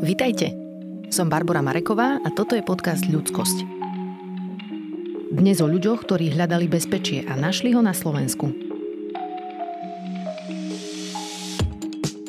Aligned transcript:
Vitajte. 0.00 0.56
Som 1.12 1.28
Barbara 1.28 1.60
Mareková 1.60 2.24
a 2.24 2.28
toto 2.32 2.56
je 2.56 2.64
podcast 2.64 3.04
Ľudskosť. 3.04 3.68
Dnes 5.28 5.60
o 5.60 5.68
ľuďoch, 5.68 6.08
ktorí 6.08 6.32
hľadali 6.32 6.72
bezpečie 6.72 7.28
a 7.28 7.36
našli 7.36 7.76
ho 7.76 7.84
na 7.84 7.92
Slovensku. 7.92 8.48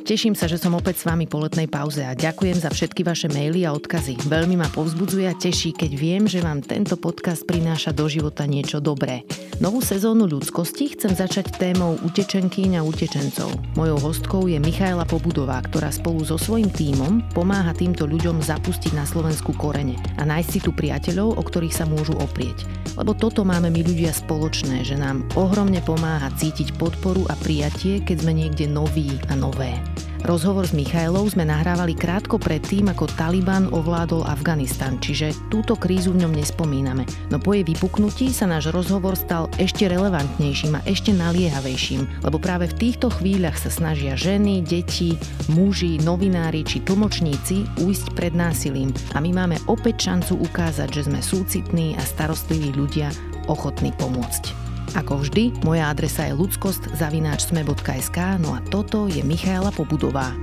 Teším 0.04 0.36
sa, 0.36 0.52
že 0.52 0.60
som 0.60 0.76
opäť 0.76 1.00
s 1.00 1.08
vami 1.08 1.32
po 1.32 1.40
letnej 1.40 1.72
pauze 1.72 2.04
a 2.04 2.12
ďakujem 2.12 2.60
za 2.60 2.68
všetky 2.68 3.08
vaše 3.08 3.32
maily 3.32 3.64
a 3.64 3.72
odkazy. 3.72 4.20
Veľmi 4.28 4.60
ma 4.60 4.68
povzbudzuje 4.68 5.32
a 5.32 5.40
teší, 5.40 5.72
keď 5.72 5.92
viem, 5.96 6.28
že 6.28 6.44
vám 6.44 6.60
tento 6.60 7.00
podcast 7.00 7.48
prináša 7.48 7.96
do 7.96 8.04
života 8.12 8.44
niečo 8.44 8.84
dobré. 8.84 9.24
Novú 9.62 9.78
sezónu 9.78 10.26
ľudskosti 10.26 10.98
chcem 10.98 11.14
začať 11.14 11.54
témou 11.62 11.94
utečenkyň 12.02 12.82
a 12.82 12.86
utečencov. 12.86 13.54
Mojou 13.78 14.10
hostkou 14.10 14.50
je 14.50 14.58
Michaela 14.58 15.06
Pobudová, 15.06 15.62
ktorá 15.62 15.94
spolu 15.94 16.26
so 16.26 16.34
svojím 16.34 16.74
tímom 16.74 17.22
pomáha 17.38 17.70
týmto 17.78 18.10
ľuďom 18.10 18.42
zapustiť 18.42 18.98
na 18.98 19.06
Slovensku 19.06 19.54
korene 19.54 20.02
a 20.18 20.26
nájsť 20.26 20.50
si 20.50 20.60
tu 20.66 20.74
priateľov, 20.74 21.38
o 21.38 21.42
ktorých 21.46 21.78
sa 21.78 21.86
môžu 21.86 22.18
oprieť. 22.18 22.66
Lebo 22.98 23.14
toto 23.14 23.46
máme 23.46 23.70
my 23.70 23.86
ľudia 23.86 24.10
spoločné, 24.10 24.82
že 24.82 24.98
nám 24.98 25.30
ohromne 25.38 25.78
pomáha 25.86 26.34
cítiť 26.42 26.82
podporu 26.82 27.30
a 27.30 27.38
prijatie, 27.38 28.02
keď 28.02 28.18
sme 28.18 28.34
niekde 28.34 28.66
noví 28.66 29.14
a 29.30 29.38
nové. 29.38 29.78
Rozhovor 30.22 30.70
s 30.70 30.78
Michailou 30.78 31.26
sme 31.26 31.50
nahrávali 31.50 31.98
krátko 31.98 32.38
pred 32.38 32.62
tým, 32.62 32.94
ako 32.94 33.10
Taliban 33.18 33.74
ovládol 33.74 34.22
Afganistan, 34.30 35.02
čiže 35.02 35.34
túto 35.50 35.74
krízu 35.74 36.14
v 36.14 36.22
ňom 36.22 36.38
nespomíname. 36.38 37.10
No 37.34 37.42
po 37.42 37.58
jej 37.58 37.66
vypuknutí 37.66 38.30
sa 38.30 38.46
náš 38.46 38.70
rozhovor 38.70 39.18
stal 39.18 39.50
ešte 39.58 39.90
relevantnejším 39.90 40.78
a 40.78 40.86
ešte 40.86 41.10
naliehavejším, 41.18 42.22
lebo 42.22 42.38
práve 42.38 42.70
v 42.70 42.78
týchto 42.78 43.10
chvíľach 43.10 43.58
sa 43.58 43.74
snažia 43.74 44.14
ženy, 44.14 44.62
deti, 44.62 45.18
muži, 45.50 45.98
novinári 46.06 46.62
či 46.62 46.86
tlmočníci 46.86 47.82
ujsť 47.82 48.14
pred 48.14 48.38
násilím 48.38 48.94
a 49.18 49.20
my 49.20 49.34
máme 49.34 49.58
opäť 49.66 50.06
šancu 50.14 50.38
ukázať, 50.38 51.02
že 51.02 51.10
sme 51.10 51.18
súcitní 51.18 51.98
a 51.98 52.04
starostliví 52.06 52.78
ľudia 52.78 53.10
ochotní 53.50 53.90
pomôcť. 53.98 54.71
Ako 54.92 55.24
vždy, 55.24 55.64
moja 55.64 55.88
adresa 55.88 56.28
je 56.28 56.36
ludskost.sme.sk, 56.36 58.18
no 58.44 58.54
a 58.56 58.60
toto 58.68 59.08
je 59.08 59.24
Michaela 59.24 59.72
Pobudová. 59.72 60.36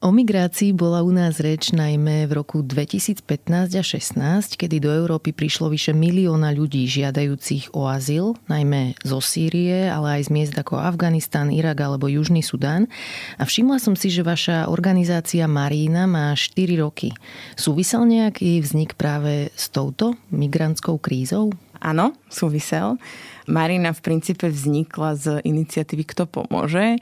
O 0.00 0.16
migrácii 0.16 0.72
bola 0.72 1.04
u 1.04 1.12
nás 1.12 1.44
reč 1.44 1.76
najmä 1.76 2.24
v 2.24 2.32
roku 2.32 2.64
2015 2.64 3.76
a 3.76 3.84
16, 3.84 4.56
kedy 4.56 4.80
do 4.80 4.88
Európy 4.88 5.36
prišlo 5.36 5.68
vyše 5.68 5.92
milióna 5.92 6.56
ľudí 6.56 6.88
žiadajúcich 6.88 7.76
o 7.76 7.84
azyl, 7.84 8.32
najmä 8.48 8.96
zo 9.04 9.20
Sýrie, 9.20 9.92
ale 9.92 10.16
aj 10.16 10.22
z 10.24 10.30
miest 10.32 10.56
ako 10.56 10.80
Afganistan, 10.80 11.52
Irak 11.52 11.84
alebo 11.84 12.08
Južný 12.08 12.40
Sudán. 12.40 12.88
A 13.36 13.44
všimla 13.44 13.76
som 13.76 13.92
si, 13.92 14.08
že 14.08 14.24
vaša 14.24 14.72
organizácia 14.72 15.44
Marína 15.44 16.08
má 16.08 16.32
4 16.32 16.80
roky. 16.80 17.12
Súvisel 17.52 18.08
nejaký 18.08 18.56
vznik 18.64 18.96
práve 18.96 19.52
s 19.52 19.68
touto 19.68 20.16
migrantskou 20.32 20.96
krízou? 20.96 21.52
Áno, 21.76 22.16
súvisel. 22.32 22.96
Marina 23.44 23.92
v 23.92 24.00
princípe 24.00 24.48
vznikla 24.48 25.12
z 25.12 25.24
iniciatívy 25.44 26.08
Kto 26.08 26.24
pomôže 26.24 26.96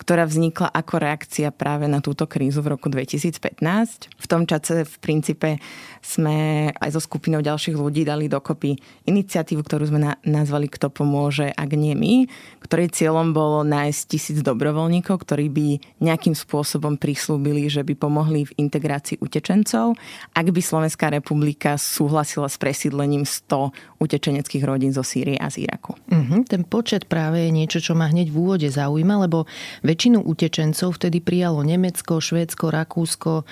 ktorá 0.00 0.24
vznikla 0.24 0.72
ako 0.72 0.96
reakcia 0.96 1.52
práve 1.52 1.84
na 1.84 2.00
túto 2.00 2.24
krízu 2.24 2.64
v 2.64 2.72
roku 2.72 2.88
2015. 2.88 4.08
V 4.16 4.26
tom 4.26 4.48
čase 4.48 4.88
v 4.88 4.96
princípe 4.96 5.60
sme 6.00 6.68
aj 6.72 6.96
so 6.96 7.00
skupinou 7.04 7.44
ďalších 7.44 7.76
ľudí 7.76 8.08
dali 8.08 8.24
dokopy 8.24 8.80
iniciatívu, 9.04 9.60
ktorú 9.60 9.92
sme 9.92 10.16
nazvali 10.24 10.72
Kto 10.72 10.88
pomôže, 10.88 11.52
ak 11.52 11.70
nie 11.76 11.92
my, 11.92 12.24
ktorej 12.64 12.96
cieľom 12.96 13.36
bolo 13.36 13.60
nájsť 13.60 14.00
tisíc 14.08 14.38
dobrovoľníkov, 14.40 15.20
ktorí 15.20 15.52
by 15.52 15.66
nejakým 16.00 16.32
spôsobom 16.32 16.96
prislúbili, 16.96 17.68
že 17.68 17.84
by 17.84 17.92
pomohli 17.92 18.48
v 18.48 18.56
integrácii 18.56 19.20
utečencov, 19.20 20.00
ak 20.32 20.46
by 20.48 20.60
Slovenská 20.64 21.12
republika 21.12 21.76
súhlasila 21.76 22.48
s 22.48 22.56
presídlením 22.56 23.28
100 23.28 24.00
utečeneckých 24.00 24.64
rodín 24.64 24.96
zo 24.96 25.04
Sýrie 25.04 25.36
a 25.36 25.52
z 25.52 25.68
Iraku. 25.68 25.92
Uh-huh, 26.08 26.40
ten 26.48 26.64
počet 26.64 27.04
práve 27.04 27.44
je 27.44 27.50
niečo, 27.52 27.84
čo 27.84 27.92
ma 27.92 28.08
hneď 28.08 28.32
v 28.32 28.36
úvode 28.40 28.68
zaujíma, 28.70 29.28
lebo 29.28 29.44
Väčšinu 29.90 30.22
utečencov 30.22 30.94
vtedy 30.94 31.18
prijalo 31.18 31.66
Nemecko, 31.66 32.22
Švédsko, 32.22 32.70
Rakúsko 32.70 33.42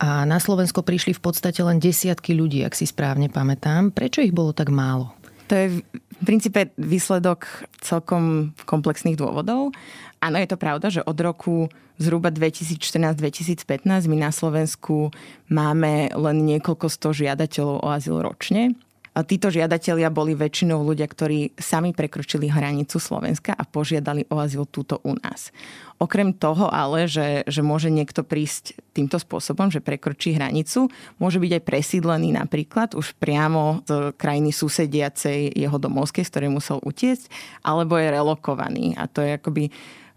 a 0.00 0.24
na 0.24 0.40
Slovensko 0.40 0.80
prišli 0.80 1.12
v 1.12 1.20
podstate 1.20 1.60
len 1.60 1.76
desiatky 1.76 2.32
ľudí, 2.32 2.64
ak 2.64 2.72
si 2.72 2.88
správne 2.88 3.28
pamätám. 3.28 3.92
Prečo 3.92 4.24
ich 4.24 4.32
bolo 4.32 4.56
tak 4.56 4.72
málo? 4.72 5.12
To 5.46 5.52
je 5.52 5.66
v 5.68 5.78
princípe 6.24 6.72
výsledok 6.80 7.68
celkom 7.84 8.56
komplexných 8.64 9.20
dôvodov. 9.20 9.76
Áno, 10.24 10.40
je 10.40 10.48
to 10.48 10.56
pravda, 10.56 10.88
že 10.88 11.04
od 11.04 11.18
roku 11.20 11.68
zhruba 12.00 12.32
2014-2015 12.32 13.84
my 14.08 14.16
na 14.16 14.32
Slovensku 14.32 15.12
máme 15.52 16.08
len 16.08 16.36
niekoľko 16.48 16.88
sto 16.88 17.12
žiadateľov 17.12 17.84
o 17.84 17.88
azyl 17.92 18.24
ročne. 18.24 18.72
Títo 19.12 19.52
žiadatelia 19.52 20.08
boli 20.08 20.32
väčšinou 20.32 20.80
ľudia, 20.80 21.04
ktorí 21.04 21.52
sami 21.60 21.92
prekročili 21.92 22.48
hranicu 22.48 22.96
Slovenska 22.96 23.52
a 23.52 23.68
požiadali 23.68 24.24
o 24.32 24.40
azyl 24.40 24.64
túto 24.64 25.04
u 25.04 25.12
nás. 25.12 25.52
Okrem 26.00 26.32
toho 26.32 26.72
ale, 26.72 27.04
že, 27.04 27.44
že 27.44 27.60
môže 27.60 27.92
niekto 27.92 28.24
prísť 28.24 28.72
týmto 28.96 29.20
spôsobom, 29.20 29.68
že 29.68 29.84
prekročí 29.84 30.32
hranicu, 30.32 30.88
môže 31.20 31.36
byť 31.36 31.60
aj 31.60 31.62
presídlený 31.68 32.32
napríklad 32.32 32.96
už 32.96 33.12
priamo 33.20 33.84
z 33.84 34.16
krajiny 34.16 34.48
susediacej 34.48 35.60
jeho 35.60 35.76
domovskej, 35.76 36.24
z 36.24 36.32
ktorej 36.32 36.50
musel 36.50 36.80
utiecť, 36.80 37.28
alebo 37.68 38.00
je 38.00 38.08
relokovaný. 38.08 38.96
A 38.96 39.12
to 39.12 39.20
je 39.20 39.36
akoby 39.36 39.68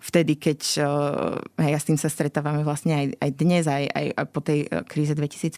vtedy, 0.05 0.37
keď 0.37 0.59
hej, 1.57 1.71
ja 1.73 1.79
s 1.81 1.87
tým 1.89 1.97
sa 1.97 2.13
stretávame 2.13 2.61
vlastne 2.61 2.93
aj, 2.93 3.05
aj 3.17 3.31
dnes, 3.33 3.63
aj, 3.65 3.89
aj 3.89 4.05
po 4.29 4.39
tej 4.45 4.69
e, 4.69 4.85
kríze 4.85 5.17
2015, 5.17 5.57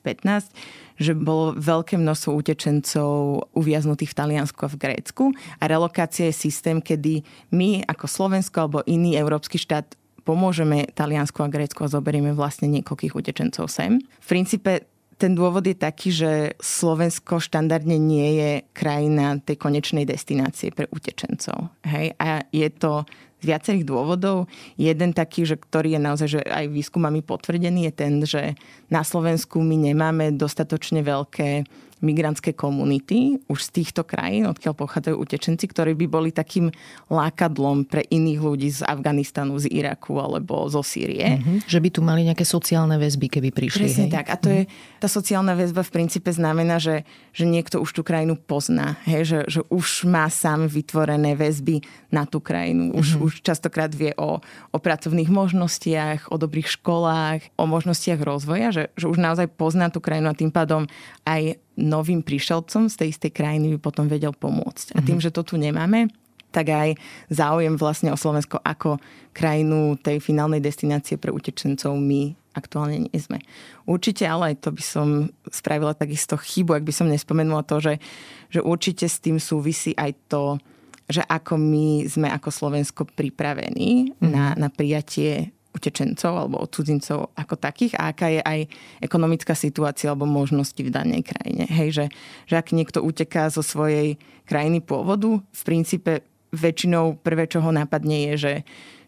že 0.97 1.13
bolo 1.13 1.53
veľké 1.55 1.95
množstvo 1.97 2.29
utečencov 2.33 3.09
uviaznutých 3.53 4.11
v 4.11 4.17
Taliansku 4.17 4.59
a 4.65 4.71
v 4.73 4.79
Grécku 4.81 5.23
a 5.61 5.63
relokácia 5.69 6.29
je 6.29 6.35
systém, 6.35 6.81
kedy 6.81 7.21
my 7.53 7.85
ako 7.85 8.05
Slovensko 8.09 8.57
alebo 8.65 8.85
iný 8.89 9.13
európsky 9.15 9.61
štát 9.61 9.97
pomôžeme 10.27 10.91
Taliansku 10.91 11.39
a 11.39 11.47
Grécku 11.47 11.79
a 11.85 11.93
zoberieme 11.93 12.35
vlastne 12.35 12.67
niekoľkých 12.67 13.15
utečencov 13.15 13.71
sem. 13.71 14.03
V 14.19 14.27
princípe 14.27 14.89
ten 15.17 15.33
dôvod 15.33 15.65
je 15.65 15.73
taký, 15.73 16.13
že 16.13 16.31
Slovensko 16.61 17.41
štandardne 17.41 17.97
nie 17.97 18.37
je 18.37 18.51
krajina 18.69 19.41
tej 19.41 19.57
konečnej 19.57 20.05
destinácie 20.05 20.69
pre 20.69 20.85
utečencov. 20.93 21.73
Hej? 21.89 22.13
A 22.21 22.45
je 22.53 22.69
to 22.69 23.01
z 23.41 23.45
viacerých 23.45 23.85
dôvodov. 23.85 24.49
Jeden 24.75 25.13
taký, 25.13 25.45
že 25.45 25.55
ktorý 25.57 25.97
je 25.97 26.01
naozaj 26.01 26.27
že 26.27 26.41
aj 26.41 26.73
výskumami 26.73 27.21
potvrdený, 27.21 27.89
je 27.89 27.93
ten, 27.93 28.13
že 28.25 28.57
na 28.89 29.05
Slovensku 29.05 29.61
my 29.61 29.91
nemáme 29.91 30.33
dostatočne 30.33 31.05
veľké 31.05 31.65
migrantské 32.01 32.53
komunity 32.53 33.41
už 33.49 33.59
z 33.67 33.81
týchto 33.81 34.05
krajín, 34.05 34.45
odkiaľ 34.45 34.73
pochádzajú 34.77 35.15
utečenci, 35.17 35.65
ktorí 35.65 35.97
by 35.97 36.05
boli 36.05 36.29
takým 36.29 36.69
lákadlom 37.09 37.89
pre 37.89 38.05
iných 38.05 38.39
ľudí 38.41 38.69
z 38.69 38.85
Afganistanu, 38.85 39.57
z 39.57 39.69
Iraku 39.71 40.21
alebo 40.21 40.69
zo 40.69 40.85
Sýrie. 40.85 41.41
Mm-hmm. 41.41 41.57
Že 41.65 41.79
by 41.81 41.89
tu 41.89 41.99
mali 42.05 42.21
nejaké 42.29 42.45
sociálne 42.45 43.01
väzby, 43.01 43.27
keby 43.33 43.49
prišli. 43.49 43.89
Presne 43.89 44.05
hej? 44.09 44.13
tak. 44.13 44.25
A 44.29 44.35
to 44.37 44.49
mm-hmm. 44.53 44.69
je, 44.69 44.99
tá 45.01 45.07
sociálna 45.09 45.53
väzba 45.57 45.81
v 45.81 45.91
princípe 45.93 46.29
znamená, 46.29 46.77
že, 46.77 47.01
že 47.33 47.49
niekto 47.49 47.81
už 47.81 47.89
tú 47.97 48.01
krajinu 48.05 48.37
pozná. 48.37 49.01
Hej? 49.09 49.21
Že, 49.25 49.39
že 49.49 49.61
už 49.73 49.87
má 50.05 50.29
sám 50.29 50.69
vytvorené 50.69 51.33
väzby 51.33 51.81
na 52.13 52.29
tú 52.29 52.37
krajinu. 52.37 52.93
Už, 52.93 53.17
mm-hmm. 53.17 53.25
už 53.25 53.33
častokrát 53.41 53.89
vie 53.89 54.13
o, 54.17 54.37
o 54.71 54.77
pracovných 54.77 55.29
možnostiach, 55.33 56.29
o 56.29 56.37
dobrých 56.37 56.77
školách, 56.77 57.57
o 57.57 57.65
možnostiach 57.65 58.21
rozvoja, 58.21 58.69
že, 58.69 58.83
že 58.93 59.09
už 59.09 59.17
naozaj 59.17 59.49
pozná 59.57 59.89
tú 59.89 59.97
krajinu 59.97 60.29
a 60.29 60.37
tým 60.37 60.53
pádom 60.53 60.85
aj 61.25 61.57
novým 61.77 62.25
prišelcom 62.25 62.89
z 62.89 62.95
tej 62.97 63.07
istej 63.13 63.31
krajiny 63.31 63.77
by 63.77 63.79
potom 63.79 64.09
vedel 64.09 64.33
pomôcť. 64.33 64.97
A 64.97 64.99
tým, 65.05 65.21
mhm. 65.21 65.23
že 65.23 65.33
to 65.33 65.45
tu 65.45 65.55
nemáme, 65.55 66.09
tak 66.49 66.73
aj 66.73 66.89
záujem 67.29 67.77
vlastne 67.77 68.09
o 68.09 68.17
Slovensko 68.17 68.57
ako 68.63 68.97
krajinu 69.35 69.99
tej 70.01 70.17
finálnej 70.17 70.63
destinácie 70.63 71.19
pre 71.19 71.29
utečencov 71.29 71.93
my 71.93 72.33
aktuálne 72.57 73.05
nie 73.05 73.19
sme. 73.21 73.37
Určite, 73.85 74.25
ale 74.25 74.57
aj 74.57 74.65
to 74.65 74.69
by 74.73 74.81
som 74.81 75.07
spravila 75.45 75.93
takisto 75.93 76.33
chybu, 76.33 76.73
ak 76.73 76.87
by 76.89 76.93
som 76.95 77.05
nespomenula 77.05 77.61
to, 77.61 77.77
že, 77.77 78.01
že 78.49 78.65
určite 78.65 79.05
s 79.05 79.21
tým 79.21 79.37
súvisí 79.37 79.93
aj 79.93 80.17
to, 80.25 80.57
že 81.05 81.21
ako 81.21 81.61
my 81.61 82.09
sme 82.09 82.27
ako 82.33 82.49
Slovensko 82.49 83.05
pripravení 83.05 84.17
mm. 84.17 84.25
na, 84.25 84.57
na 84.57 84.73
prijatie 84.73 85.53
utečencov 85.77 86.33
alebo 86.33 86.65
cudzincov 86.65 87.29
ako 87.37 87.55
takých 87.55 87.93
a 88.01 88.09
aká 88.09 88.27
je 88.33 88.41
aj 88.41 88.59
ekonomická 89.05 89.53
situácia 89.53 90.09
alebo 90.09 90.25
možnosti 90.25 90.81
v 90.81 90.89
danej 90.89 91.29
krajine. 91.29 91.69
Hej, 91.69 91.89
že, 91.93 92.05
že 92.49 92.55
ak 92.57 92.73
niekto 92.73 93.05
uteká 93.05 93.53
zo 93.53 93.61
svojej 93.61 94.17
krajiny 94.49 94.81
pôvodu, 94.81 95.37
v 95.37 95.61
princípe 95.61 96.25
väčšinou 96.51 97.19
prvé, 97.21 97.45
čo 97.45 97.59
ho 97.59 97.71
napadne 97.75 98.31
je, 98.31 98.33
že, 98.39 98.53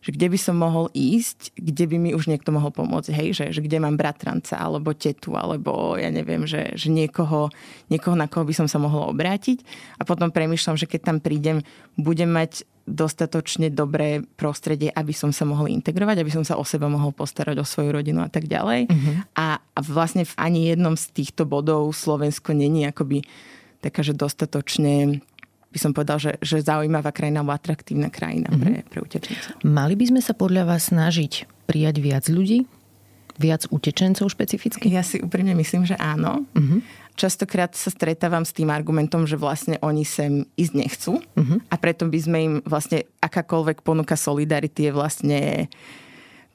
že 0.03 0.09
kde 0.15 0.27
by 0.31 0.39
som 0.39 0.55
mohol 0.59 0.91
ísť, 0.91 1.55
kde 1.55 1.85
by 1.87 1.97
mi 1.99 2.11
už 2.15 2.27
niekto 2.27 2.51
mohol 2.51 2.71
pomôcť, 2.71 3.11
hej, 3.15 3.29
že, 3.35 3.45
že 3.51 3.63
kde 3.63 3.79
mám 3.79 3.95
bratranca, 3.95 4.59
alebo 4.59 4.95
tetu, 4.95 5.35
alebo 5.35 5.95
ja 5.95 6.11
neviem, 6.11 6.43
že, 6.43 6.75
že 6.75 6.91
niekoho, 6.91 7.51
niekoho, 7.87 8.15
na 8.15 8.27
koho 8.27 8.47
by 8.47 8.55
som 8.55 8.67
sa 8.67 8.79
mohol 8.79 9.11
obrátiť. 9.11 9.63
A 9.99 10.07
potom 10.07 10.31
premyšľam, 10.31 10.79
že 10.79 10.87
keď 10.87 11.01
tam 11.15 11.17
prídem, 11.23 11.63
budem 11.95 12.31
mať 12.31 12.67
dostatočne 12.89 13.69
dobré 13.69 14.25
prostredie, 14.35 14.89
aby 14.89 15.13
som 15.13 15.29
sa 15.29 15.45
mohol 15.45 15.69
integrovať, 15.69 16.17
aby 16.19 16.31
som 16.33 16.41
sa 16.41 16.57
o 16.57 16.65
seba 16.65 16.89
mohol 16.89 17.13
postarať 17.13 17.61
o 17.61 17.65
svoju 17.65 17.93
rodinu 17.93 18.25
a 18.25 18.29
tak 18.29 18.49
ďalej. 18.49 18.89
Uh-huh. 18.89 19.15
A, 19.37 19.61
a 19.61 19.79
vlastne 19.85 20.25
v 20.25 20.33
ani 20.35 20.73
jednom 20.73 20.97
z 20.97 21.05
týchto 21.13 21.45
bodov 21.45 21.93
Slovensko 21.93 22.57
není 22.57 22.89
akoby 22.89 23.21
taká, 23.79 24.01
že 24.01 24.17
dostatočne 24.17 25.21
by 25.69 25.77
som 25.77 25.93
povedal, 25.93 26.17
že, 26.17 26.31
že 26.41 26.65
zaujímavá 26.65 27.13
krajina 27.13 27.45
alebo 27.45 27.53
atraktívna 27.53 28.09
krajina 28.09 28.49
uh-huh. 28.49 28.59
pre, 28.59 28.75
pre 28.89 28.99
utečencov. 29.05 29.61
Mali 29.61 29.93
by 29.93 30.05
sme 30.09 30.21
sa 30.25 30.33
podľa 30.33 30.65
vás 30.65 30.89
snažiť 30.89 31.45
prijať 31.69 31.95
viac 32.01 32.25
ľudí? 32.25 32.65
Viac 33.39 33.71
utečencov 33.71 34.27
špecificky? 34.33 34.91
Ja 34.91 35.05
si 35.05 35.21
úprimne 35.23 35.55
myslím, 35.55 35.87
že 35.87 35.95
áno. 35.95 36.43
Uh-huh 36.57 36.81
častokrát 37.19 37.75
sa 37.75 37.91
stretávam 37.91 38.47
s 38.47 38.55
tým 38.55 38.71
argumentom, 38.71 39.27
že 39.27 39.35
vlastne 39.35 39.75
oni 39.83 40.07
sem 40.07 40.47
ísť 40.55 40.73
nechcú 40.73 41.13
uh-huh. 41.19 41.59
a 41.67 41.75
preto 41.75 42.07
by 42.07 42.19
sme 42.23 42.37
im 42.39 42.55
vlastne 42.63 43.03
akákoľvek 43.19 43.83
ponuka 43.83 44.15
solidarity 44.15 44.87
je 44.87 44.91
vlastne 44.95 45.39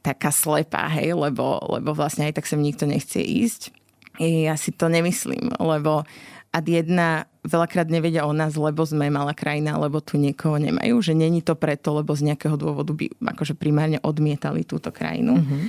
taká 0.01 0.33
slepá, 0.33 0.89
hej, 0.97 1.13
lebo, 1.13 1.61
lebo 1.69 1.93
vlastne 1.93 2.29
aj 2.29 2.41
tak 2.41 2.49
sem 2.49 2.61
nikto 2.61 2.89
nechce 2.89 3.21
ísť. 3.21 3.73
I 4.21 4.49
ja 4.49 4.57
si 4.57 4.73
to 4.73 4.89
nemyslím, 4.89 5.53
lebo 5.61 6.09
ad 6.55 6.67
jedna 6.71 7.27
veľakrát 7.43 7.91
nevedia 7.91 8.25
o 8.25 8.33
nás, 8.33 8.55
lebo 8.55 8.87
sme 8.87 9.11
malá 9.11 9.35
krajina, 9.35 9.75
lebo 9.77 9.99
tu 9.99 10.17
niekoho 10.17 10.57
nemajú, 10.57 11.03
že 11.03 11.13
není 11.13 11.43
to 11.43 11.59
preto, 11.59 11.93
lebo 11.99 12.15
z 12.15 12.31
nejakého 12.33 12.55
dôvodu 12.55 12.95
by 12.95 13.11
akože 13.21 13.59
primárne 13.59 13.99
odmietali 14.01 14.63
túto 14.63 14.95
krajinu. 14.95 15.41
Uh-huh. 15.41 15.63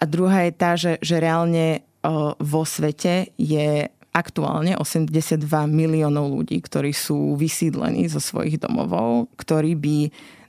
A 0.00 0.02
druhá 0.04 0.42
je 0.42 0.52
tá, 0.52 0.74
že, 0.74 0.98
že 0.98 1.22
reálne 1.22 1.86
o, 2.02 2.34
vo 2.34 2.66
svete 2.66 3.30
je 3.38 3.86
aktuálne 4.12 4.76
82 4.76 5.40
miliónov 5.72 6.28
ľudí, 6.28 6.60
ktorí 6.60 6.92
sú 6.92 7.34
vysídlení 7.40 8.12
zo 8.12 8.20
svojich 8.20 8.60
domovov, 8.60 9.32
ktorí 9.40 9.72
by 9.76 9.96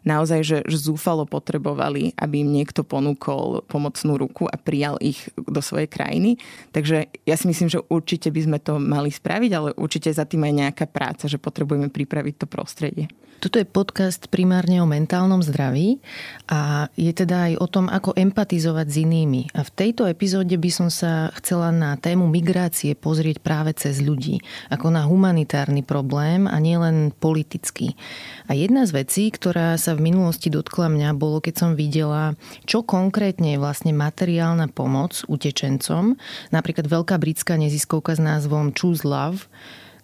naozaj, 0.04 0.40
že, 0.44 0.58
že 0.64 0.78
zúfalo 0.78 1.28
potrebovali, 1.28 2.16
aby 2.20 2.44
im 2.44 2.54
niekto 2.54 2.84
ponúkol 2.84 3.64
pomocnú 3.68 4.20
ruku 4.20 4.48
a 4.48 4.56
prijal 4.60 5.00
ich 5.00 5.32
do 5.36 5.60
svojej 5.60 5.88
krajiny. 5.88 6.40
Takže 6.76 7.10
ja 7.24 7.36
si 7.36 7.46
myslím, 7.50 7.72
že 7.72 7.84
určite 7.88 8.30
by 8.30 8.42
sme 8.44 8.60
to 8.60 8.80
mali 8.80 9.10
spraviť, 9.10 9.52
ale 9.52 9.70
určite 9.76 10.12
za 10.12 10.28
tým 10.28 10.48
aj 10.48 10.54
nejaká 10.54 10.86
práca, 10.88 11.26
že 11.28 11.42
potrebujeme 11.42 11.90
pripraviť 11.92 12.36
to 12.44 12.48
prostredie. 12.48 13.08
Toto 13.44 13.60
je 13.60 13.68
podcast 13.68 14.32
primárne 14.32 14.80
o 14.80 14.88
mentálnom 14.88 15.44
zdraví 15.44 16.00
a 16.48 16.88
je 16.96 17.12
teda 17.12 17.52
aj 17.52 17.54
o 17.60 17.68
tom, 17.68 17.92
ako 17.92 18.16
empatizovať 18.16 18.88
s 18.88 18.96
inými. 19.04 19.52
A 19.52 19.68
v 19.68 19.74
tejto 19.76 20.08
epizóde 20.08 20.56
by 20.56 20.72
som 20.72 20.88
sa 20.88 21.28
chcela 21.36 21.68
na 21.76 22.00
tému 22.00 22.24
migrácie 22.32 22.96
pozrieť 22.96 23.44
práve 23.44 23.76
cez 23.76 24.00
ľudí, 24.00 24.40
ako 24.72 24.96
na 24.96 25.04
humanitárny 25.04 25.84
problém 25.84 26.48
a 26.48 26.56
nielen 26.64 27.12
politický. 27.12 28.00
A 28.48 28.56
jedna 28.56 28.88
z 28.88 29.04
vecí, 29.04 29.28
ktorá 29.28 29.76
sa 29.76 29.93
v 29.96 30.14
minulosti 30.14 30.50
dotkla 30.50 30.90
mňa, 30.90 31.10
bolo, 31.18 31.40
keď 31.40 31.56
som 31.56 31.72
videla, 31.74 32.38
čo 32.66 32.82
konkrétne 32.82 33.56
je 33.56 33.62
vlastne 33.62 33.94
materiálna 33.94 34.70
pomoc 34.74 35.22
utečencom. 35.30 36.18
Napríklad 36.50 36.90
veľká 36.90 37.16
britská 37.18 37.56
neziskovka 37.58 38.18
s 38.18 38.22
názvom 38.22 38.74
Choose 38.74 39.06
Love 39.06 39.48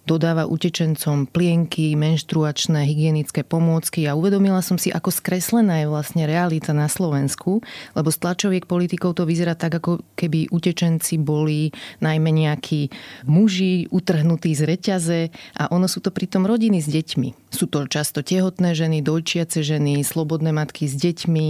dodáva 0.10 0.50
utečencom 0.50 1.30
plienky, 1.30 1.94
menštruačné, 1.94 2.82
hygienické 2.82 3.46
pomôcky 3.46 4.10
a 4.10 4.18
uvedomila 4.18 4.66
som 4.66 4.82
si, 4.82 4.90
ako 4.90 5.14
skreslená 5.14 5.86
je 5.86 5.88
vlastne 5.94 6.26
realita 6.26 6.74
na 6.74 6.90
Slovensku, 6.90 7.62
lebo 7.94 8.10
z 8.10 8.18
tlačoviek 8.18 8.66
politikov 8.66 9.14
to 9.14 9.30
vyzerá 9.30 9.54
tak, 9.54 9.78
ako 9.78 10.02
keby 10.18 10.50
utečenci 10.50 11.22
boli 11.22 11.70
najmä 12.02 12.34
nejakí 12.34 12.90
muži 13.30 13.86
utrhnutí 13.94 14.58
z 14.58 14.66
reťaze 14.66 15.22
a 15.54 15.70
ono 15.70 15.86
sú 15.86 16.02
to 16.02 16.10
pritom 16.10 16.50
rodiny 16.50 16.82
s 16.82 16.90
deťmi. 16.90 17.54
Sú 17.54 17.70
to 17.70 17.86
často 17.86 18.26
tehotné 18.26 18.74
ženy, 18.74 19.06
dojčiace 19.06 19.62
ženy, 19.62 20.02
slobodné 20.02 20.50
matky 20.50 20.90
s 20.90 20.98
deťmi 20.98 21.48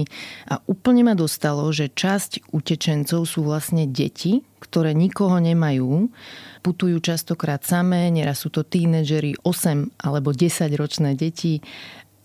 a 0.51 0.59
úplne 0.67 1.07
ma 1.07 1.15
dostalo, 1.15 1.63
že 1.71 1.88
časť 1.88 2.51
utečencov 2.51 3.23
sú 3.23 3.47
vlastne 3.47 3.88
deti, 3.88 4.44
ktoré 4.59 4.91
nikoho 4.91 5.39
nemajú 5.39 6.11
putujú 6.59 7.00
častokrát 7.00 7.63
samé, 7.63 8.11
neraz 8.11 8.44
sú 8.44 8.51
to 8.51 8.67
tínedžeri, 8.67 9.39
8 9.41 10.03
alebo 10.03 10.35
10 10.35 10.69
ročné 10.75 11.15
deti, 11.15 11.63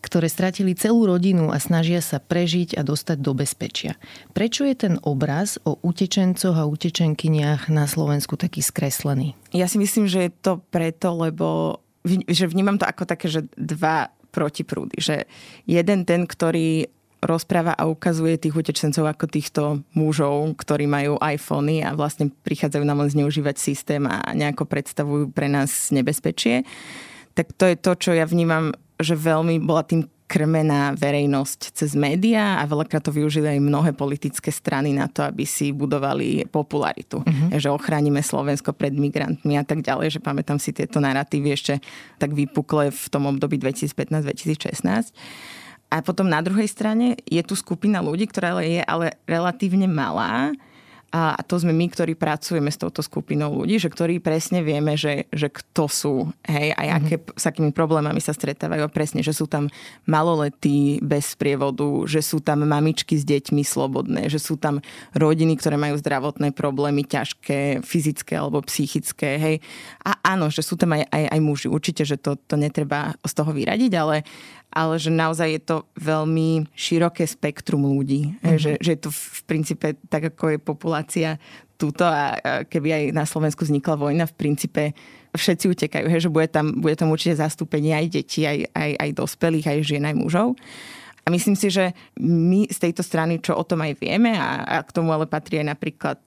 ktoré 0.05 0.29
stratili 0.29 0.77
celú 0.77 1.09
rodinu 1.09 1.49
a 1.49 1.57
snažia 1.57 2.05
sa 2.05 2.21
prežiť 2.21 2.77
a 2.77 2.85
dostať 2.85 3.19
do 3.25 3.33
bezpečia. 3.33 3.97
Prečo 4.37 4.69
je 4.69 4.77
ten 4.77 4.95
obraz 5.01 5.57
o 5.65 5.81
utečencoch 5.81 6.61
a 6.61 6.69
utečenkyniach 6.69 7.73
na 7.73 7.89
Slovensku 7.89 8.37
taký 8.37 8.61
skreslený? 8.61 9.33
Ja 9.57 9.65
si 9.65 9.81
myslím, 9.81 10.05
že 10.05 10.29
je 10.29 10.31
to 10.37 10.61
preto, 10.69 11.17
lebo 11.17 11.81
že 12.29 12.45
vnímam 12.45 12.77
to 12.77 12.85
ako 12.85 13.09
také, 13.09 13.33
že 13.33 13.49
dva 13.57 14.13
protiprúdy. 14.29 15.01
Že 15.01 15.25
jeden 15.65 16.05
ten, 16.05 16.29
ktorý 16.29 16.93
rozpráva 17.25 17.73
a 17.73 17.89
ukazuje 17.89 18.37
tých 18.37 18.55
utečencov 18.55 19.09
ako 19.09 19.25
týchto 19.27 19.63
mužov, 19.97 20.55
ktorí 20.61 20.85
majú 20.85 21.17
iPhony 21.19 21.81
a 21.81 21.97
vlastne 21.97 22.31
prichádzajú 22.31 22.85
nám 22.85 23.05
len 23.05 23.11
zneužívať 23.11 23.57
systém 23.57 24.05
a 24.05 24.21
nejako 24.37 24.69
predstavujú 24.69 25.33
pre 25.33 25.49
nás 25.49 25.89
nebezpečie. 25.91 26.63
Tak 27.35 27.57
to 27.57 27.65
je 27.67 27.77
to, 27.81 27.93
čo 27.99 28.11
ja 28.15 28.29
vnímam, 28.29 28.71
že 29.01 29.19
veľmi 29.19 29.59
bola 29.59 29.83
tým 29.83 30.07
krmená 30.25 30.97
verejnosť 30.97 31.77
cez 31.77 31.93
médiá 31.93 32.59
a 32.59 32.65
veľakrát 32.65 33.05
to 33.05 33.13
využili 33.13 33.45
aj 33.55 33.61
mnohé 33.61 33.93
politické 33.93 34.49
strany 34.49 34.97
na 34.97 35.05
to, 35.05 35.21
aby 35.21 35.45
si 35.45 35.69
budovali 35.71 36.49
popularitu. 36.49 37.21
Uh-huh. 37.21 37.49
Že 37.53 37.77
ochránime 37.77 38.25
Slovensko 38.25 38.73
pred 38.73 38.97
migrantmi 38.97 39.61
a 39.61 39.65
tak 39.69 39.85
ďalej, 39.85 40.19
že 40.19 40.21
pamätám 40.25 40.57
si 40.57 40.73
tieto 40.73 40.99
narratívy 40.99 41.53
ešte 41.53 41.75
tak 42.17 42.33
vypukle 42.33 42.89
v 42.89 43.05
tom 43.13 43.29
období 43.29 43.61
2015-2016. 43.61 45.13
A 45.95 46.03
potom 46.03 46.27
na 46.27 46.43
druhej 46.43 46.67
strane 46.67 47.15
je 47.23 47.39
tu 47.47 47.55
skupina 47.55 48.03
ľudí, 48.03 48.27
ktorá 48.27 48.59
je 48.67 48.83
ale 48.83 49.15
relatívne 49.31 49.87
malá, 49.87 50.51
a 51.15 51.39
to 51.47 51.63
sme 51.63 51.71
my, 51.71 51.87
ktorí 51.87 52.19
pracujeme 52.19 52.67
s 52.67 52.83
touto 52.83 52.99
skupinou 52.99 53.55
ľudí, 53.55 53.79
že 53.79 53.87
ktorí 53.87 54.19
presne 54.19 54.67
vieme, 54.67 54.99
že, 54.99 55.31
že 55.31 55.47
kto 55.47 55.87
sú, 55.87 56.15
hej, 56.43 56.75
a 56.75 56.83
mm-hmm. 56.83 56.99
aké, 56.99 57.17
s 57.39 57.45
akými 57.47 57.71
problémami 57.71 58.19
sa 58.19 58.35
stretávajú. 58.35 58.83
A 58.83 58.91
presne, 58.91 59.23
že 59.23 59.31
sú 59.31 59.47
tam 59.47 59.71
maloletí 60.11 60.99
bez 60.99 61.39
sprievodu, 61.39 61.87
že 62.11 62.19
sú 62.19 62.43
tam 62.43 62.67
mamičky 62.67 63.15
s 63.15 63.23
deťmi 63.23 63.63
slobodné, 63.63 64.27
že 64.27 64.43
sú 64.43 64.59
tam 64.59 64.83
rodiny, 65.15 65.55
ktoré 65.55 65.79
majú 65.79 65.95
zdravotné 66.03 66.51
problémy, 66.51 67.07
ťažké, 67.07 67.87
fyzické 67.87 68.35
alebo 68.35 68.59
psychické, 68.67 69.39
hej. 69.39 69.57
A 70.03 70.19
áno, 70.35 70.51
že 70.51 70.67
sú 70.67 70.75
tam 70.75 70.99
aj, 70.99 71.07
aj, 71.15 71.25
aj 71.31 71.41
muži. 71.41 71.67
Určite, 71.71 72.03
že 72.03 72.19
to, 72.19 72.35
to 72.35 72.59
netreba 72.59 73.15
z 73.23 73.33
toho 73.39 73.55
vyradiť, 73.55 73.93
ale, 73.95 74.27
ale 74.75 74.99
že 74.99 75.15
naozaj 75.15 75.49
je 75.55 75.63
to 75.63 75.77
veľmi 75.95 76.67
široké 76.75 77.23
spektrum 77.23 77.87
ľudí. 77.87 78.35
Mm-hmm. 78.35 78.59
Že, 78.59 78.73
že 78.83 78.91
je 78.91 79.01
to 79.01 79.11
v 79.15 79.41
princípe 79.47 79.87
tak, 80.11 80.35
ako 80.35 80.57
je 80.57 80.59
populácia 80.59 81.04
túto 81.75 82.07
a 82.07 82.39
keby 82.65 82.89
aj 82.91 83.05
na 83.13 83.25
Slovensku 83.27 83.67
vznikla 83.67 83.99
vojna, 83.99 84.25
v 84.31 84.39
princípe 84.39 84.83
všetci 85.35 85.67
utekajú, 85.75 86.07
hej, 86.07 86.31
že 86.31 86.31
bude 86.31 86.47
tam, 86.47 86.79
bude 86.79 86.95
tam 86.95 87.11
určite 87.11 87.43
zastúpenie 87.43 87.91
aj 87.91 88.07
detí, 88.07 88.47
aj, 88.47 88.71
aj, 88.71 88.91
aj 89.03 89.11
dospelých, 89.19 89.67
aj 89.67 89.79
žien, 89.83 90.05
aj 90.07 90.15
mužov. 90.15 90.55
A 91.25 91.33
myslím 91.33 91.57
si, 91.57 91.73
že 91.73 91.97
my 92.21 92.69
z 92.69 92.79
tejto 92.79 93.01
strany, 93.01 93.41
čo 93.41 93.57
o 93.57 93.65
tom 93.65 93.81
aj 93.81 93.97
vieme 93.97 94.37
a, 94.37 94.61
a 94.61 94.77
k 94.85 94.93
tomu 94.93 95.09
ale 95.09 95.25
patrí 95.25 95.57
aj 95.57 95.73
napríklad, 95.73 96.21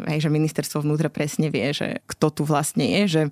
aj, 0.00 0.18
že 0.18 0.32
ministerstvo 0.32 0.80
vnútra 0.80 1.12
presne 1.12 1.52
vie, 1.52 1.76
že 1.76 2.00
kto 2.08 2.32
tu 2.32 2.42
vlastne 2.48 2.88
je, 2.88 3.02
že 3.04 3.22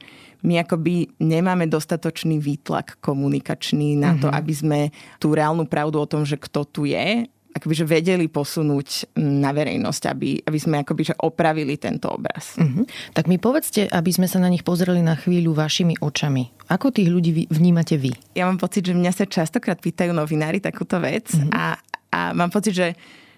my 0.44 0.60
akoby 0.60 1.16
nemáme 1.16 1.64
dostatočný 1.64 2.36
výtlak 2.36 3.00
komunikačný 3.00 3.96
na 3.96 4.20
to, 4.20 4.28
mm-hmm. 4.28 4.40
aby 4.44 4.52
sme 4.52 4.80
tú 5.16 5.32
reálnu 5.32 5.64
pravdu 5.64 5.96
o 5.96 6.04
tom, 6.04 6.28
že 6.28 6.36
kto 6.36 6.68
tu 6.68 6.84
je, 6.84 7.24
akoby, 7.52 7.74
že 7.76 7.86
vedeli 7.86 8.26
posunúť 8.26 9.16
na 9.20 9.52
verejnosť, 9.52 10.02
aby, 10.08 10.40
aby 10.42 10.58
sme 10.58 10.80
akoby, 10.80 11.12
že 11.12 11.14
opravili 11.20 11.76
tento 11.76 12.08
obraz. 12.08 12.56
Mm-hmm. 12.56 13.12
Tak 13.12 13.28
mi 13.28 13.36
povedzte, 13.36 13.86
aby 13.92 14.10
sme 14.10 14.26
sa 14.26 14.40
na 14.40 14.48
nich 14.48 14.64
pozreli 14.64 15.04
na 15.04 15.14
chvíľu 15.14 15.52
vašimi 15.52 16.00
očami. 16.00 16.48
Ako 16.72 16.90
tých 16.90 17.12
ľudí 17.12 17.46
vnímate 17.52 18.00
vy? 18.00 18.12
Ja 18.32 18.48
mám 18.48 18.56
pocit, 18.56 18.88
že 18.88 18.96
mňa 18.96 19.12
sa 19.12 19.24
častokrát 19.28 19.78
pýtajú 19.78 20.16
novinári 20.16 20.58
takúto 20.58 20.96
vec 20.98 21.28
mm-hmm. 21.30 21.52
a, 21.52 21.76
a 22.12 22.20
mám 22.32 22.48
pocit, 22.48 22.74
že 22.74 22.88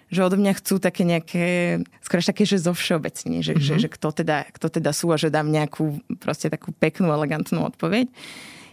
že 0.05 0.21
odo 0.21 0.37
mňa 0.37 0.53
chcú 0.61 0.77
také 0.77 1.01
nejaké, 1.01 1.81
skôr 2.05 2.21
také, 2.21 2.45
že 2.45 2.61
zo 2.61 2.77
všeobecne, 2.77 3.41
že, 3.41 3.57
mm-hmm. 3.57 3.81
že, 3.81 3.81
že 3.81 3.89
kto, 3.89 4.13
teda, 4.21 4.45
kto 4.53 4.69
teda 4.69 4.93
sú 4.93 5.09
a 5.09 5.17
že 5.17 5.33
dám 5.33 5.49
nejakú 5.49 5.97
proste 6.21 6.45
takú 6.45 6.69
peknú, 6.77 7.09
elegantnú 7.09 7.65
odpoveď. 7.65 8.05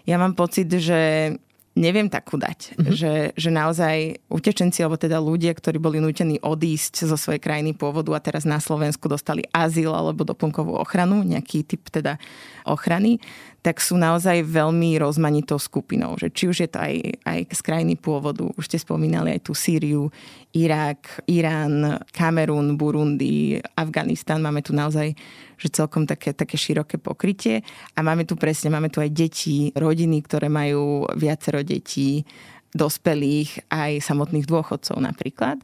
Ja 0.04 0.20
mám 0.20 0.36
pocit, 0.36 0.68
že 0.68 1.32
neviem 1.72 2.08
takú 2.12 2.36
dať. 2.36 2.76
Mm-hmm. 2.76 2.92
Že, 2.92 3.12
že 3.32 3.50
naozaj 3.50 3.96
utečenci, 4.28 4.84
alebo 4.84 5.00
teda 5.00 5.16
ľudia, 5.16 5.56
ktorí 5.56 5.80
boli 5.80 5.98
nutení 6.04 6.36
odísť 6.40 7.08
zo 7.08 7.16
svojej 7.16 7.40
krajiny 7.40 7.72
pôvodu 7.72 8.12
a 8.12 8.20
teraz 8.20 8.44
na 8.44 8.60
Slovensku 8.60 9.08
dostali 9.08 9.48
azyl 9.52 9.92
alebo 9.92 10.24
doplnkovú 10.28 10.76
ochranu, 10.76 11.24
nejaký 11.24 11.64
typ 11.64 11.88
teda 11.88 12.20
ochrany, 12.68 13.18
tak 13.62 13.78
sú 13.78 13.94
naozaj 13.94 14.42
veľmi 14.42 14.98
rozmanitou 14.98 15.54
skupinou. 15.54 16.18
Že 16.18 16.28
či 16.34 16.44
už 16.50 16.56
je 16.66 16.70
to 16.70 16.82
aj, 16.82 16.94
aj 17.22 17.38
z 17.54 17.60
krajiny 17.62 17.94
pôvodu, 17.94 18.42
už 18.58 18.66
ste 18.66 18.82
spomínali 18.82 19.38
aj 19.38 19.46
tú 19.46 19.54
Sýriu, 19.54 20.10
Irak, 20.50 21.22
Irán, 21.30 22.02
Kamerún, 22.10 22.74
Burundi, 22.74 23.62
Afganistan. 23.78 24.42
Máme 24.42 24.66
tu 24.66 24.74
naozaj 24.74 25.14
že 25.62 25.70
celkom 25.70 26.10
také, 26.10 26.34
také 26.34 26.58
široké 26.58 26.98
pokrytie. 26.98 27.62
A 27.94 28.02
máme 28.02 28.26
tu 28.26 28.34
presne, 28.34 28.66
máme 28.66 28.90
tu 28.90 28.98
aj 28.98 29.14
deti, 29.14 29.70
rodiny, 29.78 30.18
ktoré 30.26 30.50
majú 30.50 31.06
viacero 31.14 31.62
detí 31.62 32.26
dospelých, 32.74 33.70
aj 33.70 34.02
samotných 34.02 34.50
dôchodcov 34.50 34.98
napríklad. 34.98 35.62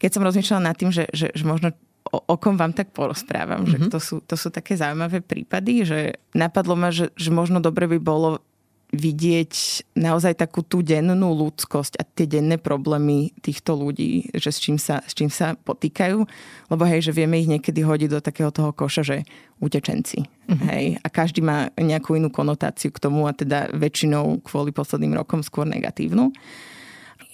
Keď 0.00 0.10
som 0.16 0.24
rozmýšľala 0.24 0.72
nad 0.72 0.76
tým, 0.80 0.88
že, 0.88 1.04
že, 1.12 1.28
že 1.36 1.44
možno 1.44 1.76
o, 2.08 2.18
o 2.24 2.34
kom 2.40 2.56
vám 2.56 2.72
tak 2.72 2.90
porozprávam, 2.96 3.64
mm-hmm. 3.64 3.72
že 3.72 3.78
mhm. 3.84 3.90
to 3.92 3.98
sú, 4.00 4.16
to 4.24 4.34
sú 4.38 4.48
také 4.48 4.74
zaujímavé 4.74 5.20
prípady, 5.20 5.84
že 5.84 5.98
napadlo 6.32 6.74
ma, 6.74 6.88
že, 6.88 7.12
že 7.14 7.28
možno 7.28 7.60
dobre 7.60 7.90
by 7.90 7.98
bolo 8.00 8.40
vidieť 8.90 9.54
naozaj 9.94 10.34
takú 10.34 10.66
tú 10.66 10.82
dennú 10.82 11.14
ľudskosť 11.14 11.94
a 11.94 12.02
tie 12.02 12.26
denné 12.26 12.58
problémy 12.58 13.30
týchto 13.38 13.78
ľudí, 13.78 14.34
že 14.34 14.50
s 14.50 14.58
čím 14.58 14.82
sa, 14.82 14.98
s 15.06 15.14
čím 15.14 15.30
sa 15.30 15.54
potýkajú. 15.54 16.26
Lebo 16.66 16.82
hej, 16.90 17.06
že 17.06 17.14
vieme 17.14 17.38
ich 17.38 17.46
niekedy 17.46 17.86
hodiť 17.86 18.10
do 18.10 18.18
takého 18.18 18.50
toho 18.50 18.74
koša, 18.74 19.06
že 19.06 19.16
utečenci. 19.62 20.26
Mm-hmm. 20.26 20.66
Hej, 20.74 20.84
a 20.98 21.06
každý 21.06 21.38
má 21.38 21.70
nejakú 21.78 22.18
inú 22.18 22.34
konotáciu 22.34 22.90
k 22.90 22.98
tomu 22.98 23.30
a 23.30 23.32
teda 23.32 23.70
väčšinou 23.70 24.42
kvôli 24.42 24.74
posledným 24.74 25.14
rokom 25.14 25.46
skôr 25.46 25.70
negatívnu. 25.70 26.34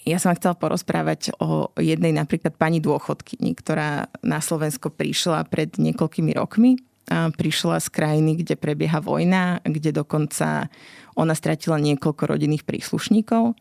Ja 0.07 0.23
som 0.23 0.31
chcela 0.31 0.55
porozprávať 0.55 1.35
o 1.43 1.67
jednej 1.75 2.15
napríklad 2.15 2.55
pani 2.55 2.79
dôchodkyni, 2.79 3.51
ktorá 3.59 4.07
na 4.23 4.39
Slovensko 4.39 4.87
prišla 4.87 5.43
pred 5.51 5.75
niekoľkými 5.75 6.31
rokmi. 6.31 6.79
A 7.11 7.27
prišla 7.31 7.83
z 7.83 7.87
krajiny, 7.91 8.39
kde 8.39 8.55
prebieha 8.59 9.03
vojna, 9.03 9.59
kde 9.63 9.95
dokonca 9.95 10.71
ona 11.15 11.33
stratila 11.35 11.79
niekoľko 11.79 12.23
rodinných 12.23 12.67
príslušníkov. 12.67 13.55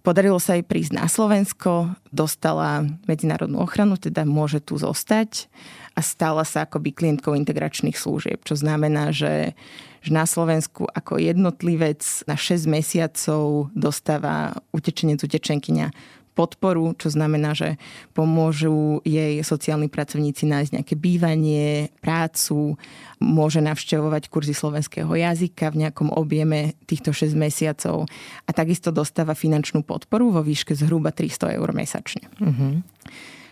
Podarilo 0.00 0.38
sa 0.42 0.56
jej 0.56 0.64
prísť 0.64 0.96
na 0.96 1.06
Slovensko, 1.06 1.92
dostala 2.08 2.86
medzinárodnú 3.04 3.60
ochranu, 3.60 4.00
teda 4.00 4.24
môže 4.24 4.58
tu 4.64 4.80
zostať 4.80 5.50
a 5.94 6.00
stala 6.00 6.46
sa 6.46 6.64
akoby 6.64 6.94
klientkou 6.94 7.34
integračných 7.34 7.98
služieb, 7.98 8.42
čo 8.46 8.54
znamená, 8.56 9.10
že 9.10 9.54
že 10.00 10.16
na 10.16 10.24
Slovensku 10.24 10.88
ako 10.88 11.20
jednotlivec 11.20 12.00
na 12.24 12.32
6 12.32 12.64
mesiacov 12.72 13.68
dostáva 13.76 14.56
utečenec, 14.72 15.20
utečenkyňa 15.20 15.92
podporu, 16.32 16.96
čo 16.96 17.12
znamená, 17.12 17.52
že 17.52 17.76
pomôžu 18.16 19.04
jej 19.04 19.42
sociálni 19.44 19.92
pracovníci 19.92 20.48
nájsť 20.48 20.70
nejaké 20.72 20.94
bývanie, 20.96 21.92
prácu, 22.00 22.80
môže 23.20 23.60
navštevovať 23.60 24.32
kurzy 24.32 24.56
slovenského 24.56 25.10
jazyka 25.10 25.68
v 25.68 25.84
nejakom 25.84 26.08
objeme 26.16 26.72
týchto 26.88 27.12
6 27.12 27.36
mesiacov 27.36 28.08
a 28.46 28.50
takisto 28.56 28.88
dostáva 28.88 29.36
finančnú 29.36 29.84
podporu 29.84 30.32
vo 30.32 30.40
výške 30.40 30.72
zhruba 30.72 31.12
300 31.12 31.60
eur 31.60 31.68
mesačne. 31.76 32.24
Mm-hmm. 32.40 32.72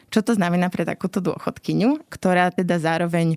Čo 0.09 0.25
to 0.25 0.33
znamená 0.37 0.73
pre 0.73 0.89
takúto 0.89 1.21
dôchodkyňu, 1.21 2.09
ktorá 2.09 2.53
teda 2.53 2.81
zároveň 2.81 3.37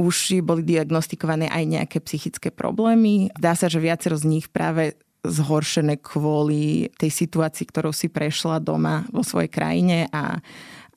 už 0.00 0.42
boli 0.42 0.66
diagnostikované 0.66 1.46
aj 1.52 1.64
nejaké 1.68 1.98
psychické 2.02 2.48
problémy. 2.50 3.30
Dá 3.36 3.54
sa, 3.54 3.70
že 3.70 3.78
viacero 3.78 4.18
z 4.18 4.26
nich 4.26 4.46
práve 4.50 4.98
zhoršené 5.22 6.02
kvôli 6.02 6.90
tej 6.98 7.10
situácii, 7.14 7.64
ktorou 7.70 7.94
si 7.94 8.10
prešla 8.10 8.58
doma 8.58 9.06
vo 9.14 9.22
svojej 9.22 9.46
krajine 9.46 10.10
a, 10.10 10.42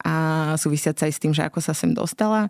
a 0.01 0.13
súvisiaca 0.57 1.05
aj 1.05 1.13
s 1.13 1.21
tým, 1.21 1.33
že 1.35 1.45
ako 1.45 1.61
sa 1.61 1.77
sem 1.77 1.93
dostala. 1.93 2.49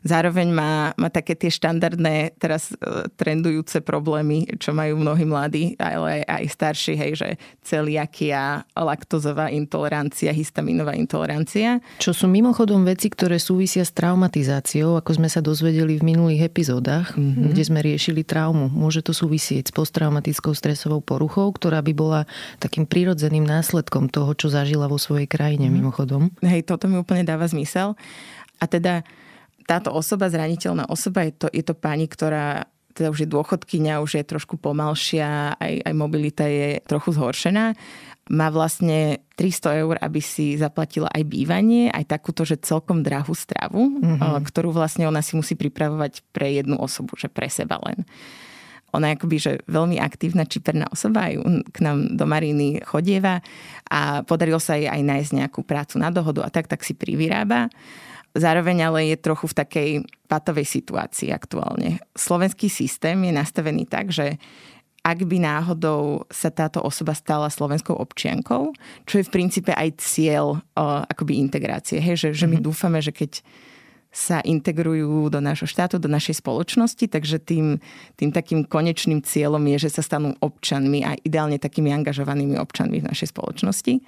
Zároveň 0.00 0.48
má, 0.48 0.96
má 0.96 1.08
také 1.12 1.36
tie 1.36 1.52
štandardné 1.52 2.40
teraz 2.40 2.72
e, 2.72 3.04
trendujúce 3.20 3.84
problémy, 3.84 4.48
čo 4.56 4.72
majú 4.72 4.96
mnohí 4.96 5.28
mladí, 5.28 5.76
ale 5.76 6.24
aj, 6.24 6.40
aj 6.40 6.44
starší, 6.48 6.94
hej, 6.96 7.12
že 7.20 7.28
celiakia, 7.60 8.64
laktozová 8.72 9.52
intolerancia, 9.52 10.32
histaminová 10.32 10.96
intolerancia. 10.96 11.84
Čo 12.00 12.16
sú 12.16 12.26
mimochodom 12.32 12.80
veci, 12.88 13.12
ktoré 13.12 13.36
súvisia 13.36 13.84
s 13.84 13.92
traumatizáciou, 13.92 14.96
ako 14.96 15.20
sme 15.20 15.28
sa 15.28 15.44
dozvedeli 15.44 16.00
v 16.00 16.16
minulých 16.16 16.48
epizódach, 16.48 17.12
mm-hmm. 17.12 17.52
kde 17.52 17.62
sme 17.62 17.84
riešili 17.84 18.24
traumu. 18.24 18.72
Môže 18.72 19.04
to 19.04 19.12
súvisieť 19.12 19.68
s 19.68 19.72
posttraumatickou 19.76 20.56
stresovou 20.56 21.04
poruchou, 21.04 21.52
ktorá 21.52 21.84
by 21.84 21.92
bola 21.92 22.20
takým 22.56 22.88
prirodzeným 22.88 23.44
následkom 23.44 24.08
toho, 24.08 24.32
čo 24.32 24.48
zažila 24.48 24.88
vo 24.88 24.96
svojej 24.96 25.28
krajine 25.28 25.68
mm-hmm. 25.68 25.76
mimochodom. 25.76 26.22
Hej, 26.40 26.64
toto 26.64 26.88
mi 26.88 26.96
úplne 26.96 27.28
dáva 27.28 27.44
zmysel. 27.44 27.92
A 28.60 28.64
teda 28.64 29.04
táto 29.68 29.92
osoba, 29.92 30.32
zraniteľná 30.32 30.88
osoba, 30.88 31.24
je 31.26 31.32
to, 31.34 31.46
je 31.50 31.64
to 31.64 31.74
pani, 31.76 32.06
ktorá 32.06 32.68
teda 32.94 33.08
už 33.10 33.24
je 33.24 33.28
dôchodkynia, 33.30 34.02
už 34.02 34.20
je 34.20 34.24
trošku 34.26 34.58
pomalšia, 34.58 35.56
aj, 35.56 35.72
aj 35.86 35.94
mobilita 35.94 36.44
je 36.44 36.82
trochu 36.84 37.14
zhoršená. 37.14 37.72
Má 38.30 38.46
vlastne 38.52 39.26
300 39.34 39.82
eur, 39.82 39.94
aby 39.98 40.20
si 40.22 40.54
zaplatila 40.54 41.10
aj 41.10 41.22
bývanie, 41.26 41.90
aj 41.90 42.06
takúto, 42.06 42.46
že 42.46 42.62
celkom 42.62 43.02
drahú 43.02 43.34
stravu, 43.34 43.98
mm-hmm. 43.98 44.42
ktorú 44.46 44.70
vlastne 44.70 45.06
ona 45.06 45.22
si 45.22 45.34
musí 45.34 45.58
pripravovať 45.58 46.22
pre 46.30 46.60
jednu 46.60 46.78
osobu, 46.78 47.18
že 47.18 47.26
pre 47.26 47.50
seba 47.50 47.78
len. 47.88 48.06
Ona 48.90 49.10
je 49.10 49.16
akoby, 49.22 49.36
že 49.38 49.52
veľmi 49.70 50.02
aktívna, 50.02 50.46
čiperná 50.46 50.90
osoba, 50.90 51.30
aj 51.30 51.38
k 51.70 51.78
nám 51.78 52.18
do 52.18 52.26
Mariny 52.26 52.82
chodieva 52.82 53.38
a 53.86 54.26
podarilo 54.26 54.58
sa 54.58 54.74
jej 54.74 54.90
aj 54.90 55.02
nájsť 55.02 55.30
nejakú 55.40 55.62
prácu 55.62 56.02
na 56.02 56.10
dohodu 56.10 56.42
a 56.42 56.50
tak, 56.50 56.66
tak 56.66 56.82
si 56.82 56.98
privyrába. 56.98 57.70
Zároveň 58.30 58.86
ale 58.86 59.10
je 59.10 59.16
trochu 59.18 59.50
v 59.50 59.58
takej 59.58 59.90
patovej 60.30 60.66
situácii 60.66 61.34
aktuálne. 61.34 61.98
Slovenský 62.14 62.70
systém 62.70 63.18
je 63.26 63.32
nastavený 63.34 63.90
tak, 63.90 64.14
že 64.14 64.38
ak 65.00 65.24
by 65.24 65.40
náhodou 65.40 66.28
sa 66.28 66.52
táto 66.52 66.84
osoba 66.84 67.16
stala 67.16 67.48
slovenskou 67.48 67.96
občiankou, 67.96 68.76
čo 69.08 69.14
je 69.18 69.26
v 69.26 69.32
princípe 69.32 69.72
aj 69.72 69.96
cieľ 69.96 70.60
uh, 70.60 71.02
akoby 71.08 71.40
integrácie. 71.40 71.98
Hej, 71.98 72.28
že, 72.28 72.44
že 72.44 72.46
my 72.46 72.60
mhm. 72.60 72.64
dúfame, 72.64 73.00
že 73.00 73.10
keď 73.10 73.40
sa 74.10 74.42
integrujú 74.42 75.30
do 75.30 75.38
nášho 75.38 75.70
štátu, 75.70 76.02
do 76.02 76.10
našej 76.10 76.42
spoločnosti, 76.42 77.06
takže 77.06 77.38
tým, 77.38 77.78
tým 78.18 78.34
takým 78.34 78.66
konečným 78.66 79.22
cieľom 79.22 79.62
je, 79.70 79.86
že 79.86 79.90
sa 79.94 80.02
stanú 80.02 80.34
občanmi 80.42 81.06
a 81.06 81.14
ideálne 81.22 81.62
takými 81.62 81.94
angažovanými 81.94 82.58
občanmi 82.58 82.98
v 82.98 83.06
našej 83.06 83.30
spoločnosti. 83.30 84.02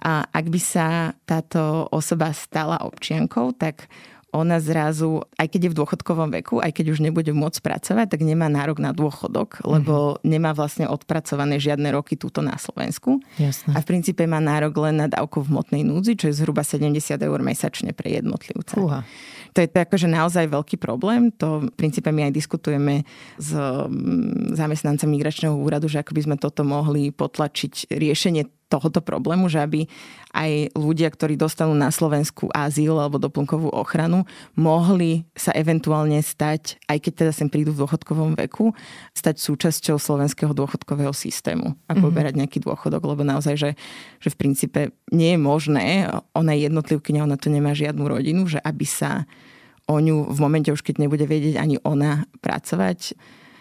A 0.00 0.24
ak 0.32 0.46
by 0.48 0.60
sa 0.60 1.12
táto 1.28 1.86
osoba 1.92 2.32
stala 2.32 2.80
občiankou, 2.80 3.52
tak 3.54 3.86
ona 4.30 4.62
zrazu, 4.62 5.26
aj 5.36 5.50
keď 5.50 5.60
je 5.66 5.72
v 5.74 5.78
dôchodkovom 5.82 6.30
veku, 6.40 6.62
aj 6.62 6.70
keď 6.70 6.94
už 6.94 7.02
nebude 7.02 7.34
môcť 7.34 7.58
pracovať, 7.66 8.06
tak 8.14 8.20
nemá 8.22 8.46
nárok 8.46 8.78
na 8.78 8.94
dôchodok, 8.94 9.66
lebo 9.66 10.16
mm-hmm. 10.16 10.26
nemá 10.26 10.50
vlastne 10.54 10.86
odpracované 10.86 11.58
žiadne 11.58 11.90
roky 11.90 12.14
túto 12.14 12.38
na 12.38 12.54
Slovensku. 12.54 13.18
Jasne. 13.42 13.74
A 13.74 13.82
v 13.82 13.86
princípe 13.90 14.22
má 14.30 14.38
nárok 14.38 14.86
len 14.86 15.02
na 15.02 15.10
dávku 15.10 15.42
v 15.42 15.50
hmotnej 15.50 15.82
núdzi, 15.82 16.14
čo 16.14 16.30
je 16.30 16.38
zhruba 16.38 16.62
70 16.62 16.94
eur 17.18 17.40
mesačne 17.42 17.90
pre 17.90 18.22
jednotlivca. 18.22 18.78
Uha. 18.78 19.02
To 19.50 19.58
je 19.58 19.66
to 19.66 19.82
akože 19.82 20.06
naozaj 20.06 20.46
veľký 20.46 20.78
problém. 20.78 21.34
To 21.42 21.66
v 21.66 21.74
princípe 21.74 22.06
my 22.14 22.30
aj 22.30 22.32
diskutujeme 22.38 23.02
s 23.34 23.50
mm, 23.50 24.54
zamestnancom 24.54 25.10
migračného 25.10 25.58
úradu, 25.58 25.90
že 25.90 25.98
ako 25.98 26.14
by 26.14 26.22
sme 26.22 26.36
toto 26.38 26.62
mohli 26.62 27.10
potlačiť 27.10 27.90
riešenie 27.90 28.59
tohoto 28.70 29.02
problému, 29.02 29.50
že 29.50 29.58
aby 29.58 29.90
aj 30.30 30.70
ľudia, 30.78 31.10
ktorí 31.10 31.34
dostanú 31.34 31.74
na 31.74 31.90
Slovensku 31.90 32.46
azyl 32.54 32.94
alebo 32.94 33.18
doplnkovú 33.18 33.74
ochranu, 33.74 34.22
mohli 34.54 35.26
sa 35.34 35.50
eventuálne 35.50 36.22
stať, 36.22 36.78
aj 36.86 36.98
keď 37.02 37.12
teda 37.26 37.32
sem 37.34 37.50
prídu 37.50 37.74
v 37.74 37.82
dôchodkovom 37.82 38.38
veku, 38.38 38.70
stať 39.10 39.42
súčasťou 39.42 39.98
slovenského 39.98 40.54
dôchodkového 40.54 41.10
systému 41.10 41.74
a 41.90 41.92
mhm. 41.92 42.00
poberať 42.00 42.38
mm-hmm. 42.38 42.40
nejaký 42.46 42.58
dôchodok, 42.62 43.02
lebo 43.02 43.26
naozaj, 43.26 43.58
že, 43.58 43.70
že 44.22 44.28
v 44.30 44.38
princípe 44.38 44.80
nie 45.10 45.34
je 45.34 45.40
možné, 45.42 46.06
ona 46.30 46.54
je 46.54 46.70
jednotlivkyňa, 46.70 47.26
ona 47.26 47.34
tu 47.34 47.50
nemá 47.50 47.74
žiadnu 47.74 48.06
rodinu, 48.06 48.46
že 48.46 48.62
aby 48.62 48.86
sa 48.86 49.26
o 49.90 49.98
ňu 49.98 50.30
v 50.30 50.38
momente 50.38 50.70
už 50.70 50.86
keď 50.86 51.02
nebude 51.02 51.26
vedieť 51.26 51.58
ani 51.58 51.82
ona 51.82 52.30
pracovať, 52.38 53.18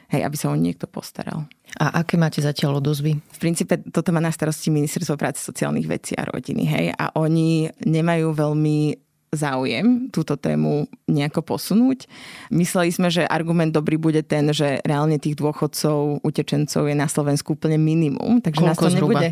hej, 0.10 0.22
aby 0.26 0.36
sa 0.36 0.50
o 0.50 0.58
niekto 0.58 0.90
postaral. 0.90 1.46
A 1.78 2.02
aké 2.02 2.18
máte 2.18 2.42
zatiaľ 2.42 2.82
odozvy? 2.82 3.18
V 3.18 3.40
princípe 3.40 3.78
toto 3.94 4.10
má 4.10 4.18
na 4.18 4.34
starosti 4.34 4.74
Ministerstvo 4.74 5.16
práce 5.16 5.46
sociálnych 5.46 5.86
vecí 5.86 6.18
a 6.18 6.26
rodiny. 6.26 6.64
Hej? 6.66 6.86
A 6.98 7.14
oni 7.14 7.70
nemajú 7.86 8.34
veľmi 8.34 8.98
záujem 9.30 10.10
túto 10.10 10.34
tému 10.42 10.90
nejako 11.06 11.46
posunúť. 11.46 12.10
Mysleli 12.50 12.90
sme, 12.90 13.14
že 13.14 13.30
argument 13.30 13.70
dobrý 13.70 14.02
bude 14.02 14.26
ten, 14.26 14.50
že 14.50 14.82
reálne 14.82 15.22
tých 15.22 15.38
dôchodcov, 15.38 16.26
utečencov 16.26 16.90
je 16.90 16.96
na 16.98 17.06
Slovensku 17.06 17.54
úplne 17.54 17.78
minimum, 17.78 18.42
takže 18.42 18.66
Koľko 18.66 18.70
nás 18.74 18.78
to 18.82 18.90
zhruba? 18.90 19.22
nebude 19.22 19.30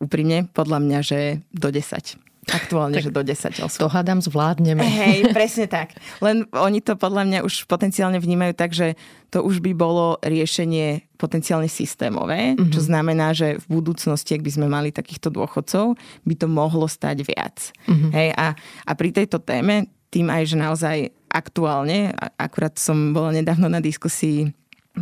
úprimne, 0.00 0.38
podľa 0.52 0.78
mňa, 0.80 0.98
že 1.00 1.18
do 1.52 1.72
10. 1.72 2.29
Aktuálne, 2.50 2.98
tak 2.98 3.04
že 3.06 3.10
do 3.14 3.22
10 3.22 3.66
osôb. 3.66 3.80
To 3.86 3.88
hádam 3.90 4.18
zvládneme. 4.18 4.82
Hej, 4.82 5.18
presne 5.36 5.70
tak. 5.70 5.94
Len 6.18 6.46
oni 6.50 6.82
to 6.82 6.98
podľa 6.98 7.26
mňa 7.26 7.38
už 7.46 7.70
potenciálne 7.70 8.18
vnímajú 8.18 8.52
tak, 8.54 8.74
že 8.74 8.98
to 9.30 9.46
už 9.46 9.62
by 9.62 9.72
bolo 9.72 10.18
riešenie 10.20 11.06
potenciálne 11.14 11.70
systémové, 11.70 12.56
mm-hmm. 12.56 12.72
čo 12.72 12.80
znamená, 12.82 13.30
že 13.36 13.60
v 13.62 13.66
budúcnosti, 13.80 14.34
ak 14.34 14.42
by 14.42 14.50
sme 14.50 14.66
mali 14.66 14.90
takýchto 14.90 15.30
dôchodcov, 15.30 15.94
by 16.26 16.34
to 16.34 16.46
mohlo 16.50 16.90
stať 16.90 17.22
viac. 17.22 17.70
Mm-hmm. 17.86 18.10
Hej, 18.10 18.28
a, 18.34 18.46
a 18.86 18.92
pri 18.96 19.10
tejto 19.14 19.38
téme, 19.38 19.86
tým 20.10 20.26
aj, 20.26 20.42
že 20.50 20.56
naozaj 20.58 20.96
aktuálne, 21.30 22.10
akurát 22.34 22.74
som 22.74 23.14
bola 23.14 23.30
nedávno 23.30 23.70
na 23.70 23.78
diskusii 23.78 24.50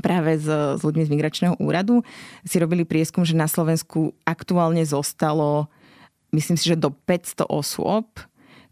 práve 0.05 0.37
s, 0.37 0.47
s 0.47 0.81
ľuďmi 0.85 1.09
z 1.09 1.12
migračného 1.17 1.55
úradu, 1.57 2.05
si 2.45 2.61
robili 2.61 2.85
prieskum, 2.85 3.25
že 3.25 3.33
na 3.33 3.49
Slovensku 3.49 4.12
aktuálne 4.28 4.85
zostalo 4.85 5.73
myslím 6.32 6.56
si, 6.56 6.68
že 6.68 6.76
do 6.76 6.90
500 6.92 7.49
osôb, 7.49 8.06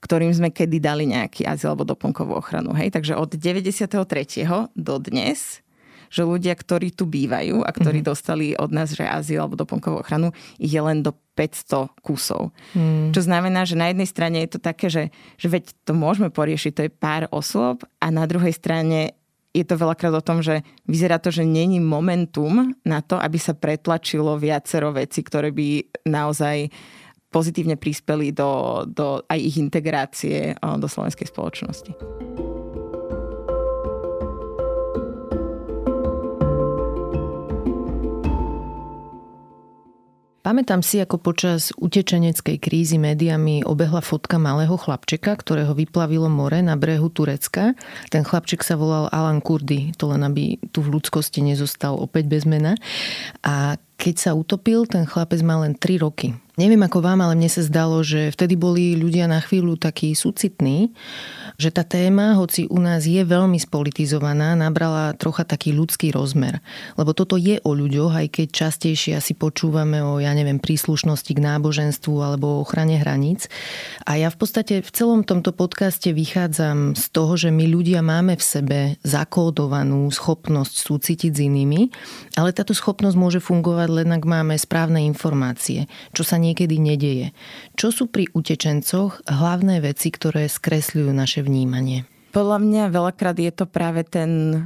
ktorým 0.01 0.31
sme 0.31 0.53
kedy 0.53 0.79
dali 0.79 1.09
nejaký 1.09 1.49
azyl 1.49 1.73
alebo 1.73 1.89
doplnkovú 1.89 2.37
ochranu. 2.37 2.77
Hej? 2.77 2.93
Takže 2.95 3.17
od 3.17 3.33
93. 3.33 3.97
do 4.77 4.95
dnes 5.01 5.65
že 6.07 6.23
ľudia, 6.23 6.55
ktorí 6.55 6.95
tu 6.95 7.07
bývajú 7.07 7.67
a 7.67 7.71
ktorí 7.75 8.01
mm-hmm. 8.01 8.13
dostali 8.15 8.47
od 8.55 8.71
nás, 8.71 8.95
že 8.95 9.03
azyl 9.03 9.43
alebo 9.43 9.59
doplnkovú 9.59 10.03
ochranu, 10.03 10.31
ich 10.55 10.71
je 10.71 10.83
len 10.83 11.03
do 11.03 11.11
500 11.35 11.91
kusov. 12.01 12.55
Mm. 12.73 13.13
Čo 13.13 13.21
znamená, 13.27 13.67
že 13.67 13.77
na 13.77 13.91
jednej 13.91 14.09
strane 14.09 14.39
je 14.47 14.51
to 14.57 14.61
také, 14.63 14.87
že, 14.89 15.11
že 15.37 15.51
veď 15.51 15.75
to 15.85 15.93
môžeme 15.93 16.33
poriešiť, 16.33 16.73
to 16.73 16.85
je 16.87 16.93
pár 16.95 17.29
osôb 17.35 17.85
a 18.01 18.07
na 18.09 18.25
druhej 18.25 18.55
strane 18.55 19.19
je 19.57 19.65
to 19.65 19.81
veľakrát 19.81 20.13
o 20.13 20.25
tom, 20.25 20.45
že 20.45 20.61
vyzerá 20.85 21.17
to, 21.17 21.33
že 21.33 21.49
není 21.49 21.81
momentum 21.81 22.77
na 22.85 23.01
to, 23.01 23.17
aby 23.17 23.41
sa 23.41 23.57
pretlačilo 23.57 24.37
viacero 24.37 24.93
veci, 24.93 25.25
ktoré 25.25 25.49
by 25.49 25.97
naozaj 26.05 26.69
pozitívne 27.31 27.77
prispeli 27.77 28.33
do, 28.33 28.85
do 28.89 29.21
aj 29.27 29.39
ich 29.39 29.57
integrácie 29.61 30.55
do 30.61 30.87
slovenskej 30.87 31.29
spoločnosti. 31.29 31.93
Pamätám 40.47 40.79
si, 40.79 41.03
ako 41.03 41.19
počas 41.19 41.75
utečeneckej 41.75 42.63
krízy 42.63 43.03
médiami 43.03 43.67
obehla 43.67 43.99
fotka 43.99 44.39
malého 44.39 44.79
chlapčeka, 44.79 45.35
ktorého 45.35 45.75
vyplavilo 45.75 46.31
more 46.31 46.63
na 46.63 46.79
brehu 46.79 47.11
Turecka. 47.11 47.75
Ten 48.15 48.23
chlapček 48.23 48.63
sa 48.63 48.79
volal 48.79 49.11
Alan 49.11 49.43
Kurdy, 49.43 49.91
to 49.99 50.07
len 50.07 50.23
aby 50.23 50.55
tu 50.71 50.87
v 50.87 50.95
ľudskosti 50.95 51.43
nezostal 51.43 51.99
opäť 51.99 52.31
bez 52.31 52.47
mena. 52.47 52.79
A 53.43 53.75
keď 53.97 54.15
sa 54.17 54.31
utopil, 54.37 54.85
ten 54.85 55.09
chlapec 55.09 55.41
mal 55.41 55.65
len 55.65 55.73
3 55.73 56.05
roky. 56.05 56.37
Neviem 56.57 56.81
ako 56.85 57.05
vám, 57.05 57.21
ale 57.21 57.37
mne 57.37 57.53
sa 57.53 57.61
zdalo, 57.65 58.01
že 58.01 58.33
vtedy 58.33 58.57
boli 58.57 58.97
ľudia 58.97 59.29
na 59.29 59.41
chvíľu 59.45 59.77
takí 59.77 60.17
súcitní, 60.17 60.89
že 61.57 61.73
tá 61.73 61.83
téma, 61.83 62.37
hoci 62.37 62.69
u 62.69 62.77
nás 62.77 63.09
je 63.09 63.25
veľmi 63.25 63.57
spolitizovaná, 63.57 64.53
nabrala 64.53 65.17
trocha 65.17 65.49
taký 65.49 65.73
ľudský 65.73 66.13
rozmer. 66.13 66.61
Lebo 67.01 67.17
toto 67.17 67.41
je 67.41 67.57
o 67.65 67.73
ľuďoch, 67.73 68.13
aj 68.13 68.27
keď 68.29 68.47
častejšie 68.53 69.17
asi 69.17 69.33
počúvame 69.33 70.05
o, 70.05 70.21
ja 70.21 70.37
neviem, 70.37 70.61
príslušnosti 70.61 71.33
k 71.33 71.41
náboženstvu 71.41 72.15
alebo 72.21 72.61
o 72.61 72.61
ochrane 72.61 73.01
hraníc. 73.01 73.49
A 74.05 74.21
ja 74.21 74.29
v 74.29 74.37
podstate 74.37 74.85
v 74.85 74.91
celom 74.93 75.25
tomto 75.25 75.57
podcaste 75.57 76.13
vychádzam 76.13 76.93
z 76.93 77.05
toho, 77.09 77.33
že 77.41 77.49
my 77.49 77.65
ľudia 77.65 78.05
máme 78.05 78.37
v 78.37 78.45
sebe 78.45 78.79
zakódovanú 79.01 80.13
schopnosť 80.13 80.75
súcitiť 80.77 81.33
s 81.33 81.41
inými, 81.41 81.89
ale 82.37 82.53
táto 82.53 82.77
schopnosť 82.77 83.17
môže 83.17 83.41
fungovať 83.41 83.89
len 84.05 84.09
ak 84.13 84.29
máme 84.29 84.55
správne 84.61 85.01
informácie, 85.09 85.89
čo 86.13 86.21
sa 86.21 86.37
niekedy 86.37 86.77
nedeje. 86.77 87.33
Čo 87.81 87.89
sú 87.95 88.05
pri 88.13 88.29
utečencoch 88.37 89.25
hlavné 89.25 89.81
veci, 89.81 90.13
ktoré 90.13 90.51
skresľujú 90.51 91.11
naše 91.17 91.46
vnímanie? 91.47 92.03
Podľa 92.35 92.59
mňa 92.59 92.83
veľakrát 92.93 93.39
je 93.39 93.53
to 93.55 93.65
práve 93.71 94.03
ten 94.05 94.61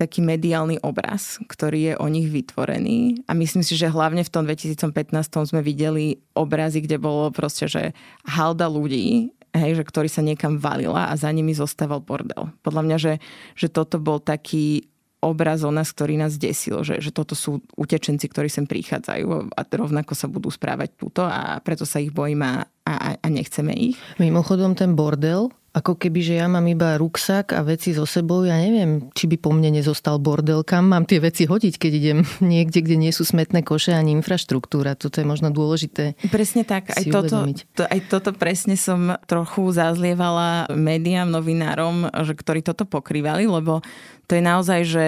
taký 0.00 0.24
mediálny 0.24 0.80
obraz, 0.80 1.36
ktorý 1.44 1.92
je 1.92 1.94
o 2.00 2.08
nich 2.08 2.32
vytvorený. 2.32 3.20
A 3.28 3.36
myslím 3.36 3.60
si, 3.60 3.76
že 3.76 3.92
hlavne 3.92 4.24
v 4.24 4.32
tom 4.32 4.48
2015 4.48 5.12
sme 5.52 5.60
videli 5.60 6.24
obrazy, 6.32 6.80
kde 6.80 6.96
bolo 6.96 7.28
proste, 7.28 7.68
že 7.68 7.92
halda 8.24 8.64
ľudí, 8.64 9.28
hej, 9.52 9.76
že 9.76 9.84
ktorý 9.84 10.08
sa 10.08 10.24
niekam 10.24 10.56
valila 10.56 11.12
a 11.12 11.14
za 11.20 11.28
nimi 11.28 11.52
zostával 11.52 12.00
bordel. 12.00 12.48
Podľa 12.64 12.82
mňa, 12.88 12.96
že, 12.96 13.14
že 13.52 13.68
toto 13.68 14.00
bol 14.00 14.24
taký 14.24 14.88
obraz 15.20 15.60
o 15.68 15.70
nás, 15.70 15.92
ktorý 15.92 16.16
nás 16.16 16.40
desil, 16.40 16.80
že, 16.80 16.96
že 16.96 17.12
toto 17.12 17.36
sú 17.36 17.60
utečenci, 17.76 18.24
ktorí 18.24 18.48
sem 18.48 18.64
prichádzajú 18.64 19.52
a 19.52 19.60
rovnako 19.68 20.16
sa 20.16 20.32
budú 20.32 20.48
správať 20.48 20.96
túto 20.96 21.20
a 21.20 21.60
preto 21.60 21.84
sa 21.84 22.00
ich 22.00 22.08
bojím 22.08 22.40
a, 22.40 22.64
a, 22.88 23.20
a 23.20 23.26
nechceme 23.28 23.76
ich. 23.76 24.00
Mimochodom 24.16 24.72
ten 24.72 24.96
bordel, 24.96 25.52
ako 25.70 25.94
keby, 25.94 26.20
že 26.20 26.34
ja 26.42 26.50
mám 26.50 26.66
iba 26.66 26.98
ruksak 26.98 27.54
a 27.54 27.62
veci 27.62 27.94
so 27.94 28.02
sebou, 28.02 28.42
ja 28.42 28.58
neviem, 28.58 29.06
či 29.14 29.30
by 29.30 29.36
po 29.38 29.54
mne 29.54 29.78
nezostal 29.78 30.18
bordel, 30.18 30.66
kam 30.66 30.90
mám 30.90 31.06
tie 31.06 31.22
veci 31.22 31.46
hodiť, 31.46 31.74
keď 31.78 31.92
idem 31.94 32.18
niekde, 32.42 32.82
kde 32.82 32.96
nie 32.98 33.12
sú 33.14 33.22
smetné 33.22 33.62
koše 33.62 33.94
ani 33.94 34.10
infraštruktúra. 34.18 34.98
Toto 34.98 35.22
je 35.22 35.26
možno 35.26 35.54
dôležité 35.54 36.18
Presne 36.28 36.66
tak. 36.66 36.90
Aj 36.90 37.04
toto, 37.06 37.46
to, 37.78 37.86
aj 37.86 38.00
toto 38.10 38.34
presne 38.34 38.74
som 38.74 39.14
trochu 39.30 39.70
zazlievala 39.70 40.66
médiám, 40.74 41.30
novinárom, 41.30 42.10
že 42.26 42.34
ktorí 42.34 42.66
toto 42.66 42.82
pokrývali, 42.82 43.46
lebo 43.46 43.82
to 44.30 44.38
je 44.38 44.46
naozaj, 44.46 44.80
že 44.86 45.06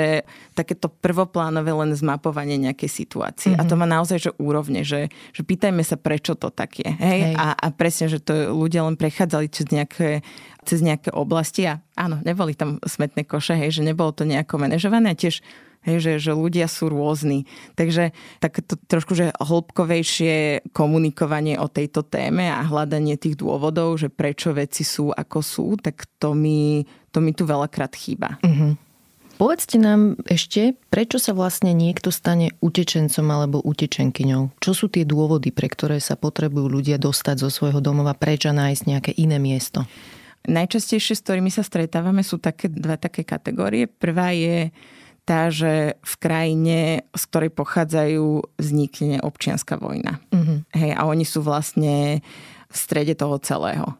takéto 0.58 0.90
prvoplánové 0.90 1.70
len 1.70 1.94
zmapovanie 1.94 2.58
nejakej 2.58 2.90
situácie. 2.90 3.54
Mm-hmm. 3.54 3.62
A 3.62 3.70
to 3.70 3.78
má 3.78 3.86
naozaj, 3.86 4.18
že 4.18 4.30
úrovne, 4.42 4.82
že, 4.82 5.14
že 5.30 5.46
pýtajme 5.46 5.86
sa, 5.86 5.94
prečo 5.94 6.34
to 6.34 6.50
tak 6.50 6.82
je. 6.82 6.90
Hej? 6.90 7.20
Hej. 7.30 7.34
A, 7.38 7.54
a 7.54 7.66
presne, 7.70 8.10
že 8.10 8.18
to 8.18 8.50
ľudia 8.50 8.82
len 8.82 8.98
prechádzali 8.98 9.46
cez 9.46 9.70
nejaké, 9.70 10.26
cez 10.66 10.82
nejaké 10.82 11.14
oblasti 11.14 11.70
a 11.70 11.78
áno, 11.94 12.18
neboli 12.26 12.58
tam 12.58 12.82
smetné 12.82 13.22
koše, 13.22 13.54
hej, 13.54 13.78
že 13.78 13.86
nebolo 13.86 14.10
to 14.10 14.26
nejako 14.26 14.58
manažované 14.58 15.14
a 15.14 15.20
tiež 15.20 15.38
Hej, 15.82 15.98
že, 15.98 16.30
že 16.30 16.30
ľudia 16.30 16.70
sú 16.70 16.94
rôzni. 16.94 17.42
Takže 17.74 18.14
takéto 18.38 18.78
trošku 18.78 19.18
že 19.18 19.34
hĺbkovejšie 19.34 20.70
komunikovanie 20.70 21.58
o 21.58 21.66
tejto 21.66 22.06
téme 22.06 22.46
a 22.46 22.62
hľadanie 22.62 23.18
tých 23.18 23.34
dôvodov, 23.34 23.98
že 23.98 24.06
prečo 24.06 24.54
veci 24.54 24.86
sú 24.86 25.10
ako 25.10 25.42
sú, 25.42 25.74
tak 25.82 26.06
to 26.22 26.38
mi, 26.38 26.86
to 27.10 27.18
mi 27.18 27.34
tu 27.34 27.42
veľakrát 27.42 27.90
chýba. 27.98 28.38
Mm-hmm. 28.46 28.91
Povedzte 29.42 29.74
nám 29.74 30.22
ešte, 30.30 30.78
prečo 30.86 31.18
sa 31.18 31.34
vlastne 31.34 31.74
niekto 31.74 32.14
stane 32.14 32.54
utečencom 32.62 33.26
alebo 33.26 33.58
utečenkyňou? 33.58 34.54
Čo 34.62 34.70
sú 34.70 34.86
tie 34.86 35.02
dôvody, 35.02 35.50
pre 35.50 35.66
ktoré 35.66 35.98
sa 35.98 36.14
potrebujú 36.14 36.70
ľudia 36.70 36.94
dostať 36.94 37.42
zo 37.42 37.50
svojho 37.50 37.82
domova 37.82 38.14
preč 38.14 38.46
a 38.46 38.54
nájsť 38.54 38.82
nejaké 38.86 39.10
iné 39.18 39.42
miesto? 39.42 39.82
Najčastejšie, 40.46 41.18
s 41.18 41.24
ktorými 41.26 41.50
sa 41.50 41.66
stretávame, 41.66 42.22
sú 42.22 42.38
také 42.38 42.70
dva 42.70 42.94
také 42.94 43.26
kategórie. 43.26 43.90
Prvá 43.90 44.30
je 44.30 44.70
tá, 45.26 45.50
že 45.50 45.98
v 45.98 46.14
krajine, 46.22 46.78
z 47.10 47.22
ktorej 47.26 47.50
pochádzajú, 47.50 48.46
vznikne 48.62 49.26
občianská 49.26 49.74
vojna. 49.74 50.22
Mm-hmm. 50.30 50.58
Hej, 50.70 50.92
a 50.94 51.02
oni 51.02 51.26
sú 51.26 51.42
vlastne 51.42 52.22
v 52.70 52.76
strede 52.78 53.18
toho 53.18 53.42
celého 53.42 53.98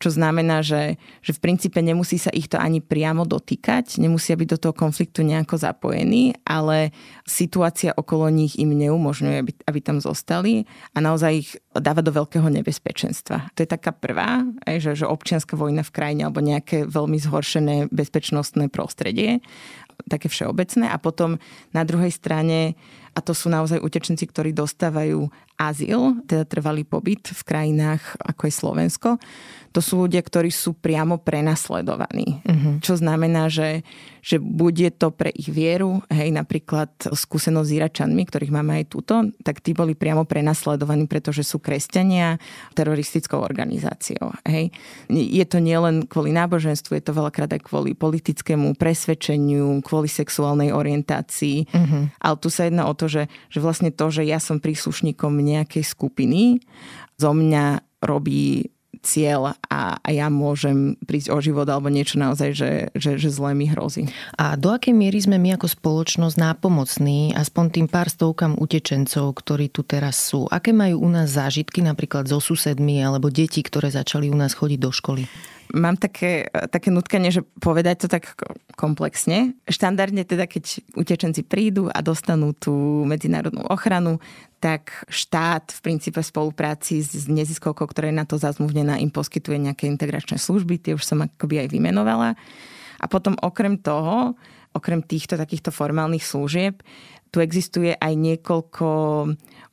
čo 0.00 0.08
znamená, 0.08 0.64
že, 0.64 0.96
že 1.20 1.36
v 1.36 1.42
princípe 1.44 1.76
nemusí 1.84 2.16
sa 2.16 2.32
ich 2.32 2.48
to 2.48 2.56
ani 2.56 2.80
priamo 2.80 3.28
dotýkať, 3.28 4.00
nemusia 4.00 4.32
byť 4.32 4.48
do 4.48 4.58
toho 4.58 4.74
konfliktu 4.74 5.20
nejako 5.20 5.60
zapojení, 5.60 6.40
ale 6.48 6.96
situácia 7.28 7.92
okolo 7.92 8.32
nich 8.32 8.56
im 8.56 8.72
neumožňuje, 8.72 9.36
aby, 9.44 9.52
aby 9.68 9.80
tam 9.84 10.00
zostali 10.00 10.64
a 10.96 11.04
naozaj 11.04 11.32
ich 11.36 11.50
dáva 11.76 12.00
do 12.00 12.16
veľkého 12.16 12.48
nebezpečenstva. 12.48 13.52
To 13.52 13.60
je 13.60 13.68
taká 13.68 13.92
prvá, 13.92 14.40
že, 14.64 14.96
že 14.96 15.04
občianská 15.04 15.52
vojna 15.52 15.84
v 15.84 15.92
krajine 15.92 16.22
alebo 16.24 16.40
nejaké 16.40 16.88
veľmi 16.88 17.20
zhoršené 17.20 17.92
bezpečnostné 17.92 18.72
prostredie 18.72 19.44
také 20.08 20.32
všeobecné 20.32 20.88
a 20.88 20.96
potom 20.96 21.36
na 21.76 21.84
druhej 21.84 22.08
strane 22.08 22.72
a 23.10 23.18
to 23.18 23.34
sú 23.34 23.50
naozaj 23.50 23.82
utečenci, 23.82 24.22
ktorí 24.24 24.54
dostávajú 24.54 25.28
azyl, 25.60 26.24
teda 26.24 26.48
trvalý 26.48 26.88
pobyt 26.88 27.28
v 27.28 27.42
krajinách 27.44 28.16
ako 28.24 28.48
je 28.48 28.54
Slovensko. 28.56 29.08
To 29.70 29.78
sú 29.78 30.02
ľudia, 30.02 30.18
ktorí 30.18 30.50
sú 30.50 30.74
priamo 30.74 31.22
prenasledovaní. 31.22 32.42
Uh-huh. 32.42 32.82
Čo 32.82 32.98
znamená, 32.98 33.46
že, 33.46 33.86
že 34.18 34.42
bude 34.42 34.90
to 34.90 35.14
pre 35.14 35.30
ich 35.30 35.46
vieru, 35.46 36.02
hej, 36.10 36.34
napríklad 36.34 36.90
skúsenosť 37.06 37.68
s 37.70 37.76
Iračanmi, 37.78 38.26
ktorých 38.26 38.50
máme 38.50 38.82
aj 38.82 38.84
túto, 38.90 39.30
tak 39.46 39.62
tí 39.62 39.70
boli 39.70 39.94
priamo 39.94 40.26
prenasledovaní, 40.26 41.06
pretože 41.06 41.46
sú 41.46 41.62
kresťania 41.62 42.42
teroristickou 42.74 43.38
organizáciou. 43.38 44.34
Hej. 44.42 44.74
Je 45.06 45.44
to 45.46 45.62
nielen 45.62 46.02
kvôli 46.10 46.34
náboženstvu, 46.34 46.98
je 46.98 47.04
to 47.06 47.14
veľakrát 47.14 47.54
aj 47.54 47.62
kvôli 47.62 47.94
politickému 47.94 48.74
presvedčeniu, 48.74 49.86
kvôli 49.86 50.10
sexuálnej 50.10 50.74
orientácii. 50.74 51.70
Uh-huh. 51.70 52.10
Ale 52.18 52.36
tu 52.42 52.50
sa 52.50 52.66
jedná 52.66 52.90
o 52.90 52.94
to, 52.98 53.06
že, 53.06 53.30
že 53.46 53.62
vlastne 53.62 53.94
to, 53.94 54.10
že 54.10 54.26
ja 54.26 54.42
som 54.42 54.58
príslušníkom 54.58 55.30
nejakej 55.56 55.84
skupiny, 55.84 56.62
zo 57.18 57.32
mňa 57.34 57.82
robí 58.00 58.70
cieľ 59.00 59.56
a, 59.68 59.96
a 59.96 60.08
ja 60.12 60.28
môžem 60.28 60.96
prísť 61.08 61.32
o 61.32 61.38
život 61.40 61.64
alebo 61.68 61.88
niečo 61.88 62.20
naozaj, 62.20 62.50
že, 62.52 62.72
že, 62.92 63.16
že 63.16 63.28
zlé 63.32 63.56
mi 63.56 63.66
hrozí. 63.68 64.12
A 64.36 64.54
do 64.60 64.72
akej 64.72 64.92
miery 64.92 65.16
sme 65.20 65.40
my 65.40 65.56
ako 65.56 65.72
spoločnosť 65.72 66.36
nápomocní 66.36 67.32
aspoň 67.32 67.64
tým 67.72 67.86
pár 67.88 68.12
stovkám 68.12 68.60
utečencov, 68.60 69.32
ktorí 69.40 69.72
tu 69.72 69.82
teraz 69.82 70.20
sú? 70.20 70.44
Aké 70.52 70.76
majú 70.76 71.00
u 71.00 71.08
nás 71.08 71.32
zážitky 71.32 71.80
napríklad 71.80 72.28
so 72.28 72.38
susedmi 72.38 73.00
alebo 73.00 73.32
deti, 73.32 73.64
ktoré 73.64 73.88
začali 73.88 74.28
u 74.28 74.36
nás 74.36 74.52
chodiť 74.52 74.78
do 74.78 74.92
školy? 74.92 75.24
Mám 75.74 75.96
také, 75.96 76.46
také 76.70 76.90
nutkanie, 76.90 77.30
že 77.30 77.46
povedať 77.62 78.06
to 78.06 78.08
tak 78.10 78.36
komplexne. 78.74 79.54
Štandardne 79.66 80.26
teda, 80.26 80.46
keď 80.46 80.82
utečenci 80.94 81.42
prídu 81.46 81.90
a 81.90 81.98
dostanú 82.02 82.54
tú 82.54 83.04
medzinárodnú 83.06 83.66
ochranu, 83.68 84.18
tak 84.60 85.08
štát 85.08 85.72
v 85.72 85.80
princípe 85.80 86.20
v 86.20 86.30
spolupráci 86.30 87.00
s 87.00 87.24
neziskovkou, 87.26 87.88
ktorá 87.88 88.12
je 88.12 88.20
na 88.20 88.28
to 88.28 88.36
zazmluvnená, 88.36 89.00
im 89.00 89.08
poskytuje 89.08 89.56
nejaké 89.56 89.88
integračné 89.88 90.36
služby, 90.36 90.76
tie 90.76 90.92
už 90.92 91.02
som 91.02 91.24
akoby 91.24 91.64
aj 91.64 91.68
vymenovala. 91.72 92.36
A 93.00 93.04
potom 93.08 93.32
okrem 93.40 93.80
toho 93.80 94.36
okrem 94.76 95.02
týchto 95.02 95.34
takýchto 95.34 95.74
formálnych 95.74 96.22
služieb, 96.22 96.82
tu 97.30 97.38
existuje 97.38 97.94
aj 97.94 98.12
niekoľko 98.18 98.88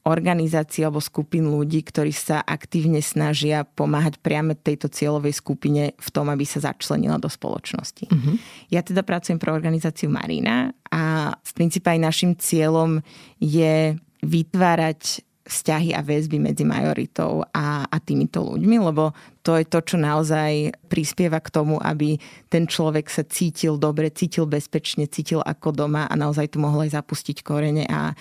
organizácií 0.08 0.88
alebo 0.88 1.04
skupín 1.04 1.52
ľudí, 1.52 1.84
ktorí 1.84 2.16
sa 2.16 2.40
aktívne 2.46 3.04
snažia 3.04 3.68
pomáhať 3.68 4.22
priame 4.24 4.56
tejto 4.56 4.88
cieľovej 4.88 5.36
skupine 5.36 5.92
v 5.98 6.10
tom, 6.14 6.32
aby 6.32 6.48
sa 6.48 6.64
začlenila 6.64 7.20
do 7.20 7.28
spoločnosti. 7.28 8.08
Uh-huh. 8.08 8.40
Ja 8.72 8.86
teda 8.86 9.04
pracujem 9.04 9.42
pro 9.42 9.52
organizáciu 9.52 10.08
Marina 10.08 10.72
a 10.88 11.36
v 11.36 11.52
princípe 11.52 11.92
aj 11.92 12.00
našim 12.00 12.32
cieľom 12.40 13.04
je 13.42 14.00
vytvárať 14.24 15.28
vzťahy 15.48 15.96
a 15.96 16.04
väzby 16.04 16.44
medzi 16.44 16.68
majoritou 16.68 17.44
a, 17.56 17.88
a 17.88 17.98
týmito 18.04 18.44
ľuďmi, 18.44 18.78
lebo 18.84 19.16
to 19.48 19.56
je 19.56 19.64
to, 19.64 19.80
čo 19.80 19.96
naozaj 19.96 20.76
prispieva 20.92 21.40
k 21.40 21.48
tomu, 21.48 21.80
aby 21.80 22.20
ten 22.52 22.68
človek 22.68 23.08
sa 23.08 23.24
cítil 23.24 23.80
dobre, 23.80 24.12
cítil 24.12 24.44
bezpečne, 24.44 25.08
cítil 25.08 25.40
ako 25.40 25.72
doma 25.72 26.04
a 26.04 26.20
naozaj 26.20 26.52
tu 26.52 26.60
mohol 26.60 26.84
aj 26.84 27.00
zapustiť 27.00 27.48
korene 27.48 27.88
a 27.88 28.12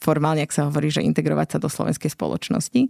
formálne, 0.00 0.40
ak 0.40 0.56
sa 0.56 0.64
hovorí, 0.64 0.88
že 0.88 1.04
integrovať 1.04 1.48
sa 1.52 1.58
do 1.60 1.68
slovenskej 1.68 2.16
spoločnosti. 2.16 2.88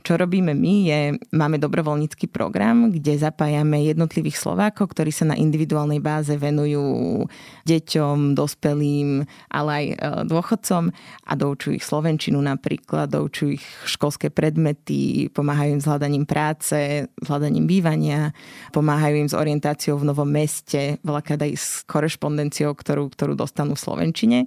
Čo 0.00 0.16
robíme 0.16 0.56
my 0.56 0.74
je, 0.88 1.00
máme 1.36 1.60
dobrovoľnícky 1.60 2.32
program, 2.32 2.88
kde 2.88 3.20
zapájame 3.20 3.84
jednotlivých 3.84 4.40
Slovákov, 4.40 4.96
ktorí 4.96 5.12
sa 5.12 5.28
na 5.28 5.36
individuálnej 5.36 6.00
báze 6.00 6.32
venujú 6.32 7.26
deťom, 7.68 8.32
dospelým, 8.32 9.28
ale 9.52 9.70
aj 9.74 9.84
e, 9.84 9.94
dôchodcom 10.30 10.94
a 11.26 11.32
doučujú 11.34 11.76
ich 11.76 11.84
slovenčinu 11.84 12.40
napríklad, 12.40 13.12
doučujú 13.12 13.60
ich 13.60 13.66
školské 13.84 14.32
predmety, 14.32 15.28
pomáhajú 15.34 15.76
im 15.76 15.82
s 15.82 15.88
hľadaním 15.90 16.24
práce, 16.24 17.10
hľadaním 17.26 17.66
bývania, 17.66 18.30
pomáhajú 18.70 19.14
im 19.26 19.28
s 19.30 19.34
orientáciou 19.34 19.98
v 19.98 20.08
novom 20.08 20.28
meste, 20.28 21.02
veľakrát 21.02 21.42
aj 21.42 21.52
s 21.54 21.68
korešpondenciou, 21.84 22.72
ktorú, 22.72 23.10
ktorú 23.12 23.34
dostanú 23.34 23.74
v 23.74 23.84
slovenčine. 23.84 24.38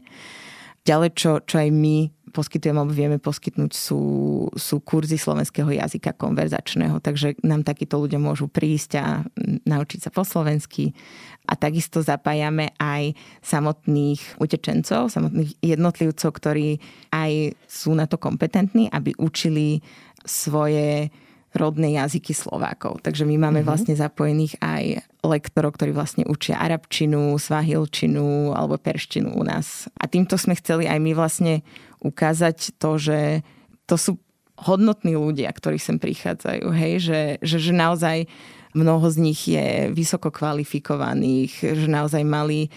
Ďalej, 0.87 1.09
čo, 1.13 1.31
čo 1.43 1.59
aj 1.59 1.69
my 1.69 2.09
poskytujeme 2.29 2.79
alebo 2.79 2.93
vieme 2.93 3.17
poskytnúť 3.17 3.73
sú, 3.73 4.01
sú 4.53 4.75
kurzy 4.85 5.17
slovenského 5.17 5.67
jazyka 5.69 6.13
konverzačného, 6.15 7.01
takže 7.01 7.35
nám 7.41 7.65
takíto 7.65 7.97
ľudia 7.97 8.21
môžu 8.21 8.45
prísť 8.47 8.91
a 9.01 9.25
naučiť 9.65 9.99
sa 10.07 10.09
po 10.13 10.21
slovensky. 10.21 10.93
A 11.49 11.57
takisto 11.57 12.05
zapájame 12.05 12.77
aj 12.77 13.17
samotných 13.41 14.37
utečencov, 14.37 15.09
samotných 15.09 15.57
jednotlivcov, 15.65 16.29
ktorí 16.29 16.77
aj 17.09 17.57
sú 17.65 17.97
na 17.97 18.05
to 18.05 18.21
kompetentní, 18.21 18.85
aby 18.93 19.17
učili 19.17 19.81
svoje 20.21 21.09
rodné 21.53 21.97
jazyky 21.97 22.33
Slovákov. 22.33 23.01
Takže 23.01 23.25
my 23.25 23.35
máme 23.37 23.61
mm-hmm. 23.61 23.69
vlastne 23.69 23.93
zapojených 23.97 24.61
aj 24.61 24.83
lektorov, 25.25 25.75
ktorí 25.75 25.91
vlastne 25.91 26.23
učia 26.29 26.61
arabčinu, 26.61 27.35
svahilčinu 27.35 28.53
alebo 28.53 28.77
perštinu 28.77 29.33
u 29.33 29.43
nás. 29.43 29.89
A 29.97 30.05
týmto 30.05 30.37
sme 30.37 30.53
chceli 30.57 30.85
aj 30.85 30.99
my 31.01 31.11
vlastne 31.17 31.65
ukázať 31.99 32.77
to, 32.77 33.01
že 33.01 33.19
to 33.89 33.97
sú 33.97 34.11
hodnotní 34.59 35.15
ľudia, 35.17 35.49
ktorí 35.49 35.79
sem 35.81 35.97
prichádzajú. 35.97 36.65
Hej? 36.75 36.93
Že, 37.01 37.21
že, 37.41 37.57
že 37.57 37.73
naozaj 37.73 38.17
mnoho 38.77 39.07
z 39.09 39.17
nich 39.17 39.41
je 39.49 39.89
vysoko 39.89 40.29
kvalifikovaných, 40.29 41.53
že 41.73 41.87
naozaj 41.89 42.21
mali 42.21 42.69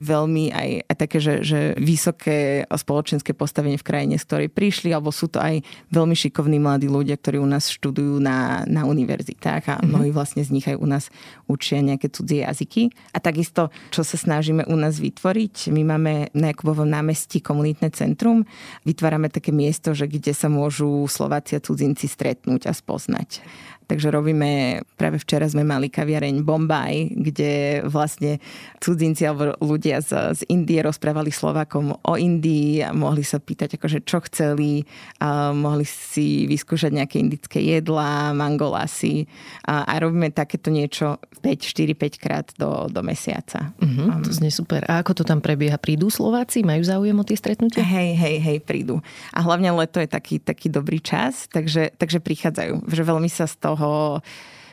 veľmi 0.00 0.50
aj, 0.50 0.68
aj 0.90 0.96
také, 0.96 1.18
že, 1.20 1.34
že 1.44 1.58
vysoké 1.78 2.64
spoločenské 2.66 3.36
postavenie 3.36 3.78
v 3.78 3.86
krajine, 3.86 4.16
z 4.18 4.24
ktorej 4.26 4.48
prišli, 4.50 4.90
alebo 4.90 5.14
sú 5.14 5.30
to 5.30 5.38
aj 5.38 5.62
veľmi 5.92 6.14
šikovní 6.16 6.58
mladí 6.58 6.90
ľudia, 6.90 7.18
ktorí 7.18 7.38
u 7.38 7.48
nás 7.48 7.70
študujú 7.70 8.18
na, 8.18 8.64
na 8.66 8.86
univerzitách 8.88 9.64
a 9.70 9.74
mm-hmm. 9.78 9.88
mnohí 9.90 10.10
vlastne 10.10 10.42
z 10.42 10.50
nich 10.54 10.66
aj 10.66 10.78
u 10.78 10.86
nás 10.86 11.10
učia 11.46 11.84
nejaké 11.84 12.10
cudzie 12.10 12.46
jazyky. 12.46 12.90
A 13.14 13.18
takisto, 13.20 13.70
čo 13.94 14.02
sa 14.02 14.16
snažíme 14.16 14.66
u 14.66 14.76
nás 14.78 14.98
vytvoriť, 14.98 15.70
my 15.70 15.82
máme 15.84 16.12
na 16.34 16.50
Jakubovom 16.54 16.88
námestí 16.88 17.42
komunitné 17.42 17.90
centrum, 17.92 18.46
vytvárame 18.86 19.28
také 19.30 19.50
miesto, 19.50 19.92
že 19.92 20.10
kde 20.10 20.32
sa 20.32 20.48
môžu 20.48 21.06
Slováci 21.10 21.58
a 21.58 21.64
cudzinci 21.64 22.06
stretnúť 22.06 22.70
a 22.70 22.72
spoznať. 22.72 23.42
Takže 23.84 24.08
robíme, 24.08 24.80
práve 24.96 25.20
včera 25.20 25.44
sme 25.44 25.60
mali 25.60 25.92
kaviareň 25.92 26.40
Bombaj, 26.40 27.12
kde 27.12 27.84
vlastne 27.84 28.40
cudzinci 28.80 29.28
alebo 29.28 29.52
ľudia 29.60 30.00
z, 30.00 30.36
z 30.36 30.40
Indie 30.48 30.80
rozprávali 30.80 31.28
Slovakom 31.28 31.92
o 31.92 32.14
Indii 32.16 32.80
a 32.80 32.96
mohli 32.96 33.20
sa 33.20 33.36
pýtať, 33.36 33.76
akože 33.76 34.08
čo 34.08 34.24
chceli, 34.24 34.88
a 35.20 35.52
mohli 35.52 35.84
si 35.84 36.48
vyskúšať 36.48 36.96
nejaké 36.96 37.20
indické 37.20 37.60
jedlá, 37.60 38.32
mangolasy 38.32 39.28
a, 39.68 39.84
a 39.84 39.94
robíme 40.00 40.32
takéto 40.32 40.72
niečo 40.72 41.20
5, 41.44 41.60
4, 41.60 41.92
5 41.92 42.24
krát 42.24 42.46
do, 42.56 42.88
do 42.88 43.00
mesiaca. 43.04 43.76
Uh-huh, 43.76 44.16
to 44.24 44.32
znie 44.32 44.48
super. 44.48 44.80
A 44.88 45.04
ako 45.04 45.20
to 45.20 45.24
tam 45.28 45.44
prebieha? 45.44 45.76
Prídu 45.76 46.08
Slováci? 46.08 46.64
Majú 46.64 46.82
záujem 46.84 47.16
o 47.16 47.24
tie 47.24 47.36
stretnutia? 47.36 47.84
Hej, 47.84 48.16
hej, 48.16 48.36
hej, 48.40 48.58
prídu. 48.64 49.04
A 49.30 49.44
hlavne 49.44 49.68
leto 49.76 50.00
je 50.00 50.08
taký, 50.08 50.40
taký 50.40 50.72
dobrý 50.72 51.04
čas, 51.04 51.46
takže, 51.52 51.92
takže 52.00 52.24
prichádzajú. 52.24 52.88
Že 52.88 53.02
veľmi 53.04 53.28
sa 53.28 53.44
z 53.44 53.60
toho 53.60 53.73
toho, 53.74 54.22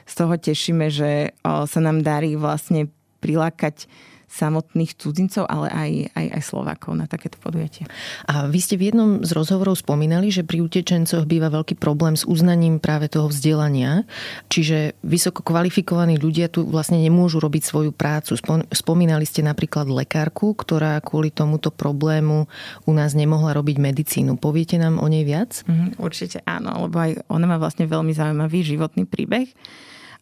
z 0.06 0.14
toho 0.14 0.34
tešíme, 0.38 0.94
že 0.94 1.34
sa 1.42 1.80
nám 1.82 2.06
darí 2.06 2.38
vlastne 2.38 2.94
prilákať 3.22 3.90
samotných 4.32 4.96
cudzincov, 4.96 5.44
ale 5.44 5.68
aj, 5.68 5.92
aj, 6.16 6.28
aj 6.40 6.42
Slovákov 6.42 6.96
na 6.96 7.06
takéto 7.06 7.36
podujatie. 7.36 7.84
A 8.32 8.48
vy 8.48 8.60
ste 8.64 8.80
v 8.80 8.90
jednom 8.90 9.20
z 9.28 9.32
rozhovorov 9.36 9.76
spomínali, 9.76 10.32
že 10.32 10.48
pri 10.48 10.64
utečencoch 10.64 11.28
býva 11.28 11.52
veľký 11.52 11.76
problém 11.76 12.16
s 12.16 12.24
uznaním 12.24 12.80
práve 12.80 13.12
toho 13.12 13.28
vzdelania, 13.28 14.08
čiže 14.48 14.96
vysoko 15.04 15.44
kvalifikovaní 15.44 16.16
ľudia 16.16 16.48
tu 16.48 16.64
vlastne 16.64 17.04
nemôžu 17.04 17.44
robiť 17.44 17.64
svoju 17.68 17.92
prácu. 17.92 18.40
Spomínali 18.72 19.28
ste 19.28 19.44
napríklad 19.44 19.92
lekárku, 19.92 20.56
ktorá 20.56 21.04
kvôli 21.04 21.30
tomuto 21.30 21.68
problému 21.68 22.48
u 22.88 22.92
nás 22.96 23.12
nemohla 23.12 23.52
robiť 23.52 23.78
medicínu. 23.84 24.40
Poviete 24.40 24.80
nám 24.80 25.04
o 25.04 25.08
nej 25.12 25.28
viac? 25.28 25.68
Mm, 25.68 26.00
určite 26.00 26.40
áno, 26.48 26.88
lebo 26.88 26.96
aj 27.04 27.28
ona 27.28 27.46
má 27.52 27.60
vlastne 27.60 27.84
veľmi 27.84 28.16
zaujímavý 28.16 28.64
životný 28.64 29.04
príbeh. 29.04 29.52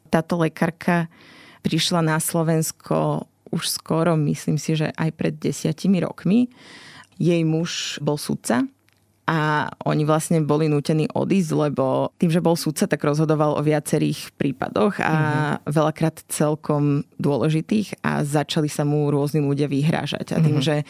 Táto 0.09 0.41
lekárka 0.41 1.05
prišla 1.61 2.01
na 2.01 2.17
Slovensko 2.17 3.29
už 3.49 3.69
skoro, 3.69 4.15
myslím 4.15 4.57
si, 4.57 4.77
že 4.77 4.93
aj 4.95 5.09
pred 5.17 5.35
desiatimi 5.35 6.01
rokmi. 6.01 6.49
Jej 7.19 7.43
muž 7.43 7.99
bol 7.99 8.15
sudca 8.15 8.63
a 9.29 9.69
oni 9.85 10.09
vlastne 10.09 10.41
boli 10.41 10.65
nútení 10.65 11.05
odísť, 11.13 11.51
lebo 11.53 12.09
tým, 12.17 12.33
že 12.33 12.41
bol 12.41 12.57
sudca, 12.57 12.89
tak 12.89 13.05
rozhodoval 13.05 13.61
o 13.61 13.61
viacerých 13.61 14.33
prípadoch 14.33 14.97
a 14.97 15.13
mm-hmm. 15.13 15.69
veľakrát 15.69 16.25
celkom 16.33 17.05
dôležitých 17.21 18.01
a 18.01 18.25
začali 18.25 18.65
sa 18.65 18.81
mu 18.89 19.05
rôzni 19.13 19.37
ľudia 19.37 19.69
vyhrážať. 19.69 20.33
A 20.33 20.41
tým, 20.41 20.57
mm-hmm. 20.57 20.65
že 20.65 20.81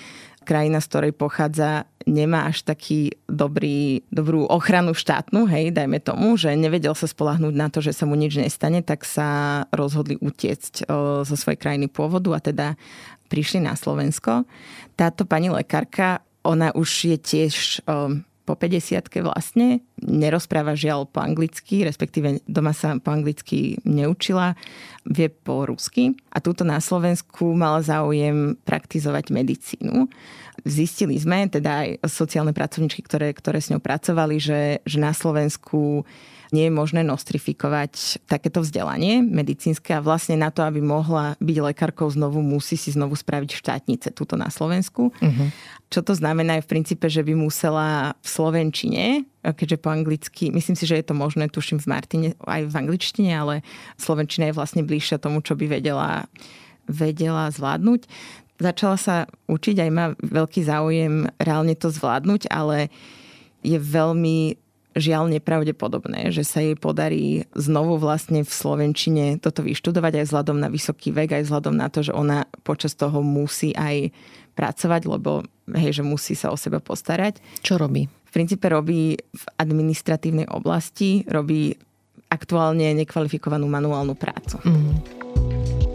krajina, 0.44 0.80
z 0.80 0.90
ktorej 0.90 1.14
pochádza, 1.16 1.90
nemá 2.10 2.50
až 2.50 2.66
taký 2.66 3.14
dobrý, 3.30 4.02
dobrú 4.10 4.46
ochranu 4.50 4.98
štátnu, 4.98 5.46
hej, 5.46 5.72
dajme 5.76 6.00
tomu, 6.02 6.36
že 6.36 6.56
nevedel 6.58 6.96
sa 6.98 7.06
spolahnúť 7.06 7.56
na 7.56 7.68
to, 7.70 7.80
že 7.84 7.94
sa 7.94 8.10
mu 8.10 8.18
nič 8.18 8.40
nestane, 8.40 8.82
tak 8.82 9.06
sa 9.06 9.64
rozhodli 9.70 10.18
utiecť 10.18 10.90
o, 10.90 11.22
zo 11.28 11.36
svojej 11.36 11.60
krajiny 11.60 11.88
pôvodu 11.92 12.34
a 12.34 12.40
teda 12.40 12.68
prišli 13.30 13.62
na 13.62 13.78
Slovensko. 13.78 14.48
Táto 14.98 15.24
pani 15.30 15.54
lekárka, 15.54 16.26
ona 16.42 16.74
už 16.74 16.90
je 17.14 17.18
tiež 17.20 17.54
o, 17.86 18.24
po 18.50 18.58
50 18.58 19.22
vlastne, 19.22 19.86
nerozpráva 20.02 20.74
žiaľ 20.74 21.06
po 21.06 21.22
anglicky, 21.22 21.86
respektíve 21.86 22.42
doma 22.50 22.74
sa 22.74 22.98
po 22.98 23.14
anglicky 23.14 23.78
neučila, 23.86 24.58
vie 25.06 25.30
po 25.30 25.70
rusky. 25.70 26.18
A 26.34 26.42
túto 26.42 26.66
na 26.66 26.82
Slovensku 26.82 27.54
mala 27.54 27.86
záujem 27.86 28.58
praktizovať 28.66 29.30
medicínu. 29.30 30.10
Zistili 30.66 31.22
sme, 31.22 31.46
teda 31.46 31.86
aj 31.86 32.10
sociálne 32.10 32.58
pracovníčky, 32.58 33.06
ktoré, 33.06 33.38
ktoré 33.38 33.62
s 33.62 33.70
ňou 33.70 33.78
pracovali, 33.78 34.42
že, 34.42 34.82
že 34.82 34.98
na 34.98 35.14
Slovensku 35.14 36.10
nie 36.50 36.68
je 36.70 36.74
možné 36.74 37.02
nostrifikovať 37.06 38.26
takéto 38.26 38.66
vzdelanie 38.66 39.22
medicínske 39.22 39.94
a 39.94 40.02
vlastne 40.02 40.34
na 40.34 40.50
to, 40.50 40.66
aby 40.66 40.82
mohla 40.82 41.38
byť 41.38 41.58
lekárkou 41.62 42.10
znovu, 42.10 42.42
musí 42.42 42.74
si 42.74 42.90
znovu 42.90 43.14
spraviť 43.14 43.54
štátnice 43.54 44.10
túto 44.14 44.34
na 44.34 44.50
Slovensku. 44.50 45.14
Uh-huh. 45.14 45.48
Čo 45.90 46.06
to 46.06 46.14
znamená 46.14 46.58
je 46.58 46.66
v 46.66 46.72
princípe, 46.78 47.06
že 47.10 47.26
by 47.26 47.34
musela 47.34 48.14
v 48.22 48.28
Slovenčine, 48.30 49.06
keďže 49.42 49.78
po 49.82 49.90
anglicky, 49.90 50.54
myslím 50.54 50.78
si, 50.78 50.86
že 50.86 51.02
je 51.02 51.06
to 51.06 51.18
možné, 51.18 51.50
tuším 51.50 51.82
v 51.82 51.90
Martine, 51.90 52.28
aj 52.46 52.70
v 52.70 52.76
angličtine, 52.78 53.32
ale 53.34 53.66
Slovenčina 53.98 54.50
je 54.50 54.58
vlastne 54.58 54.82
bližšia 54.86 55.18
tomu, 55.18 55.42
čo 55.42 55.58
by 55.58 55.66
vedela, 55.66 56.30
vedela 56.86 57.50
zvládnuť. 57.50 58.06
Začala 58.60 58.98
sa 59.00 59.16
učiť, 59.48 59.76
aj 59.82 59.92
má 59.94 60.06
veľký 60.20 60.62
záujem 60.68 61.26
reálne 61.42 61.74
to 61.74 61.90
zvládnuť, 61.90 62.52
ale 62.54 62.94
je 63.66 63.80
veľmi 63.80 64.69
žiaľ 65.00 65.32
nepravdepodobné, 65.40 66.30
že 66.30 66.44
sa 66.44 66.60
jej 66.60 66.76
podarí 66.76 67.48
znovu 67.56 67.98
vlastne 67.98 68.44
v 68.44 68.52
Slovenčine 68.52 69.40
toto 69.40 69.64
vyštudovať 69.64 70.22
aj 70.22 70.26
vzhľadom 70.30 70.58
na 70.60 70.68
vysoký 70.68 71.16
vek, 71.16 71.40
aj 71.40 71.44
vzhľadom 71.48 71.76
na 71.76 71.88
to, 71.88 72.04
že 72.06 72.14
ona 72.14 72.46
počas 72.68 72.94
toho 72.94 73.24
musí 73.24 73.72
aj 73.74 74.12
pracovať, 74.54 75.02
lebo 75.08 75.48
hej, 75.72 76.00
že 76.00 76.04
musí 76.04 76.36
sa 76.36 76.52
o 76.52 76.58
seba 76.60 76.84
postarať. 76.84 77.40
Čo 77.64 77.80
robí? 77.80 78.06
V 78.06 78.32
princípe 78.36 78.68
robí 78.70 79.18
v 79.18 79.44
administratívnej 79.58 80.52
oblasti, 80.52 81.26
robí 81.26 81.74
aktuálne 82.30 82.94
nekvalifikovanú 82.94 83.66
manuálnu 83.66 84.14
prácu. 84.14 84.62
Mm. 84.62 85.89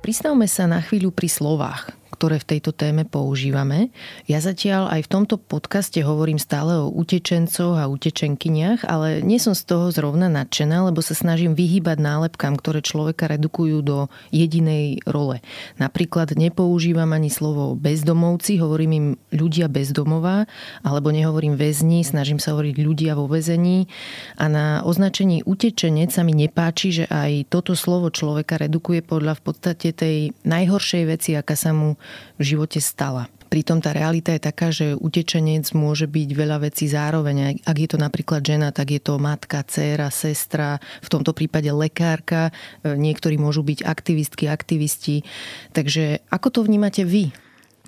Pristavme 0.00 0.48
sa 0.48 0.64
na 0.64 0.80
chvíľu 0.80 1.12
pri 1.12 1.28
slovách 1.28 1.99
ktoré 2.20 2.36
v 2.36 2.52
tejto 2.52 2.76
téme 2.76 3.08
používame. 3.08 3.88
Ja 4.28 4.44
zatiaľ 4.44 4.92
aj 4.92 5.08
v 5.08 5.12
tomto 5.16 5.40
podcaste 5.40 6.04
hovorím 6.04 6.36
stále 6.36 6.76
o 6.76 6.92
utečencoch 6.92 7.80
a 7.80 7.88
utečenkyniach, 7.88 8.84
ale 8.84 9.24
nie 9.24 9.40
som 9.40 9.56
z 9.56 9.64
toho 9.64 9.88
zrovna 9.88 10.28
nadšená, 10.28 10.92
lebo 10.92 11.00
sa 11.00 11.16
snažím 11.16 11.56
vyhýbať 11.56 11.96
nálepkám, 11.96 12.60
ktoré 12.60 12.84
človeka 12.84 13.24
redukujú 13.24 13.80
do 13.80 14.12
jedinej 14.36 15.00
role. 15.08 15.40
Napríklad 15.80 16.36
nepoužívam 16.36 17.08
ani 17.16 17.32
slovo 17.32 17.72
bezdomovci, 17.72 18.60
hovorím 18.60 18.92
im 18.92 19.06
ľudia 19.32 19.72
bezdomová, 19.72 20.44
alebo 20.84 21.08
nehovorím 21.16 21.56
väzni, 21.56 22.04
snažím 22.04 22.36
sa 22.36 22.52
hovoriť 22.52 22.76
ľudia 22.84 23.16
vo 23.16 23.32
väzení. 23.32 23.88
A 24.36 24.44
na 24.52 24.84
označení 24.84 25.40
utečenec 25.48 26.12
sa 26.12 26.20
mi 26.20 26.36
nepáči, 26.36 26.92
že 26.92 27.04
aj 27.08 27.48
toto 27.48 27.72
slovo 27.72 28.12
človeka 28.12 28.60
redukuje 28.60 29.00
podľa 29.00 29.40
v 29.40 29.42
podstate 29.48 29.88
tej 29.96 30.36
najhoršej 30.44 31.02
veci, 31.08 31.32
aká 31.32 31.56
sa 31.56 31.72
mu 31.72 31.96
v 32.38 32.42
živote 32.42 32.80
stala. 32.80 33.28
Pritom 33.50 33.82
tá 33.82 33.90
realita 33.90 34.30
je 34.30 34.46
taká, 34.46 34.70
že 34.70 34.94
utečenec 34.94 35.66
môže 35.74 36.06
byť 36.06 36.28
veľa 36.38 36.70
vecí 36.70 36.86
zároveň. 36.86 37.58
Ak 37.66 37.76
je 37.82 37.88
to 37.90 37.98
napríklad 37.98 38.46
žena, 38.46 38.70
tak 38.70 38.94
je 38.94 39.02
to 39.02 39.18
matka, 39.18 39.66
dcéra, 39.66 40.06
sestra, 40.14 40.78
v 41.02 41.08
tomto 41.10 41.34
prípade 41.34 41.66
lekárka, 41.74 42.54
e, 42.86 42.94
niektorí 42.94 43.42
môžu 43.42 43.66
byť 43.66 43.82
aktivistky, 43.82 44.46
aktivisti. 44.46 45.26
Takže 45.74 46.22
ako 46.30 46.48
to 46.54 46.60
vnímate 46.62 47.02
vy? 47.02 47.34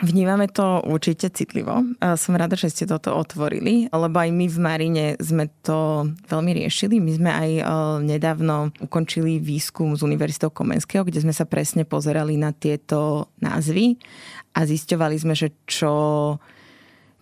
Vnímame 0.01 0.49
to 0.49 0.81
určite 0.89 1.29
citlivo. 1.37 1.85
Som 2.17 2.35
rada, 2.35 2.57
že 2.57 2.73
ste 2.73 2.89
toto 2.89 3.13
otvorili, 3.13 3.93
lebo 3.93 4.17
aj 4.17 4.31
my 4.33 4.47
v 4.49 4.59
Marine 4.59 5.07
sme 5.21 5.53
to 5.61 6.09
veľmi 6.33 6.57
riešili. 6.65 6.97
My 6.97 7.13
sme 7.13 7.31
aj 7.31 7.51
e, 7.61 7.63
nedávno 8.09 8.73
ukončili 8.81 9.37
výskum 9.37 9.93
z 9.93 10.01
Univerzitou 10.03 10.49
Komenského, 10.49 11.05
kde 11.05 11.21
sme 11.21 11.37
sa 11.37 11.45
presne 11.45 11.85
pozerali 11.85 12.41
na 12.41 12.57
tieto 12.57 13.31
názvy 13.45 14.01
a 14.57 14.65
zisťovali 14.65 15.17
sme, 15.21 15.35
že 15.37 15.53
čo 15.69 15.93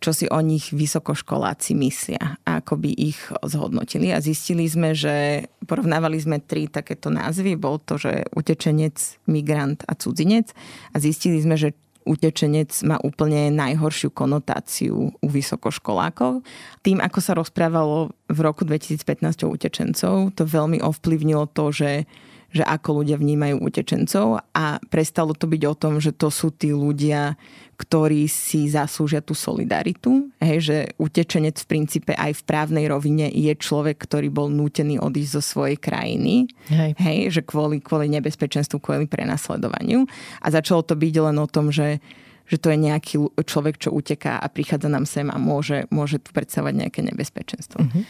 čo 0.00 0.16
si 0.16 0.24
o 0.32 0.40
nich 0.40 0.72
vysokoškoláci 0.72 1.76
myslia 1.76 2.40
a 2.48 2.64
ako 2.64 2.80
by 2.80 2.90
ich 2.96 3.20
zhodnotili. 3.44 4.08
A 4.16 4.24
zistili 4.24 4.64
sme, 4.64 4.96
že 4.96 5.44
porovnávali 5.68 6.16
sme 6.16 6.40
tri 6.40 6.72
takéto 6.72 7.12
názvy. 7.12 7.60
Bol 7.60 7.76
to, 7.84 8.00
že 8.00 8.24
utečenec, 8.32 8.96
migrant 9.28 9.84
a 9.84 9.92
cudzinec. 9.92 10.56
A 10.96 11.04
zistili 11.04 11.36
sme, 11.44 11.60
že 11.60 11.76
utečenec 12.10 12.74
má 12.82 12.98
úplne 13.06 13.54
najhoršiu 13.54 14.10
konotáciu 14.10 15.14
u 15.14 15.26
vysokoškolákov. 15.30 16.42
Tým, 16.82 16.98
ako 16.98 17.18
sa 17.22 17.38
rozprávalo 17.38 18.10
v 18.26 18.38
roku 18.42 18.66
2015 18.66 19.46
o 19.46 19.54
utečencov, 19.54 20.34
to 20.34 20.42
veľmi 20.42 20.82
ovplyvnilo 20.82 21.46
to, 21.54 21.70
že 21.70 22.10
že 22.50 22.66
ako 22.66 23.02
ľudia 23.02 23.14
vnímajú 23.14 23.62
utečencov 23.62 24.42
a 24.50 24.82
prestalo 24.90 25.34
to 25.38 25.46
byť 25.46 25.62
o 25.70 25.74
tom, 25.78 26.02
že 26.02 26.10
to 26.10 26.34
sú 26.34 26.50
tí 26.50 26.74
ľudia, 26.74 27.38
ktorí 27.78 28.26
si 28.26 28.66
zaslúžia 28.66 29.22
tú 29.22 29.32
solidaritu. 29.32 30.28
Hej, 30.42 30.58
že 30.60 30.76
utečenec 30.98 31.56
v 31.62 31.66
princípe 31.70 32.12
aj 32.12 32.42
v 32.42 32.46
právnej 32.46 32.90
rovine 32.90 33.30
je 33.30 33.54
človek, 33.54 34.02
ktorý 34.02 34.28
bol 34.28 34.50
nútený 34.50 34.98
odísť 34.98 35.32
zo 35.38 35.42
svojej 35.42 35.78
krajiny. 35.78 36.50
Hej. 36.68 36.98
Hej, 36.98 37.18
že 37.38 37.42
kvôli, 37.46 37.78
kvôli 37.78 38.10
nebezpečenstvu, 38.12 38.82
kvôli 38.82 39.06
prenasledovaniu. 39.06 40.04
A 40.42 40.46
začalo 40.50 40.82
to 40.82 40.98
byť 40.98 41.14
len 41.22 41.38
o 41.38 41.48
tom, 41.48 41.70
že 41.70 42.02
že 42.50 42.58
to 42.58 42.74
je 42.74 42.82
nejaký 42.82 43.14
človek, 43.46 43.78
čo 43.78 43.94
uteká 43.94 44.42
a 44.42 44.50
prichádza 44.50 44.90
nám 44.90 45.06
sem 45.06 45.30
a 45.30 45.38
môže, 45.38 45.86
môže 45.86 46.18
tu 46.18 46.34
predstavovať 46.34 46.82
nejaké 46.82 47.00
nebezpečenstvo. 47.06 47.78
Uh-huh. 47.78 48.02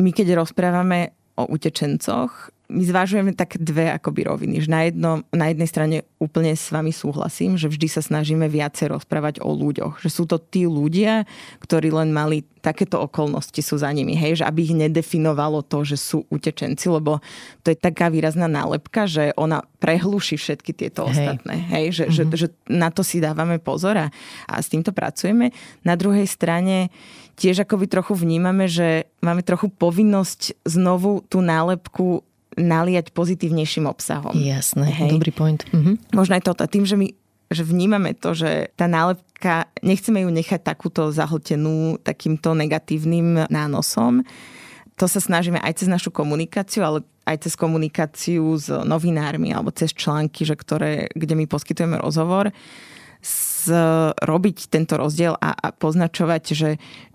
My 0.00 0.16
keď 0.16 0.40
rozprávame 0.40 1.12
o 1.36 1.44
utečencoch, 1.44 2.48
my 2.72 2.82
zvážujeme 2.88 3.32
také 3.36 3.60
dve 3.60 3.92
akoby 3.92 4.24
roviny. 4.24 4.64
Že 4.64 4.68
na, 4.72 4.80
jedno, 4.88 5.10
na 5.28 5.46
jednej 5.52 5.68
strane 5.68 5.96
úplne 6.16 6.56
s 6.56 6.72
vami 6.72 6.88
súhlasím, 6.88 7.60
že 7.60 7.68
vždy 7.68 7.86
sa 7.92 8.00
snažíme 8.00 8.48
viacej 8.48 8.96
rozprávať 8.96 9.44
o 9.44 9.52
ľuďoch. 9.52 10.00
Že 10.00 10.08
sú 10.10 10.24
to 10.24 10.40
tí 10.40 10.64
ľudia, 10.64 11.28
ktorí 11.60 11.92
len 11.92 12.16
mali 12.16 12.48
takéto 12.64 13.02
okolnosti 13.02 13.58
sú 13.60 13.76
za 13.76 13.92
nimi. 13.92 14.16
Hej? 14.16 14.40
Že 14.40 14.48
aby 14.48 14.60
ich 14.64 14.74
nedefinovalo 14.74 15.60
to, 15.66 15.84
že 15.84 16.00
sú 16.00 16.24
utečenci, 16.32 16.88
lebo 16.88 17.20
to 17.60 17.74
je 17.74 17.76
taká 17.76 18.08
výrazná 18.08 18.48
nálepka, 18.48 19.04
že 19.04 19.36
ona 19.36 19.66
prehluší 19.82 20.40
všetky 20.40 20.72
tieto 20.72 21.04
hej. 21.04 21.12
ostatné. 21.12 21.54
Hej? 21.68 21.84
Že, 21.92 22.04
mm-hmm. 22.08 22.16
že, 22.16 22.22
mhm. 22.24 22.32
že 22.38 22.46
na 22.72 22.88
to 22.88 23.04
si 23.04 23.20
dávame 23.20 23.60
pozor 23.60 23.98
a, 23.98 24.06
a 24.48 24.54
s 24.62 24.72
týmto 24.72 24.96
pracujeme. 24.96 25.52
Na 25.84 25.98
druhej 25.98 26.24
strane 26.24 26.88
tiež 27.36 27.66
akoby 27.66 27.90
trochu 27.90 28.14
vnímame, 28.14 28.70
že 28.70 29.10
máme 29.18 29.42
trochu 29.42 29.66
povinnosť 29.66 30.62
znovu 30.62 31.26
tú 31.26 31.42
nálepku 31.42 32.22
naliať 32.56 33.12
pozitívnejším 33.16 33.88
obsahom. 33.88 34.36
Jasné, 34.36 34.92
Hej. 34.92 35.10
dobrý 35.16 35.32
point. 35.32 35.62
Mhm. 35.72 36.12
Možno 36.12 36.36
aj 36.36 36.44
toto. 36.44 36.64
Tým, 36.68 36.84
že 36.84 36.96
my 36.96 37.08
že 37.52 37.68
vnímame 37.68 38.16
to, 38.16 38.32
že 38.32 38.72
tá 38.80 38.88
nálepka, 38.88 39.68
nechceme 39.84 40.24
ju 40.24 40.30
nechať 40.32 40.64
takúto 40.64 41.12
zahltenú 41.12 42.00
takýmto 42.00 42.56
negatívnym 42.56 43.44
nánosom. 43.52 44.24
To 44.96 45.04
sa 45.04 45.20
snažíme 45.20 45.60
aj 45.60 45.84
cez 45.84 45.88
našu 45.92 46.08
komunikáciu, 46.08 46.80
ale 46.80 46.98
aj 47.28 47.44
cez 47.44 47.54
komunikáciu 47.54 48.56
s 48.56 48.72
novinármi 48.72 49.52
alebo 49.52 49.68
cez 49.70 49.92
články, 49.92 50.48
že 50.48 50.56
ktoré, 50.56 51.12
kde 51.12 51.36
my 51.38 51.44
poskytujeme 51.44 52.00
rozhovor, 52.00 52.50
robiť 54.18 54.58
tento 54.66 54.98
rozdiel 54.98 55.38
a, 55.38 55.54
a 55.54 55.68
poznačovať, 55.70 56.42
že 56.50 56.70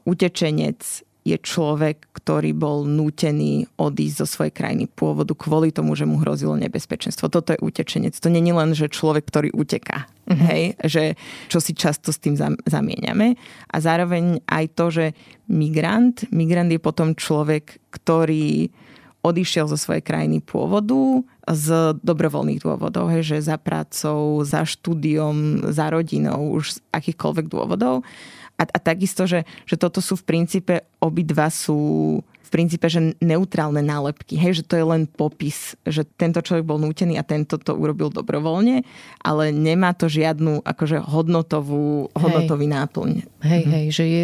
utečenec 0.08 0.80
je 1.28 1.38
človek, 1.44 2.08
ktorý 2.16 2.56
bol 2.56 2.88
nútený 2.88 3.68
odísť 3.76 4.18
zo 4.24 4.28
svojej 4.28 4.54
krajiny 4.56 4.86
pôvodu 4.88 5.36
kvôli 5.36 5.76
tomu, 5.76 5.92
že 5.92 6.08
mu 6.08 6.24
hrozilo 6.24 6.56
nebezpečenstvo. 6.56 7.28
Toto 7.28 7.52
je 7.52 7.60
utečenec. 7.60 8.16
To 8.16 8.32
je 8.32 8.40
len, 8.40 8.72
že 8.72 8.88
človek, 8.88 9.28
ktorý 9.28 9.50
uteká. 9.52 10.08
Mm-hmm. 10.32 10.48
Hej? 10.48 10.64
Že, 10.80 11.04
čo 11.52 11.60
si 11.60 11.76
často 11.76 12.16
s 12.16 12.24
tým 12.24 12.40
zamieňame. 12.64 13.36
A 13.68 13.76
zároveň 13.84 14.40
aj 14.48 14.66
to, 14.80 14.86
že 14.88 15.06
migrant, 15.52 16.24
migrant 16.32 16.72
je 16.72 16.80
potom 16.80 17.12
človek, 17.12 17.76
ktorý 17.92 18.72
odišiel 19.28 19.68
zo 19.68 19.76
svojej 19.76 20.06
krajiny 20.06 20.40
pôvodu 20.40 21.26
z 21.48 21.98
dobrovoľných 22.00 22.64
dôvodov, 22.64 23.12
hej, 23.12 23.36
že 23.36 23.52
za 23.52 23.60
prácou, 23.60 24.40
za 24.48 24.64
štúdiom, 24.64 25.68
za 25.72 25.92
rodinou, 25.92 26.56
už 26.56 26.80
z 26.80 26.84
akýchkoľvek 26.96 27.46
dôvodov. 27.52 28.08
A, 28.58 28.64
a 28.66 28.80
takisto, 28.82 29.30
že, 29.30 29.46
že 29.70 29.78
toto 29.78 30.02
sú 30.02 30.18
v 30.18 30.26
princípe, 30.26 30.82
obidva 30.98 31.54
sú 31.54 31.78
v 32.48 32.50
princípe, 32.50 32.88
že 32.88 33.12
neutrálne 33.20 33.84
nálepky. 33.84 34.40
Hej, 34.40 34.64
že 34.64 34.68
to 34.72 34.80
je 34.80 34.86
len 34.88 35.04
popis, 35.04 35.76
že 35.84 36.08
tento 36.08 36.40
človek 36.40 36.64
bol 36.64 36.80
nútený 36.80 37.20
a 37.20 37.28
tento 37.28 37.60
to 37.60 37.76
urobil 37.76 38.08
dobrovoľne, 38.08 38.88
ale 39.20 39.52
nemá 39.52 39.92
to 39.92 40.08
žiadnu 40.08 40.64
akože 40.64 41.04
hodnotovú, 41.04 42.08
hodnotový 42.16 42.72
hej. 42.72 42.74
náplň. 42.80 43.12
Hej, 43.38 43.70
mhm. 43.70 43.72
hej, 43.72 43.86
že 43.94 44.06
je, 44.10 44.24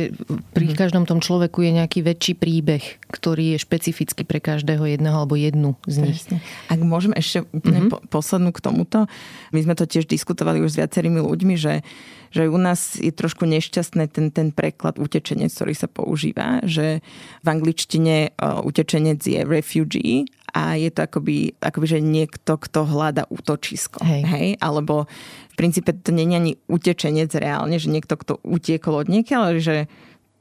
pri 0.58 0.74
mhm. 0.74 0.78
každom 0.78 1.04
tom 1.06 1.22
človeku 1.22 1.62
je 1.62 1.72
nejaký 1.78 2.02
väčší 2.02 2.34
príbeh, 2.34 2.82
ktorý 3.14 3.54
je 3.54 3.58
špecifický 3.62 4.26
pre 4.26 4.42
každého 4.42 4.90
jedného 4.90 5.14
alebo 5.14 5.38
jednu 5.38 5.78
z 5.86 6.02
nich. 6.02 6.18
Presne. 6.26 6.42
Ak 6.66 6.82
môžem 6.82 7.14
ešte 7.14 7.46
úplne 7.54 7.86
mhm. 7.86 7.90
po, 7.94 7.98
poslednú 8.10 8.50
k 8.50 8.64
tomuto, 8.66 9.06
my 9.54 9.60
sme 9.62 9.78
to 9.78 9.86
tiež 9.86 10.10
diskutovali 10.10 10.66
už 10.66 10.74
s 10.74 10.80
viacerými 10.82 11.22
ľuďmi, 11.22 11.56
že 11.58 11.86
že 12.34 12.50
u 12.50 12.58
nás 12.58 12.98
je 12.98 13.14
trošku 13.14 13.46
nešťastné 13.46 14.10
ten, 14.10 14.34
ten 14.34 14.50
preklad 14.50 14.98
utečenec, 14.98 15.54
ktorý 15.54 15.78
sa 15.78 15.86
používa, 15.86 16.66
že 16.66 17.06
v 17.46 17.48
angličtine 17.48 18.34
uh, 18.34 18.66
utečenec 18.66 19.22
je 19.22 19.46
refugee 19.46 20.26
a 20.54 20.78
je 20.78 20.94
to 20.94 21.10
akoby, 21.10 21.58
akoby 21.58 21.98
že 21.98 22.00
niekto, 22.00 22.62
kto 22.62 22.86
hľada 22.86 23.26
útočisko. 23.34 24.06
Hej. 24.06 24.22
Hej? 24.30 24.48
Alebo 24.62 25.10
v 25.50 25.56
princípe 25.58 25.92
to 25.98 26.14
nie 26.14 26.30
je 26.30 26.38
ani 26.38 26.54
utečenec 26.70 27.34
reálne, 27.34 27.82
že 27.82 27.90
niekto, 27.90 28.14
kto 28.14 28.38
utiekol 28.46 29.02
od 29.02 29.10
niekiaľ, 29.10 29.42
ale 29.50 29.60
že 29.60 29.90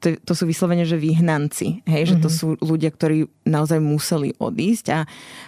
to, 0.03 0.19
to 0.19 0.33
sú 0.35 0.43
vyslovene, 0.45 0.85
že 0.85 1.01
vyhnanci. 1.01 1.81
Hej? 1.89 2.05
Mm-hmm. 2.05 2.11
Že 2.11 2.15
to 2.21 2.29
mhm. 2.29 2.35
sú 2.37 2.47
ľudia, 2.61 2.91
ktorí 2.93 3.25
naozaj 3.49 3.79
museli 3.81 4.37
odísť 4.37 4.85
a, 4.93 4.99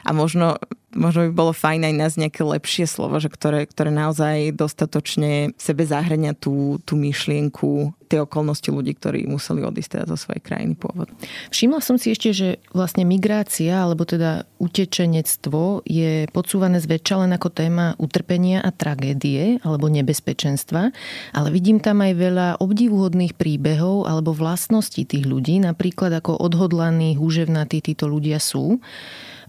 a 0.01 0.09
možno 0.15 0.57
možno 0.95 1.27
by 1.29 1.31
bolo 1.35 1.51
fajn 1.51 1.91
aj 1.91 1.93
nás 1.93 2.13
nejaké 2.15 2.41
lepšie 2.41 2.87
slovo, 2.87 3.19
že 3.19 3.27
ktoré, 3.27 3.67
ktoré 3.67 3.91
naozaj 3.91 4.55
dostatočne 4.55 5.51
sebe 5.59 5.83
zahrania 5.83 6.31
tú, 6.31 6.79
tú 6.87 6.95
myšlienku 6.95 7.93
tie 8.05 8.21
okolnosti 8.21 8.69
ľudí, 8.69 8.95
ktorí 8.95 9.25
museli 9.25 9.65
odísť 9.65 9.99
teda 9.99 10.05
zo 10.13 10.17
svojej 10.17 10.41
krajiny 10.41 10.77
pôvodu. 10.77 11.11
Všimla 11.49 11.81
som 11.81 11.97
si 11.97 12.13
ešte, 12.13 12.31
že 12.31 12.49
vlastne 12.71 13.03
migrácia, 13.03 13.81
alebo 13.81 14.05
teda 14.05 14.45
utečenectvo 14.61 15.83
je 15.83 16.29
podsúvané 16.29 16.77
zväčša 16.79 17.25
len 17.25 17.31
ako 17.33 17.49
téma 17.51 17.97
utrpenia 17.97 18.61
a 18.61 18.69
tragédie, 18.69 19.57
alebo 19.65 19.89
nebezpečenstva, 19.89 20.93
ale 21.33 21.47
vidím 21.49 21.81
tam 21.81 22.05
aj 22.05 22.13
veľa 22.13 22.47
obdivuhodných 22.61 23.33
príbehov 23.35 24.05
alebo 24.05 24.31
vlastností 24.37 25.03
tých 25.03 25.25
ľudí, 25.25 25.59
napríklad 25.59 26.13
ako 26.21 26.37
odhodlaní, 26.37 27.17
húževnatí 27.17 27.81
títo 27.81 28.05
ľudia 28.05 28.37
sú 28.37 28.77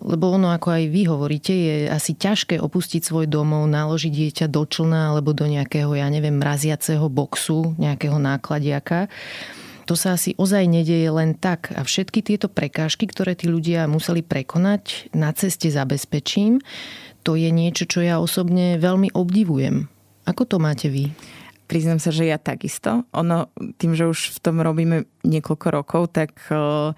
lebo 0.03 0.33
ono, 0.33 0.53
ako 0.53 0.69
aj 0.77 0.85
vy 0.93 1.03
hovoríte, 1.09 1.55
je 1.55 1.77
asi 1.89 2.13
ťažké 2.13 2.61
opustiť 2.61 3.01
svoj 3.01 3.27
domov, 3.31 3.65
naložiť 3.71 4.13
dieťa 4.13 4.47
do 4.53 4.63
člna 4.69 5.15
alebo 5.15 5.33
do 5.33 5.49
nejakého, 5.49 5.93
ja 5.97 6.09
neviem, 6.13 6.37
mraziaceho 6.37 7.09
boxu, 7.09 7.77
nejakého 7.81 8.21
nákladiaka. 8.21 9.09
To 9.87 9.95
sa 9.95 10.19
asi 10.19 10.35
ozaj 10.35 10.67
nedieje 10.67 11.07
len 11.15 11.39
tak. 11.39 11.71
A 11.79 11.87
všetky 11.87 12.21
tieto 12.21 12.51
prekážky, 12.51 13.07
ktoré 13.07 13.39
tí 13.39 13.47
ľudia 13.47 13.87
museli 13.87 14.21
prekonať, 14.21 15.15
na 15.15 15.31
ceste 15.31 15.71
zabezpečím, 15.71 16.59
to 17.23 17.39
je 17.39 17.51
niečo, 17.55 17.87
čo 17.87 18.03
ja 18.03 18.19
osobne 18.19 18.79
veľmi 18.83 19.15
obdivujem. 19.15 19.87
Ako 20.27 20.43
to 20.43 20.59
máte 20.59 20.91
vy? 20.91 21.15
Priznám 21.67 21.99
sa, 21.99 22.15
že 22.15 22.31
ja 22.31 22.39
takisto. 22.39 23.07
Ono, 23.11 23.51
tým, 23.79 23.99
že 23.99 24.07
už 24.07 24.39
v 24.39 24.43
tom 24.43 24.63
robíme 24.63 25.07
niekoľko 25.27 25.67
rokov, 25.75 26.03
tak 26.15 26.39
uh, 26.51 26.95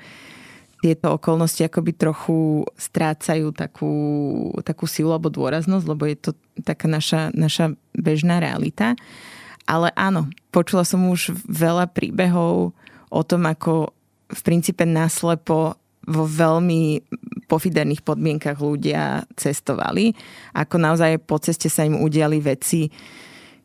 tieto 0.78 1.18
okolnosti 1.18 1.66
akoby 1.66 1.92
trochu 1.94 2.62
strácajú 2.78 3.50
takú, 3.50 3.92
takú 4.62 4.86
silu 4.86 5.10
alebo 5.10 5.30
dôraznosť, 5.30 5.84
lebo 5.90 6.06
je 6.06 6.16
to 6.18 6.30
taká 6.62 6.86
naša, 6.86 7.34
naša 7.34 7.74
bežná 7.98 8.38
realita. 8.38 8.94
Ale 9.68 9.90
áno, 9.98 10.30
počula 10.54 10.86
som 10.86 11.02
už 11.10 11.34
veľa 11.44 11.90
príbehov 11.90 12.72
o 13.10 13.22
tom, 13.26 13.44
ako 13.44 13.92
v 14.28 14.40
princípe 14.44 14.86
naslepo 14.86 15.76
vo 16.08 16.24
veľmi 16.24 17.04
pofiderných 17.48 18.00
podmienkach 18.00 18.60
ľudia 18.60 19.28
cestovali. 19.36 20.16
Ako 20.56 20.80
naozaj 20.80 21.20
po 21.24 21.36
ceste 21.40 21.68
sa 21.68 21.84
im 21.84 22.00
udiali 22.00 22.40
veci, 22.40 22.88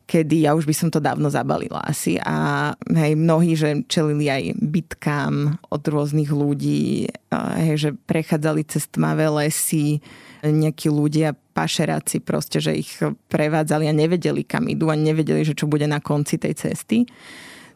kedy 0.04 0.44
ja 0.44 0.52
už 0.54 0.68
by 0.68 0.76
som 0.76 0.90
to 0.92 1.00
dávno 1.00 1.32
zabalila 1.32 1.80
asi. 1.84 2.20
A 2.20 2.72
hej, 2.92 3.16
mnohí, 3.16 3.56
že 3.56 3.88
čelili 3.88 4.28
aj 4.28 4.60
bitkám 4.60 5.58
od 5.72 5.84
rôznych 5.84 6.30
ľudí, 6.30 7.08
hej, 7.32 7.76
že 7.80 7.90
prechádzali 7.96 8.68
cez 8.68 8.88
tmavé 8.92 9.32
lesy, 9.32 10.04
nejakí 10.44 10.92
ľudia, 10.92 11.40
pašeráci 11.56 12.20
proste, 12.20 12.60
že 12.60 12.76
ich 12.76 12.92
prevádzali 13.32 13.88
a 13.88 13.96
nevedeli, 13.96 14.44
kam 14.44 14.68
idú 14.68 14.92
a 14.92 14.98
nevedeli, 15.00 15.48
že 15.48 15.56
čo 15.56 15.70
bude 15.70 15.88
na 15.88 16.04
konci 16.04 16.36
tej 16.36 16.58
cesty. 16.58 17.08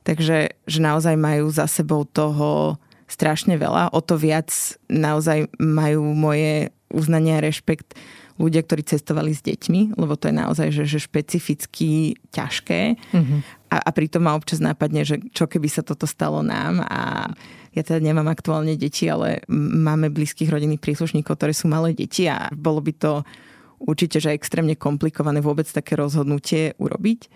Takže 0.04 0.52
že 0.68 0.80
naozaj 0.80 1.16
majú 1.16 1.48
za 1.52 1.68
sebou 1.68 2.04
toho 2.04 2.80
strašne 3.08 3.56
veľa. 3.56 3.96
O 3.96 4.04
to 4.04 4.20
viac 4.20 4.52
naozaj 4.92 5.48
majú 5.60 6.12
moje 6.12 6.76
uznanie 6.92 7.40
a 7.40 7.44
rešpekt 7.44 7.96
ľudia, 8.38 8.62
ktorí 8.62 8.86
cestovali 8.86 9.34
s 9.34 9.42
deťmi, 9.42 9.98
lebo 9.98 10.14
to 10.18 10.30
je 10.30 10.36
naozaj 10.38 10.68
že, 10.70 10.84
že 10.86 11.00
špecificky 11.02 12.18
ťažké. 12.34 12.96
Mm-hmm. 12.98 13.40
A, 13.74 13.78
a 13.82 13.90
pritom 13.92 14.24
ma 14.24 14.38
občas 14.38 14.64
nápadne, 14.64 15.04
že 15.04 15.20
čo 15.34 15.50
keby 15.50 15.68
sa 15.68 15.84
toto 15.84 16.06
stalo 16.08 16.46
nám 16.46 16.86
a 16.86 17.34
ja 17.78 17.82
teda 17.86 18.02
nemám 18.02 18.32
aktuálne 18.32 18.74
deti, 18.74 19.06
ale 19.06 19.46
máme 19.52 20.10
blízkych 20.10 20.50
rodinných 20.50 20.82
príslušníkov, 20.82 21.38
ktoré 21.38 21.54
sú 21.54 21.70
malé 21.70 21.94
deti 21.94 22.26
a 22.26 22.50
bolo 22.54 22.82
by 22.82 22.94
to 22.98 23.22
určite, 23.78 24.18
že 24.18 24.34
extrémne 24.34 24.74
komplikované 24.74 25.42
vôbec 25.42 25.70
také 25.70 25.94
rozhodnutie 25.94 26.74
urobiť. 26.82 27.30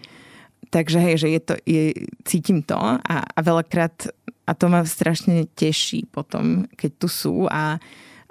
Takže 0.74 0.98
hej, 0.98 1.16
že 1.22 1.28
je 1.30 1.42
to, 1.42 1.54
je, 1.66 1.84
cítim 2.26 2.66
to 2.66 2.78
a, 2.78 2.98
a 3.02 3.40
veľakrát 3.42 4.10
a 4.50 4.52
to 4.58 4.66
ma 4.68 4.82
strašne 4.82 5.46
teší 5.54 6.10
potom, 6.10 6.66
keď 6.74 6.92
tu 6.98 7.08
sú 7.08 7.36
a 7.48 7.78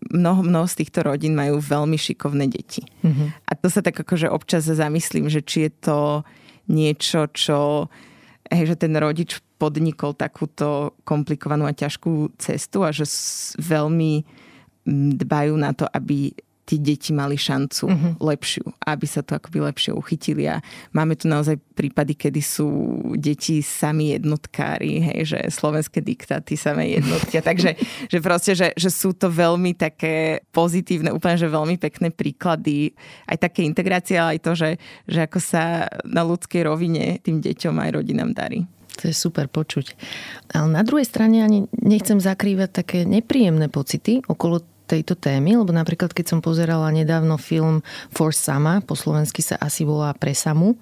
mnoho, 0.08 0.40
mnoho 0.40 0.66
z 0.66 0.84
týchto 0.84 1.04
rodín 1.04 1.36
majú 1.36 1.60
veľmi 1.60 2.00
šikovné 2.00 2.48
deti. 2.48 2.80
Mm-hmm. 3.04 3.28
A 3.44 3.52
to 3.58 3.68
sa 3.68 3.84
tak 3.84 4.00
akože 4.00 4.32
občas 4.32 4.64
zamyslím, 4.64 5.28
že 5.28 5.44
či 5.44 5.68
je 5.68 5.72
to 5.84 5.98
niečo, 6.70 7.28
čo 7.36 7.90
hej, 8.50 8.74
že 8.74 8.76
ten 8.80 8.94
rodič 8.96 9.38
podnikol 9.60 10.16
takúto 10.16 10.96
komplikovanú 11.04 11.68
a 11.68 11.76
ťažkú 11.76 12.34
cestu 12.40 12.82
a 12.82 12.90
že 12.90 13.04
veľmi 13.60 14.24
dbajú 15.20 15.54
na 15.60 15.76
to, 15.76 15.84
aby 15.86 16.32
tí 16.70 16.78
deti 16.78 17.10
mali 17.10 17.34
šancu 17.34 17.90
uh-huh. 17.90 18.12
lepšiu, 18.22 18.62
aby 18.86 19.06
sa 19.10 19.26
to 19.26 19.34
akoby 19.34 19.58
lepšie 19.58 19.90
uchytili. 19.90 20.46
A 20.46 20.62
máme 20.94 21.18
tu 21.18 21.26
naozaj 21.26 21.58
prípady, 21.74 22.14
kedy 22.14 22.38
sú 22.38 22.70
deti 23.18 23.58
sami 23.58 24.14
jednotkári, 24.14 25.02
hej, 25.02 25.34
že 25.34 25.38
slovenské 25.50 25.98
diktáty 25.98 26.54
samé 26.54 26.94
jednotky. 26.94 27.42
Takže 27.42 27.74
že 28.06 28.18
proste, 28.22 28.54
že, 28.54 28.70
že 28.78 28.86
sú 28.86 29.10
to 29.18 29.26
veľmi 29.26 29.74
také 29.74 30.46
pozitívne, 30.54 31.10
úplne, 31.10 31.34
že 31.34 31.50
veľmi 31.50 31.74
pekné 31.74 32.14
príklady 32.14 32.94
aj 33.26 33.50
také 33.50 33.66
integrácie, 33.66 34.14
ale 34.14 34.38
aj 34.38 34.40
to, 34.46 34.52
že, 34.54 34.70
že 35.10 35.26
ako 35.26 35.42
sa 35.42 35.90
na 36.06 36.22
ľudskej 36.22 36.62
rovine 36.62 37.18
tým 37.18 37.42
deťom 37.42 37.74
aj 37.82 37.90
rodinám 37.98 38.30
darí. 38.30 38.62
To 39.02 39.08
je 39.08 39.16
super 39.16 39.48
počuť. 39.48 39.96
Ale 40.52 40.68
na 40.70 40.84
druhej 40.84 41.08
strane 41.08 41.40
ani 41.40 41.66
nechcem 41.80 42.20
zakrývať 42.20 42.84
také 42.84 42.98
nepríjemné 43.08 43.72
pocity 43.72 44.20
okolo 44.28 44.60
tejto 44.90 45.14
témy, 45.14 45.54
lebo 45.62 45.70
napríklad 45.70 46.10
keď 46.10 46.26
som 46.34 46.40
pozerala 46.42 46.90
nedávno 46.90 47.38
film 47.38 47.86
For 48.10 48.34
Sama, 48.34 48.82
po 48.82 48.98
slovensky 48.98 49.38
sa 49.38 49.54
asi 49.62 49.86
volá 49.86 50.10
Pre 50.18 50.34
Samu, 50.34 50.74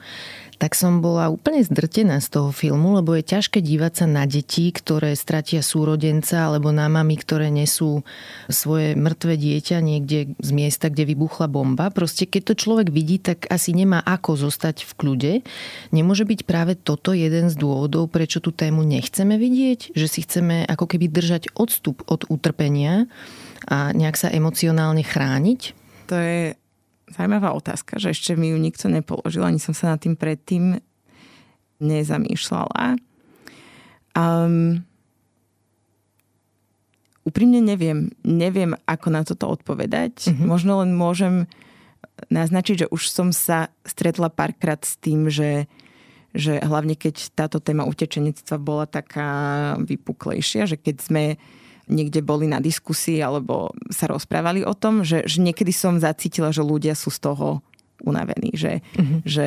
tak 0.58 0.74
som 0.74 0.98
bola 0.98 1.30
úplne 1.30 1.62
zdrtená 1.62 2.18
z 2.18 2.34
toho 2.34 2.50
filmu, 2.50 2.98
lebo 2.98 3.14
je 3.14 3.22
ťažké 3.22 3.62
dívať 3.62 4.02
sa 4.02 4.06
na 4.10 4.26
deti, 4.26 4.74
ktoré 4.74 5.14
stratia 5.14 5.62
súrodenca, 5.62 6.50
alebo 6.50 6.74
na 6.74 6.90
mami, 6.90 7.14
ktoré 7.14 7.46
nesú 7.46 8.02
svoje 8.50 8.98
mŕtve 8.98 9.38
dieťa 9.38 9.78
niekde 9.78 10.34
z 10.42 10.50
miesta, 10.50 10.90
kde 10.90 11.14
vybuchla 11.14 11.46
bomba. 11.46 11.94
Proste 11.94 12.26
keď 12.26 12.42
to 12.52 12.54
človek 12.58 12.90
vidí, 12.90 13.22
tak 13.22 13.46
asi 13.46 13.70
nemá 13.70 14.02
ako 14.02 14.34
zostať 14.50 14.82
v 14.82 14.92
kľude. 14.98 15.32
Nemôže 15.94 16.26
byť 16.26 16.42
práve 16.42 16.74
toto 16.74 17.14
jeden 17.14 17.46
z 17.48 17.54
dôvodov, 17.54 18.10
prečo 18.10 18.42
tú 18.42 18.50
tému 18.50 18.82
nechceme 18.82 19.38
vidieť, 19.38 19.94
že 19.94 20.06
si 20.10 20.26
chceme 20.26 20.66
ako 20.66 20.90
keby 20.90 21.06
držať 21.06 21.54
odstup 21.54 22.02
od 22.10 22.26
utrpenia 22.26 23.06
a 23.68 23.92
nejak 23.92 24.16
sa 24.16 24.32
emocionálne 24.32 25.04
chrániť? 25.04 25.60
To 26.08 26.16
je 26.16 26.56
zaujímavá 27.12 27.52
otázka, 27.52 28.00
že 28.00 28.16
ešte 28.16 28.32
mi 28.32 28.52
ju 28.52 28.56
nikto 28.56 28.88
nepoložil, 28.88 29.44
ani 29.44 29.60
som 29.60 29.76
sa 29.76 29.92
nad 29.92 30.00
tým 30.00 30.16
predtým 30.16 30.80
nezamýšľala. 31.78 32.96
Um, 34.16 34.82
úprimne 37.28 37.60
neviem. 37.60 38.08
Neviem, 38.24 38.72
ako 38.88 39.08
na 39.12 39.22
toto 39.22 39.52
odpovedať. 39.52 40.32
Mm-hmm. 40.32 40.46
Možno 40.48 40.80
len 40.80 40.96
môžem 40.96 41.44
naznačiť, 42.32 42.86
že 42.86 42.90
už 42.90 43.02
som 43.12 43.28
sa 43.30 43.70
stretla 43.86 44.32
párkrát 44.32 44.80
s 44.82 44.98
tým, 44.98 45.30
že, 45.30 45.70
že 46.34 46.58
hlavne 46.58 46.98
keď 46.98 47.30
táto 47.36 47.62
téma 47.62 47.86
utečenectva 47.86 48.56
bola 48.58 48.90
taká 48.90 49.76
vypuklejšia, 49.78 50.66
že 50.66 50.80
keď 50.80 50.96
sme 50.98 51.24
niekde 51.88 52.20
boli 52.22 52.46
na 52.46 52.60
diskusii 52.62 53.20
alebo 53.20 53.72
sa 53.88 54.06
rozprávali 54.08 54.62
o 54.62 54.72
tom, 54.76 55.02
že, 55.02 55.24
že 55.24 55.40
niekedy 55.40 55.72
som 55.72 55.96
zacítila, 55.98 56.54
že 56.54 56.62
ľudia 56.62 56.94
sú 56.94 57.08
z 57.10 57.20
toho 57.24 57.64
unavení. 58.04 58.54
Že, 58.54 58.72
uh-huh. 58.78 59.18
že 59.26 59.46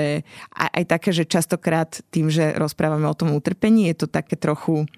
aj, 0.51 0.69
aj 0.75 0.84
také, 0.89 1.10
že 1.15 1.23
častokrát 1.23 2.04
tým, 2.12 2.27
že 2.27 2.51
rozprávame 2.60 3.08
o 3.08 3.15
tom 3.15 3.32
utrpení, 3.32 3.88
je 3.93 4.06
to 4.06 4.08
také 4.12 4.36
trochu 4.36 4.89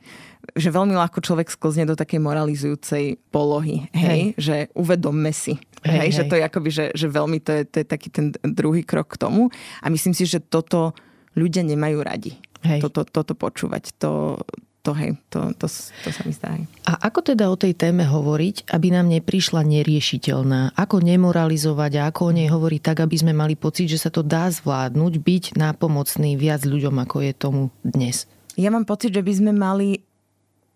že 0.59 0.75
veľmi 0.75 0.91
ľahko 0.91 1.23
človek 1.23 1.47
sklzne 1.47 1.87
do 1.87 1.95
takej 1.95 2.19
moralizujúcej 2.19 3.15
polohy, 3.31 3.87
hej, 3.95 4.03
hej. 4.03 4.21
že 4.35 4.55
uvedomme 4.75 5.31
si, 5.31 5.55
hej, 5.87 5.99
hej, 6.03 6.09
že 6.19 6.23
to 6.27 6.35
je 6.35 6.43
akoby, 6.43 6.69
že, 6.69 6.85
že 6.91 7.07
veľmi 7.07 7.39
to 7.39 7.51
je, 7.55 7.61
to 7.63 7.75
je 7.79 7.85
taký 7.87 8.11
ten 8.11 8.35
druhý 8.43 8.83
krok 8.83 9.15
k 9.15 9.23
tomu 9.23 9.47
a 9.79 9.87
myslím 9.87 10.11
si, 10.11 10.27
že 10.27 10.43
toto 10.43 10.91
ľudia 11.39 11.63
nemajú 11.63 11.97
radi. 12.03 12.35
Hej. 12.63 12.79
Toto, 12.83 13.07
toto 13.07 13.35
počúvať. 13.35 13.95
To, 14.03 14.39
to, 14.83 14.91
hej, 14.91 15.15
to, 15.31 15.55
to, 15.55 15.65
to 16.03 16.09
sa 16.11 16.21
mi 16.27 16.35
zdá. 16.35 16.59
A 16.83 17.07
ako 17.07 17.23
teda 17.23 17.47
o 17.47 17.55
tej 17.55 17.71
téme 17.71 18.03
hovoriť, 18.03 18.67
aby 18.67 18.91
nám 18.91 19.07
neprišla 19.07 19.63
neriešiteľná? 19.63 20.75
Ako 20.75 20.99
nemoralizovať 20.99 21.91
a 22.03 22.11
ako 22.11 22.21
o 22.29 22.35
nej 22.35 22.51
hovoriť 22.51 22.81
tak, 22.83 22.99
aby 22.99 23.15
sme 23.15 23.31
mali 23.31 23.55
pocit, 23.55 23.87
že 23.87 24.03
sa 24.03 24.11
to 24.11 24.27
dá 24.27 24.51
zvládnuť, 24.51 25.13
byť 25.23 25.43
nápomocný 25.55 26.35
viac 26.35 26.67
ľuďom, 26.67 26.99
ako 26.99 27.17
je 27.23 27.31
tomu 27.31 27.61
dnes? 27.79 28.27
Ja 28.59 28.69
mám 28.75 28.83
pocit, 28.83 29.15
že 29.15 29.23
by 29.23 29.33
sme 29.33 29.51
mali, 29.55 30.03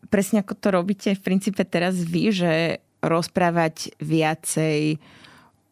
presne 0.07 0.39
ako 0.39 0.55
to 0.55 0.67
robíte 0.71 1.11
v 1.11 1.21
princípe 1.21 1.67
teraz 1.67 1.99
vy, 1.99 2.31
že 2.31 2.79
rozprávať 3.03 3.91
viacej 3.99 4.97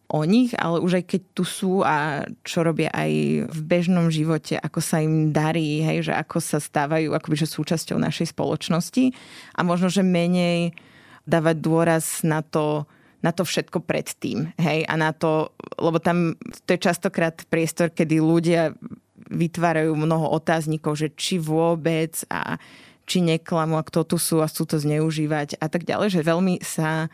o 0.05 0.21
nich, 0.21 0.53
ale 0.53 0.81
už 0.81 1.01
aj 1.01 1.05
keď 1.09 1.21
tu 1.33 1.43
sú 1.43 1.81
a 1.81 2.25
čo 2.45 2.61
robia 2.61 2.93
aj 2.93 3.11
v 3.49 3.59
bežnom 3.65 4.13
živote, 4.13 4.53
ako 4.53 4.77
sa 4.77 5.01
im 5.01 5.33
darí, 5.33 5.81
hej, 5.81 6.11
že 6.11 6.13
ako 6.13 6.37
sa 6.37 6.61
stávajú 6.61 7.09
akoby, 7.13 7.35
že 7.41 7.49
súčasťou 7.49 7.97
našej 7.97 8.33
spoločnosti. 8.33 9.09
A 9.57 9.65
možno, 9.65 9.89
že 9.89 10.05
menej 10.05 10.77
dávať 11.25 11.57
dôraz 11.57 12.21
na 12.21 12.45
to, 12.45 12.85
na 13.25 13.33
to 13.33 13.41
všetko 13.41 13.81
predtým, 13.81 14.53
hej, 14.61 14.85
a 14.85 14.93
na 14.93 15.09
to, 15.09 15.49
lebo 15.81 15.97
tam 15.97 16.37
to 16.69 16.77
je 16.77 16.85
častokrát 16.85 17.41
priestor, 17.49 17.89
kedy 17.89 18.21
ľudia 18.21 18.77
vytvárajú 19.25 19.97
mnoho 19.97 20.29
otáznikov, 20.37 21.01
že 21.01 21.09
či 21.17 21.41
vôbec 21.41 22.13
a 22.29 22.61
či 23.09 23.25
neklamu 23.25 23.77
a 23.77 23.85
kto 23.85 24.05
tu 24.05 24.17
sú 24.21 24.41
a 24.41 24.49
sú 24.49 24.69
to 24.69 24.77
zneužívať 24.77 25.57
a 25.57 25.65
tak 25.65 25.85
ďalej, 25.85 26.13
že 26.13 26.21
veľmi 26.25 26.61
sa 26.61 27.09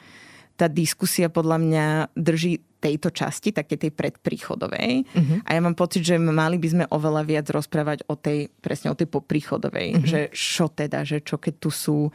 tá 0.62 0.70
diskusia 0.70 1.34
podľa 1.34 1.58
mňa 1.58 1.86
drží 2.14 2.62
tejto 2.82 3.10
časti, 3.14 3.54
také 3.54 3.78
tej 3.78 3.94
predpríchodovej. 3.94 5.06
Uh-huh. 5.06 5.38
A 5.46 5.54
ja 5.54 5.62
mám 5.62 5.78
pocit, 5.78 6.02
že 6.02 6.18
mali 6.18 6.58
by 6.58 6.68
sme 6.70 6.86
oveľa 6.90 7.22
viac 7.26 7.46
rozprávať 7.50 8.06
o 8.10 8.18
tej, 8.18 8.50
presne 8.62 8.90
o 8.90 8.98
tej 8.98 9.06
popríchodovej. 9.10 9.88
Uh-huh. 9.98 10.06
Že 10.06 10.20
čo 10.34 10.66
teda, 10.70 11.06
že 11.06 11.22
čo 11.22 11.38
keď 11.38 11.54
tu 11.62 11.70
sú, 11.70 12.10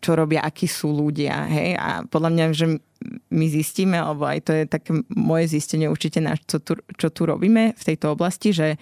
čo 0.00 0.12
robia, 0.12 0.44
akí 0.44 0.68
sú 0.68 0.92
ľudia. 0.92 1.48
Hej? 1.48 1.76
A 1.80 2.04
podľa 2.04 2.30
mňa, 2.36 2.44
že 2.52 2.66
my 3.32 3.46
zistíme, 3.48 3.96
alebo 3.96 4.28
aj 4.28 4.40
to 4.44 4.52
je 4.52 4.64
také 4.68 4.92
moje 5.08 5.56
zistenie 5.56 5.88
určite, 5.88 6.20
na 6.20 6.36
čo 6.36 6.60
tu, 6.60 6.76
čo 7.00 7.08
tu 7.08 7.24
robíme 7.24 7.72
v 7.72 7.82
tejto 7.84 8.12
oblasti, 8.12 8.52
že 8.52 8.76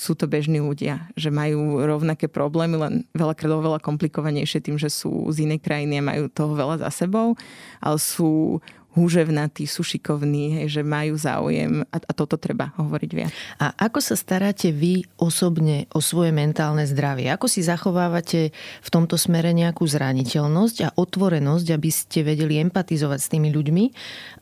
sú 0.00 0.16
to 0.16 0.24
bežní 0.24 0.64
ľudia, 0.64 1.12
že 1.12 1.28
majú 1.28 1.84
rovnaké 1.84 2.24
problémy, 2.24 2.80
len 2.80 2.94
veľakrát 3.12 3.52
oveľa 3.52 3.84
komplikovanejšie 3.84 4.64
tým, 4.64 4.80
že 4.80 4.88
sú 4.88 5.28
z 5.28 5.44
inej 5.44 5.60
krajiny 5.60 6.00
a 6.00 6.08
majú 6.08 6.32
toho 6.32 6.56
veľa 6.56 6.80
za 6.80 7.04
sebou, 7.04 7.36
ale 7.84 8.00
sú 8.00 8.64
húževnatí, 8.90 9.70
sú 9.70 9.86
šikovní, 9.86 10.62
hej, 10.62 10.80
že 10.80 10.82
majú 10.82 11.14
záujem 11.14 11.86
a, 11.94 11.96
a 12.02 12.12
toto 12.12 12.34
treba 12.34 12.74
hovoriť 12.74 13.10
viac. 13.14 13.30
A 13.62 13.70
ako 13.86 14.02
sa 14.02 14.18
staráte 14.18 14.74
vy 14.74 15.06
osobne 15.14 15.86
o 15.94 16.02
svoje 16.02 16.34
mentálne 16.34 16.82
zdravie? 16.82 17.30
Ako 17.30 17.46
si 17.46 17.62
zachovávate 17.62 18.50
v 18.82 18.88
tomto 18.90 19.14
smere 19.14 19.54
nejakú 19.54 19.86
zraniteľnosť 19.86 20.76
a 20.90 20.92
otvorenosť, 20.98 21.66
aby 21.70 21.90
ste 21.90 22.26
vedeli 22.26 22.58
empatizovať 22.58 23.18
s 23.22 23.30
tými 23.30 23.54
ľuďmi 23.54 23.84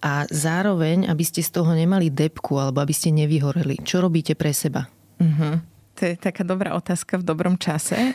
a 0.00 0.24
zároveň, 0.32 1.12
aby 1.12 1.24
ste 1.28 1.44
z 1.44 1.52
toho 1.52 1.76
nemali 1.76 2.08
depku 2.08 2.56
alebo 2.56 2.80
aby 2.80 2.96
ste 2.96 3.12
nevyhoreli? 3.12 3.84
Čo 3.84 4.00
robíte 4.00 4.32
pre 4.32 4.56
seba? 4.56 4.88
Uh-huh. 5.18 5.58
To 5.98 6.02
je 6.06 6.14
taká 6.14 6.46
dobrá 6.46 6.78
otázka 6.78 7.18
v 7.18 7.26
dobrom 7.26 7.58
čase. 7.58 7.94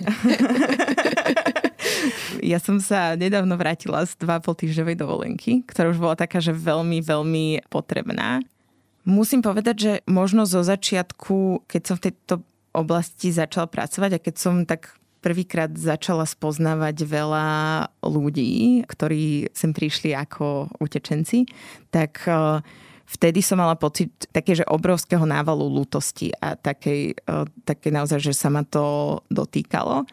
ja 2.44 2.60
som 2.60 2.80
sa 2.80 3.20
nedávno 3.20 3.60
vrátila 3.60 4.08
z 4.08 4.16
2,5 4.24 4.64
týždňovej 4.64 4.96
dovolenky, 4.96 5.52
ktorá 5.68 5.92
už 5.92 6.00
bola 6.00 6.16
taká, 6.16 6.40
že 6.40 6.56
veľmi, 6.56 7.04
veľmi 7.04 7.68
potrebná. 7.68 8.40
Musím 9.04 9.44
povedať, 9.44 9.76
že 9.76 9.94
možno 10.08 10.48
zo 10.48 10.64
začiatku, 10.64 11.68
keď 11.68 11.82
som 11.84 11.96
v 12.00 12.06
tejto 12.08 12.36
oblasti 12.72 13.36
začala 13.36 13.68
pracovať 13.68 14.12
a 14.16 14.24
keď 14.24 14.36
som 14.40 14.64
tak 14.64 14.96
prvýkrát 15.24 15.72
začala 15.76 16.28
spoznávať 16.28 17.08
veľa 17.08 17.48
ľudí, 18.04 18.84
ktorí 18.88 19.52
sem 19.56 19.72
prišli 19.72 20.12
ako 20.12 20.68
utečenci, 20.84 21.48
tak 21.92 22.28
uh, 22.28 22.60
vtedy 23.06 23.44
som 23.44 23.60
mala 23.60 23.76
pocit 23.76 24.12
také, 24.32 24.58
že 24.58 24.68
obrovského 24.68 25.24
návalu 25.24 25.68
lútosti 25.68 26.32
a 26.40 26.56
také, 26.56 27.14
e, 27.14 27.36
také 27.68 27.94
naozaj, 27.94 28.20
že 28.20 28.34
sa 28.34 28.50
ma 28.50 28.64
to 28.66 29.20
dotýkalo. 29.30 30.08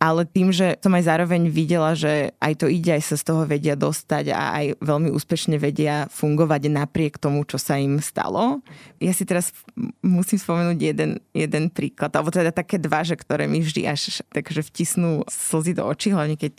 Ale 0.00 0.24
tým, 0.24 0.48
že 0.48 0.80
som 0.80 0.96
aj 0.96 1.12
zároveň 1.12 1.52
videla, 1.52 1.92
že 1.92 2.32
aj 2.40 2.64
to 2.64 2.72
ide, 2.72 2.88
aj 2.96 3.04
sa 3.04 3.20
z 3.20 3.24
toho 3.28 3.44
vedia 3.44 3.76
dostať 3.76 4.32
a 4.32 4.56
aj 4.56 4.66
veľmi 4.80 5.12
úspešne 5.12 5.60
vedia 5.60 6.08
fungovať 6.08 6.72
napriek 6.72 7.20
tomu, 7.20 7.44
čo 7.44 7.60
sa 7.60 7.76
im 7.76 8.00
stalo. 8.00 8.64
Ja 8.96 9.12
si 9.12 9.28
teraz 9.28 9.52
musím 10.00 10.40
spomenúť 10.40 10.78
jeden, 10.80 11.20
jeden 11.36 11.68
príklad, 11.68 12.16
alebo 12.16 12.32
teda 12.32 12.48
také 12.48 12.80
dva, 12.80 13.04
že 13.04 13.12
ktoré 13.12 13.44
mi 13.44 13.60
vždy 13.60 13.84
až 13.84 14.24
takže 14.32 14.64
vtisnú 14.64 15.20
slzy 15.28 15.76
do 15.76 15.84
očí, 15.84 16.16
hlavne 16.16 16.40
keď 16.40 16.56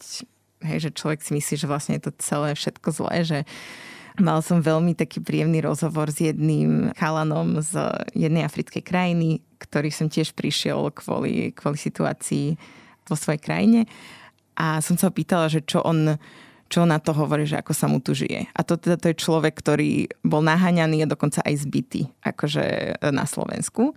hej, 0.62 0.78
že 0.86 0.90
človek 0.94 1.26
si 1.26 1.34
myslí, 1.34 1.66
že 1.66 1.70
vlastne 1.70 1.98
je 1.98 2.06
to 2.06 2.12
celé 2.22 2.54
všetko 2.54 2.88
zlé, 2.94 3.16
že 3.26 3.40
Mal 4.20 4.44
som 4.44 4.60
veľmi 4.60 4.92
taký 4.98 5.24
príjemný 5.24 5.64
rozhovor 5.64 6.12
s 6.12 6.20
jedným 6.20 6.92
chalanom 7.00 7.64
z 7.64 7.80
jednej 8.12 8.44
africkej 8.44 8.84
krajiny, 8.84 9.40
ktorý 9.62 9.88
som 9.94 10.12
tiež 10.12 10.36
prišiel 10.36 10.92
kvôli, 10.92 11.56
kvôli 11.56 11.80
situácii 11.80 12.60
vo 13.08 13.16
svojej 13.16 13.40
krajine. 13.40 13.80
A 14.60 14.84
som 14.84 15.00
sa 15.00 15.08
pýtala, 15.14 15.48
že 15.48 15.64
čo 15.64 15.80
on, 15.80 16.20
čo 16.68 16.84
na 16.84 17.00
to 17.00 17.16
hovorí, 17.16 17.48
že 17.48 17.56
ako 17.56 17.72
sa 17.72 17.88
mu 17.88 18.04
tu 18.04 18.12
žije. 18.12 18.52
A 18.52 18.60
to 18.68 18.76
teda 18.76 19.00
to 19.00 19.16
je 19.16 19.22
človek, 19.22 19.56
ktorý 19.56 20.12
bol 20.28 20.44
naháňaný 20.44 21.08
a 21.08 21.12
dokonca 21.12 21.40
aj 21.48 21.64
zbytý, 21.64 22.12
akože 22.20 23.00
na 23.16 23.24
Slovensku. 23.24 23.96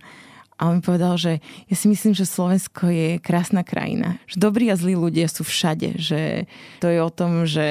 A 0.55 0.71
on 0.71 0.79
mi 0.79 0.83
povedal, 0.83 1.19
že 1.19 1.43
ja 1.67 1.75
si 1.75 1.91
myslím, 1.91 2.15
že 2.15 2.23
Slovensko 2.23 2.87
je 2.87 3.19
krásna 3.19 3.67
krajina. 3.67 4.23
Že 4.31 4.37
dobrí 4.39 4.71
a 4.71 4.79
zlí 4.79 4.95
ľudia 4.95 5.27
sú 5.27 5.43
všade. 5.43 5.99
Že 5.99 6.47
to 6.79 6.87
je 6.87 6.99
o 7.03 7.11
tom, 7.11 7.43
že 7.43 7.67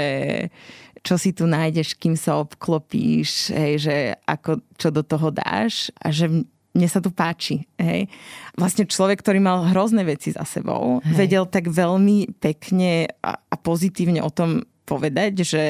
čo 1.04 1.20
si 1.20 1.36
tu 1.36 1.44
nájdeš, 1.44 2.00
kým 2.00 2.16
sa 2.16 2.40
obklopíš, 2.40 3.52
hej, 3.52 3.72
že 3.76 3.96
ako, 4.24 4.64
čo 4.80 4.88
do 4.88 5.04
toho 5.04 5.28
dáš 5.28 5.92
a 6.00 6.08
že 6.08 6.32
mne 6.74 6.88
sa 6.90 6.98
tu 6.98 7.12
páči. 7.14 7.68
Hej. 7.78 8.10
Vlastne 8.58 8.88
človek, 8.88 9.20
ktorý 9.20 9.38
mal 9.38 9.68
hrozné 9.70 10.02
veci 10.02 10.32
za 10.32 10.42
sebou, 10.42 11.04
hej. 11.04 11.14
vedel 11.14 11.44
tak 11.46 11.68
veľmi 11.68 12.40
pekne 12.40 13.06
a, 13.20 13.36
a 13.36 13.54
pozitívne 13.60 14.24
o 14.24 14.32
tom 14.32 14.64
povedať, 14.84 15.44
že 15.44 15.64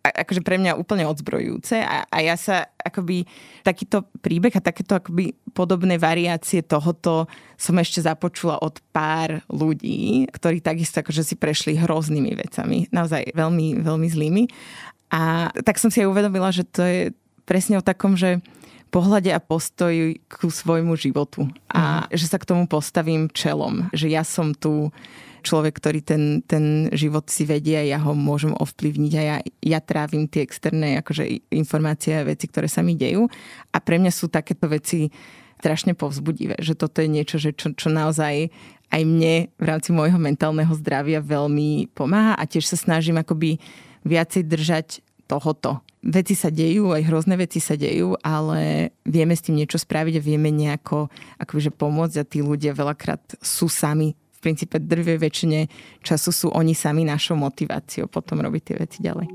akože 0.00 0.40
pre 0.40 0.56
mňa 0.56 0.80
úplne 0.80 1.04
odzbrojujúce 1.04 1.84
a, 1.84 2.08
a 2.08 2.18
ja 2.24 2.32
sa 2.40 2.72
akoby 2.80 3.28
takýto 3.60 4.08
príbeh 4.24 4.56
a 4.56 4.64
takéto 4.64 4.96
akoby 4.96 5.36
podobné 5.52 6.00
variácie 6.00 6.64
tohoto 6.64 7.28
som 7.60 7.76
ešte 7.76 8.00
započula 8.00 8.56
od 8.64 8.80
pár 8.96 9.44
ľudí, 9.52 10.24
ktorí 10.32 10.64
takisto 10.64 11.04
akože 11.04 11.20
si 11.20 11.34
prešli 11.36 11.76
hroznými 11.76 12.32
vecami, 12.32 12.88
naozaj 12.88 13.36
veľmi, 13.36 13.84
veľmi 13.84 14.08
zlými. 14.08 14.44
A 15.12 15.52
tak 15.66 15.76
som 15.76 15.92
si 15.92 16.00
aj 16.00 16.08
uvedomila, 16.08 16.48
že 16.48 16.64
to 16.64 16.80
je 16.80 17.00
presne 17.44 17.76
o 17.76 17.84
takom, 17.84 18.16
že 18.16 18.40
pohľade 18.90 19.30
a 19.30 19.40
postoji 19.42 20.18
ku 20.26 20.50
svojmu 20.50 20.98
životu 20.98 21.46
a 21.70 22.06
mm. 22.06 22.16
že 22.18 22.26
sa 22.26 22.38
k 22.42 22.48
tomu 22.48 22.66
postavím 22.66 23.30
čelom, 23.30 23.86
že 23.94 24.10
ja 24.10 24.26
som 24.26 24.52
tu 24.52 24.90
človek, 25.40 25.76
ktorý 25.80 26.00
ten, 26.04 26.22
ten 26.44 26.88
život 26.92 27.26
si 27.32 27.48
vedie 27.48 27.80
a 27.80 27.88
ja 27.96 27.98
ho 28.00 28.12
môžem 28.12 28.52
ovplyvniť 28.54 29.12
a 29.16 29.22
ja, 29.22 29.36
ja 29.64 29.80
trávim 29.80 30.28
tie 30.28 30.44
externé 30.44 31.00
akože, 31.00 31.50
informácie 31.50 32.20
a 32.20 32.28
veci, 32.28 32.46
ktoré 32.46 32.68
sa 32.68 32.84
mi 32.84 32.94
dejú. 32.94 33.26
A 33.74 33.78
pre 33.80 33.96
mňa 33.98 34.12
sú 34.12 34.28
takéto 34.28 34.68
veci 34.68 35.10
strašne 35.60 35.92
povzbudivé, 35.92 36.56
že 36.60 36.72
toto 36.72 37.04
je 37.04 37.08
niečo, 37.12 37.36
že 37.36 37.52
čo, 37.52 37.76
čo 37.76 37.92
naozaj 37.92 38.48
aj 38.90 39.02
mne 39.06 39.52
v 39.54 39.64
rámci 39.64 39.94
môjho 39.94 40.18
mentálneho 40.18 40.72
zdravia 40.74 41.22
veľmi 41.22 41.92
pomáha 41.94 42.34
a 42.34 42.44
tiež 42.48 42.66
sa 42.66 42.76
snažím 42.80 43.20
akoby 43.20 43.60
viacej 44.02 44.48
držať 44.48 44.88
tohoto. 45.30 45.84
Veci 46.00 46.32
sa 46.32 46.48
dejú, 46.48 46.96
aj 46.96 47.06
hrozné 47.06 47.36
veci 47.36 47.60
sa 47.60 47.76
dejú, 47.76 48.16
ale 48.24 48.90
vieme 49.04 49.36
s 49.36 49.44
tým 49.44 49.60
niečo 49.60 49.76
spraviť 49.76 50.16
a 50.16 50.24
vieme 50.24 50.48
nejako 50.48 51.12
akože 51.36 51.70
pomôcť 51.76 52.16
a 52.18 52.24
tí 52.24 52.40
ľudia 52.40 52.72
veľakrát 52.72 53.36
sú 53.44 53.68
sami 53.68 54.16
princípe 54.40 54.80
drvej 54.80 55.20
väčšine 55.20 55.68
času 56.00 56.30
sú 56.32 56.46
oni 56.50 56.72
sami 56.72 57.04
našou 57.04 57.36
motiváciou 57.36 58.08
potom 58.08 58.40
robiť 58.40 58.62
tie 58.64 58.76
veci 58.80 58.98
ďalej. 59.04 59.28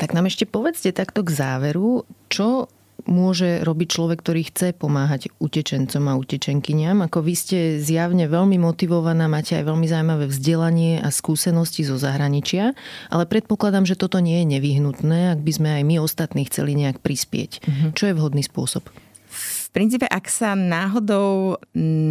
Tak 0.00 0.16
nám 0.16 0.32
ešte 0.32 0.48
povedzte 0.48 0.96
takto 0.96 1.20
k 1.20 1.28
záveru, 1.28 2.08
čo 2.32 2.72
môže 3.08 3.60
robiť 3.62 3.88
človek, 3.88 4.18
ktorý 4.24 4.48
chce 4.48 4.72
pomáhať 4.76 5.30
utečencom 5.40 6.04
a 6.08 6.18
utečenkyniam? 6.18 7.04
Ako 7.04 7.20
vy 7.20 7.34
ste 7.36 7.58
zjavne 7.78 8.26
veľmi 8.26 8.56
motivovaná, 8.56 9.28
máte 9.28 9.56
aj 9.56 9.64
veľmi 9.68 9.86
zaujímavé 9.86 10.24
vzdelanie 10.28 11.00
a 11.00 11.08
skúsenosti 11.12 11.84
zo 11.84 12.00
zahraničia, 12.00 12.72
ale 13.12 13.24
predpokladám, 13.28 13.84
že 13.84 13.98
toto 13.98 14.18
nie 14.18 14.42
je 14.42 14.56
nevyhnutné, 14.58 15.34
ak 15.36 15.40
by 15.44 15.52
sme 15.52 15.68
aj 15.80 15.82
my 15.84 15.96
ostatní 16.00 16.48
chceli 16.48 16.76
nejak 16.76 17.04
prispieť. 17.04 17.60
Mm-hmm. 17.60 17.90
Čo 17.96 18.04
je 18.10 18.16
vhodný 18.16 18.42
spôsob? 18.46 18.86
Princípe, 19.70 20.02
ak 20.02 20.26
sa 20.26 20.58
náhodou 20.58 21.54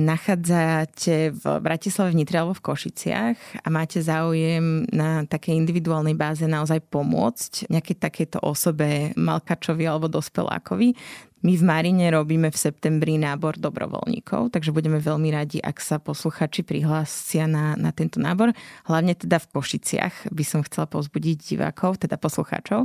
nachádzate 0.08 1.36
v 1.36 1.44
Bratislave, 1.60 2.16
v 2.16 2.24
Nitre 2.24 2.40
alebo 2.40 2.56
v 2.56 2.64
Košiciach 2.64 3.38
a 3.60 3.68
máte 3.68 4.00
záujem 4.00 4.88
na 4.96 5.28
takej 5.28 5.60
individuálnej 5.60 6.16
báze 6.16 6.48
naozaj 6.48 6.80
pomôcť 6.88 7.68
nejakej 7.68 8.00
takejto 8.00 8.40
osobe, 8.40 9.12
malkačovi 9.20 9.84
alebo 9.84 10.08
dospelákovi, 10.08 10.96
my 11.40 11.56
v 11.56 11.64
Marine 11.64 12.12
robíme 12.12 12.52
v 12.52 12.58
septembri 12.60 13.16
nábor 13.16 13.56
dobrovoľníkov, 13.56 14.52
takže 14.52 14.76
budeme 14.76 15.00
veľmi 15.00 15.32
radi, 15.32 15.64
ak 15.64 15.80
sa 15.80 15.96
posluchači 15.96 16.68
prihlásia 16.68 17.48
na, 17.48 17.80
na 17.80 17.96
tento 17.96 18.20
nábor. 18.20 18.52
Hlavne 18.92 19.16
teda 19.16 19.40
v 19.40 19.48
Košiciach 19.56 20.36
by 20.36 20.44
som 20.44 20.68
chcela 20.68 20.92
pozbudiť 20.92 21.56
divákov, 21.56 22.04
teda 22.04 22.20
poslucháčov. 22.20 22.84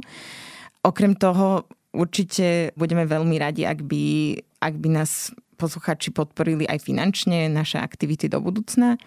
Okrem 0.86 1.18
toho 1.18 1.66
určite 1.94 2.74
budeme 2.74 3.06
veľmi 3.06 3.38
radi, 3.38 3.62
ak 3.64 3.86
by 3.86 4.04
ak 4.64 4.74
by 4.80 4.88
nás 4.90 5.30
posluchači 5.60 6.10
podporili 6.10 6.66
aj 6.66 6.82
finančne 6.82 7.46
naše 7.52 7.78
aktivity 7.78 8.26
do 8.26 8.40
budúcna. 8.42 8.98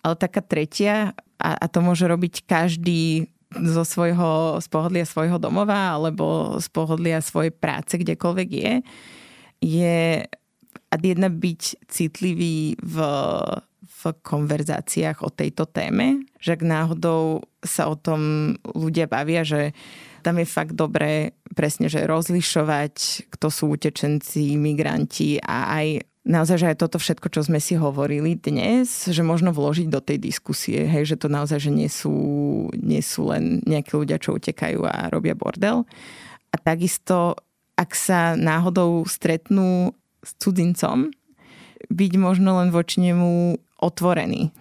Ale 0.00 0.14
taká 0.16 0.40
tretia, 0.40 1.12
a, 1.36 1.50
a 1.60 1.66
to 1.68 1.84
môže 1.84 2.08
robiť 2.08 2.48
každý 2.48 3.28
zo 3.50 3.82
svojho, 3.82 4.62
z 4.62 4.66
pohodlia 4.70 5.04
svojho 5.04 5.36
domova 5.36 5.98
alebo 5.98 6.56
z 6.62 6.66
pohodlia 6.70 7.18
svojej 7.20 7.50
práce, 7.50 7.98
kdekoľvek 7.98 8.48
je, 8.48 8.72
je 9.60 9.98
a 10.90 10.94
jedna 10.98 11.30
byť 11.30 11.62
citlivý 11.86 12.78
v, 12.78 12.96
v 13.82 14.02
konverzáciách 14.22 15.22
o 15.22 15.30
tejto 15.30 15.66
téme, 15.70 16.26
že 16.42 16.58
ak 16.58 16.62
náhodou 16.66 17.46
sa 17.62 17.90
o 17.90 17.94
tom 17.98 18.54
ľudia 18.74 19.06
bavia, 19.06 19.46
že 19.46 19.74
tam 20.20 20.38
je 20.38 20.46
fakt 20.46 20.76
dobré 20.76 21.34
presne, 21.56 21.88
že 21.90 22.06
rozlišovať, 22.06 23.26
kto 23.32 23.46
sú 23.50 23.74
utečenci, 23.74 24.54
migranti 24.54 25.40
a 25.42 25.80
aj 25.80 25.86
naozaj, 26.24 26.56
že 26.60 26.68
aj 26.72 26.76
toto 26.78 26.98
všetko, 27.00 27.28
čo 27.32 27.40
sme 27.48 27.58
si 27.58 27.74
hovorili 27.74 28.36
dnes, 28.36 29.08
že 29.08 29.24
možno 29.24 29.50
vložiť 29.50 29.88
do 29.88 29.98
tej 30.04 30.20
diskusie, 30.20 30.84
hej, 30.84 31.08
že 31.08 31.16
to 31.16 31.32
naozaj, 31.32 31.58
že 31.58 31.72
nie 31.72 31.88
sú, 31.88 32.12
nie 32.76 33.00
sú 33.00 33.32
len 33.32 33.64
nejakí 33.64 33.96
ľudia, 33.96 34.20
čo 34.20 34.36
utekajú 34.36 34.84
a 34.84 35.08
robia 35.08 35.32
bordel. 35.32 35.88
A 36.52 36.56
takisto, 36.60 37.40
ak 37.74 37.96
sa 37.96 38.36
náhodou 38.36 39.08
stretnú 39.08 39.96
s 40.20 40.36
cudzincom, 40.36 41.10
byť 41.88 42.12
možno 42.20 42.60
len 42.60 42.68
voči 42.68 43.00
nemu 43.00 43.56
otvorený. 43.80 44.52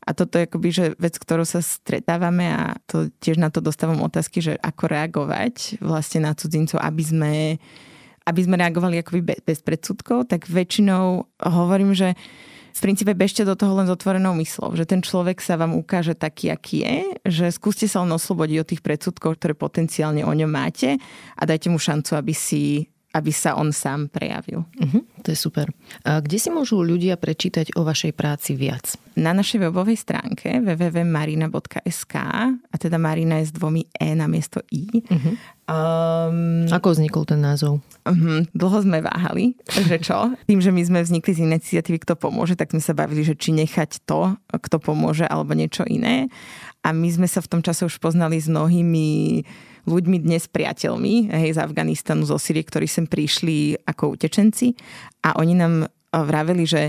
A 0.00 0.16
toto 0.16 0.40
je 0.40 0.48
akoby, 0.48 0.68
že 0.72 0.84
vec, 0.96 1.20
ktorou 1.20 1.44
sa 1.44 1.60
stretávame 1.60 2.48
a 2.48 2.76
to 2.88 3.12
tiež 3.20 3.36
na 3.36 3.52
to 3.52 3.60
dostávam 3.60 4.00
otázky, 4.00 4.40
že 4.40 4.56
ako 4.56 4.88
reagovať 4.88 5.80
vlastne 5.84 6.24
na 6.24 6.32
cudzincov, 6.32 6.80
aby 6.80 7.02
sme, 7.04 7.34
aby 8.24 8.40
sme 8.40 8.56
reagovali 8.56 9.04
akoby 9.04 9.44
bez 9.44 9.60
predsudkov, 9.60 10.32
tak 10.32 10.48
väčšinou 10.48 11.28
hovorím, 11.44 11.92
že 11.92 12.16
v 12.70 12.80
princípe 12.80 13.12
bežte 13.18 13.42
do 13.42 13.58
toho 13.58 13.76
len 13.82 13.90
s 13.90 13.92
otvorenou 13.92 14.32
myslou, 14.38 14.78
že 14.78 14.86
ten 14.86 15.02
človek 15.02 15.42
sa 15.42 15.58
vám 15.58 15.74
ukáže 15.74 16.14
taký, 16.14 16.54
aký 16.54 16.86
je, 16.86 16.96
že 17.26 17.46
skúste 17.50 17.90
sa 17.90 18.06
len 18.06 18.14
oslobodiť 18.14 18.56
od 18.62 18.68
tých 18.70 18.82
predsudkov, 18.84 19.36
ktoré 19.36 19.58
potenciálne 19.58 20.22
o 20.22 20.32
ňom 20.32 20.48
máte 20.48 20.96
a 21.34 21.42
dajte 21.42 21.68
mu 21.68 21.82
šancu, 21.82 22.14
aby 22.14 22.34
si 22.34 22.86
aby 23.10 23.34
sa 23.34 23.58
on 23.58 23.74
sám 23.74 24.06
prejavil. 24.06 24.62
Uh-huh, 24.78 25.02
to 25.20 25.30
je 25.32 25.38
super. 25.38 25.68
A 26.02 26.18
kde 26.24 26.40
si 26.40 26.48
môžu 26.48 26.80
ľudia 26.80 27.20
prečítať 27.20 27.76
o 27.76 27.84
vašej 27.84 28.12
práci 28.16 28.56
viac? 28.56 28.96
Na 29.14 29.36
našej 29.36 29.68
webovej 29.68 30.00
stránke 30.00 30.58
www.marina.sk 30.64 32.14
a 32.56 32.74
teda 32.80 32.96
Marina 32.96 33.38
je 33.44 33.50
s 33.50 33.52
dvomi 33.52 33.84
E 33.92 34.16
na 34.16 34.24
miesto 34.26 34.64
I. 34.72 34.88
Uh-huh. 34.88 35.34
Um, 35.70 36.66
Ako 36.72 36.96
vznikol 36.96 37.28
ten 37.28 37.44
názov? 37.44 37.78
Uh-huh, 38.02 38.42
dlho 38.56 38.78
sme 38.82 39.04
váhali, 39.04 39.54
že 39.68 40.00
čo? 40.00 40.32
Tým, 40.50 40.58
že 40.64 40.72
my 40.72 40.82
sme 40.82 41.00
vznikli 41.04 41.36
z 41.36 41.44
iniciatívy 41.46 42.02
Kto 42.02 42.16
pomôže, 42.16 42.56
tak 42.56 42.72
sme 42.72 42.82
sa 42.82 42.96
bavili, 42.96 43.22
že 43.22 43.36
či 43.36 43.52
nechať 43.54 44.02
to, 44.08 44.34
kto 44.50 44.76
pomôže, 44.82 45.28
alebo 45.28 45.54
niečo 45.54 45.84
iné. 45.86 46.26
A 46.80 46.96
my 46.96 47.08
sme 47.12 47.28
sa 47.28 47.44
v 47.44 47.50
tom 47.52 47.60
čase 47.60 47.84
už 47.84 48.00
poznali 48.00 48.40
s 48.40 48.48
mnohými 48.48 49.06
ľuďmi 49.88 50.16
dnes 50.20 50.44
priateľmi 50.48 51.32
hej, 51.32 51.56
z 51.56 51.58
Afganistanu, 51.60 52.24
zo 52.28 52.36
Syrie, 52.36 52.64
ktorí 52.64 52.84
sem 52.84 53.08
prišli 53.08 53.80
ako 53.88 54.16
utečenci 54.16 54.76
a 55.24 55.36
oni 55.40 55.54
nám 55.56 55.74
eh, 55.84 55.88
vraveli, 56.12 56.64
že 56.66 56.82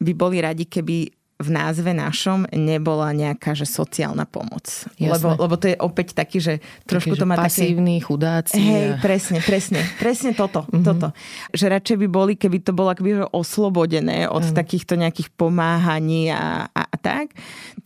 by 0.00 0.12
boli 0.16 0.40
radi, 0.40 0.64
keby 0.64 1.20
v 1.40 1.48
názve 1.48 1.96
našom 1.96 2.44
nebola 2.52 3.16
nejaká 3.16 3.56
že 3.56 3.64
sociálna 3.64 4.28
pomoc. 4.28 4.68
Lebo, 5.00 5.32
lebo 5.40 5.56
to 5.56 5.72
je 5.72 5.76
opäť 5.80 6.12
taký, 6.12 6.36
že 6.36 6.54
trošku 6.84 7.16
taký, 7.16 7.20
to 7.24 7.26
má 7.26 7.36
pasívny, 7.40 7.96
také... 7.96 8.06
chudáci. 8.06 8.60
Hej, 8.60 9.00
presne, 9.00 9.40
presne. 9.40 9.80
Presne 9.96 10.36
toto. 10.36 10.68
Mm-hmm. 10.68 10.84
toto. 10.84 11.08
Že 11.56 11.80
radšej 11.80 11.96
by 11.96 12.06
boli, 12.12 12.32
keby 12.36 12.60
to 12.60 12.76
bolo 12.76 12.92
akoby 12.92 13.24
oslobodené 13.32 14.28
od 14.28 14.52
mm. 14.52 14.52
takýchto 14.52 15.00
nejakých 15.00 15.32
pomáhaní 15.32 16.28
a, 16.28 16.68
a, 16.68 16.82
a 16.84 16.96
tak. 17.00 17.32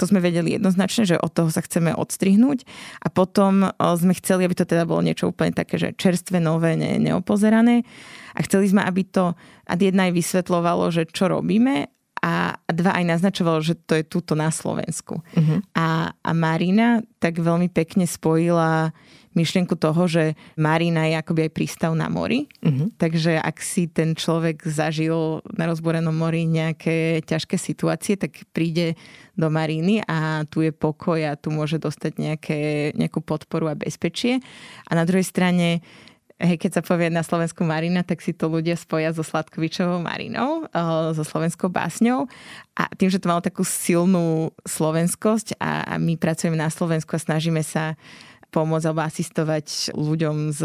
To 0.03 0.05
sme 0.11 0.19
vedeli 0.19 0.59
jednoznačne, 0.59 1.07
že 1.07 1.17
od 1.23 1.31
toho 1.31 1.47
sa 1.47 1.63
chceme 1.63 1.95
odstrihnúť. 1.95 2.67
A 3.07 3.09
potom 3.09 3.71
sme 3.79 4.19
chceli, 4.19 4.51
aby 4.51 4.59
to 4.59 4.67
teda 4.67 4.83
bolo 4.83 5.07
niečo 5.07 5.31
úplne 5.31 5.55
také, 5.55 5.79
že 5.79 5.95
čerstvé, 5.95 6.43
nové, 6.43 6.75
ne, 6.75 6.99
neopozerané. 6.99 7.87
A 8.35 8.43
chceli 8.43 8.71
sme, 8.71 8.83
aby 8.83 9.07
to 9.07 9.33
ad 9.65 9.81
jedna 9.81 10.11
aj 10.11 10.13
vysvetlovalo, 10.15 10.91
že 10.91 11.07
čo 11.09 11.31
robíme 11.31 11.89
a 12.25 12.57
dva 12.73 12.97
aj 12.97 13.05
naznačovalo, 13.05 13.61
že 13.61 13.77
to 13.77 14.01
je 14.01 14.05
túto 14.09 14.33
na 14.33 14.49
Slovensku. 14.49 15.21
Uh-huh. 15.21 15.61
A, 15.77 16.17
a 16.17 16.31
Marina 16.33 17.05
tak 17.21 17.37
veľmi 17.37 17.69
pekne 17.69 18.09
spojila 18.09 18.97
myšlienku 19.35 19.75
toho, 19.77 20.09
že 20.09 20.39
Marina 20.57 21.11
je 21.11 21.21
akoby 21.21 21.51
aj 21.51 21.53
prístav 21.53 21.93
na 21.93 22.09
mori. 22.09 22.49
Uh-huh. 22.65 22.89
Takže 22.97 23.37
ak 23.37 23.61
si 23.61 23.91
ten 23.93 24.17
človek 24.17 24.65
zažil 24.65 25.45
na 25.53 25.69
rozborenom 25.69 26.17
mori 26.17 26.49
nejaké 26.49 27.21
ťažké 27.29 27.61
situácie, 27.61 28.17
tak 28.17 28.47
príde 28.57 28.97
do 29.37 29.53
Mariny 29.53 30.01
a 30.07 30.49
tu 30.49 30.65
je 30.65 30.73
pokoj 30.73 31.21
a 31.21 31.37
tu 31.37 31.53
môže 31.53 31.77
dostať 31.77 32.13
nejaké, 32.17 32.61
nejakú 32.97 33.21
podporu 33.21 33.69
a 33.69 33.77
bezpečie. 33.77 34.41
A 34.89 34.97
na 34.97 35.05
druhej 35.05 35.27
strane 35.27 35.85
hej, 36.39 36.59
keď 36.59 36.81
sa 36.81 36.83
povie 36.83 37.11
na 37.11 37.23
Slovensku 37.23 37.63
Marina, 37.63 38.03
tak 38.03 38.19
si 38.19 38.35
to 38.35 38.51
ľudia 38.51 38.75
spoja 38.75 39.15
so 39.15 39.23
Sladkovičovou 39.23 40.03
Marinou, 40.03 40.67
eh, 40.67 41.15
so 41.15 41.23
slovenskou 41.23 41.71
básňou. 41.71 42.27
A 42.75 42.91
tým, 42.99 43.07
že 43.07 43.23
to 43.23 43.31
malo 43.31 43.39
takú 43.39 43.63
silnú 43.63 44.51
slovenskosť 44.67 45.63
a, 45.63 45.95
a 45.95 46.01
my 46.03 46.19
pracujeme 46.19 46.59
na 46.59 46.67
Slovensku 46.67 47.15
a 47.15 47.23
snažíme 47.23 47.63
sa 47.63 47.95
pomôcť 48.55 48.87
alebo 48.87 49.03
asistovať 49.03 49.91
ľuďom 49.99 50.55
z, 50.55 50.63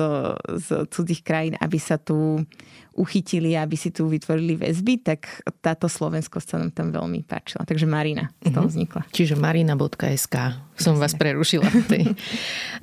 z 0.61 0.67
cudzích 0.93 1.25
krajín, 1.25 1.57
aby 1.57 1.81
sa 1.81 1.97
tu 1.97 2.45
uchytili, 2.93 3.55
aby 3.55 3.73
si 3.79 3.89
tu 3.89 4.05
vytvorili 4.11 4.59
väzby, 4.59 5.01
tak 5.01 5.41
táto 5.63 5.87
slovenskosť 5.87 6.45
sa 6.45 6.55
nám 6.59 6.75
tam 6.75 6.91
veľmi 6.91 7.25
páčila. 7.25 7.63
Takže 7.63 7.89
Marina 7.89 8.29
z 8.43 8.53
toho 8.53 8.67
mhm. 8.67 8.71
vznikla. 8.75 9.01
Čiže 9.09 9.33
marina.sk 9.39 10.35
som 10.77 10.95
vás 10.99 11.15
prerušila. 11.17 11.67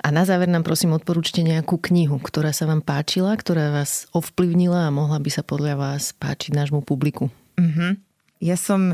A 0.05 0.07
na 0.13 0.23
záver 0.25 0.49
nám 0.49 0.65
prosím 0.65 0.97
odporúčte 0.97 1.41
nejakú 1.45 1.79
knihu, 1.89 2.17
ktorá 2.19 2.51
sa 2.51 2.67
vám 2.67 2.81
páčila, 2.81 3.33
ktorá 3.37 3.71
vás 3.71 4.09
ovplyvnila 4.11 4.89
a 4.89 4.93
mohla 4.93 5.21
by 5.21 5.29
sa 5.31 5.41
podľa 5.45 5.77
vás 5.77 6.13
páčiť 6.17 6.53
nášmu 6.53 6.85
publiku. 6.85 7.29
Uh-huh. 7.57 7.97
Ja 8.37 8.53
som 8.53 8.93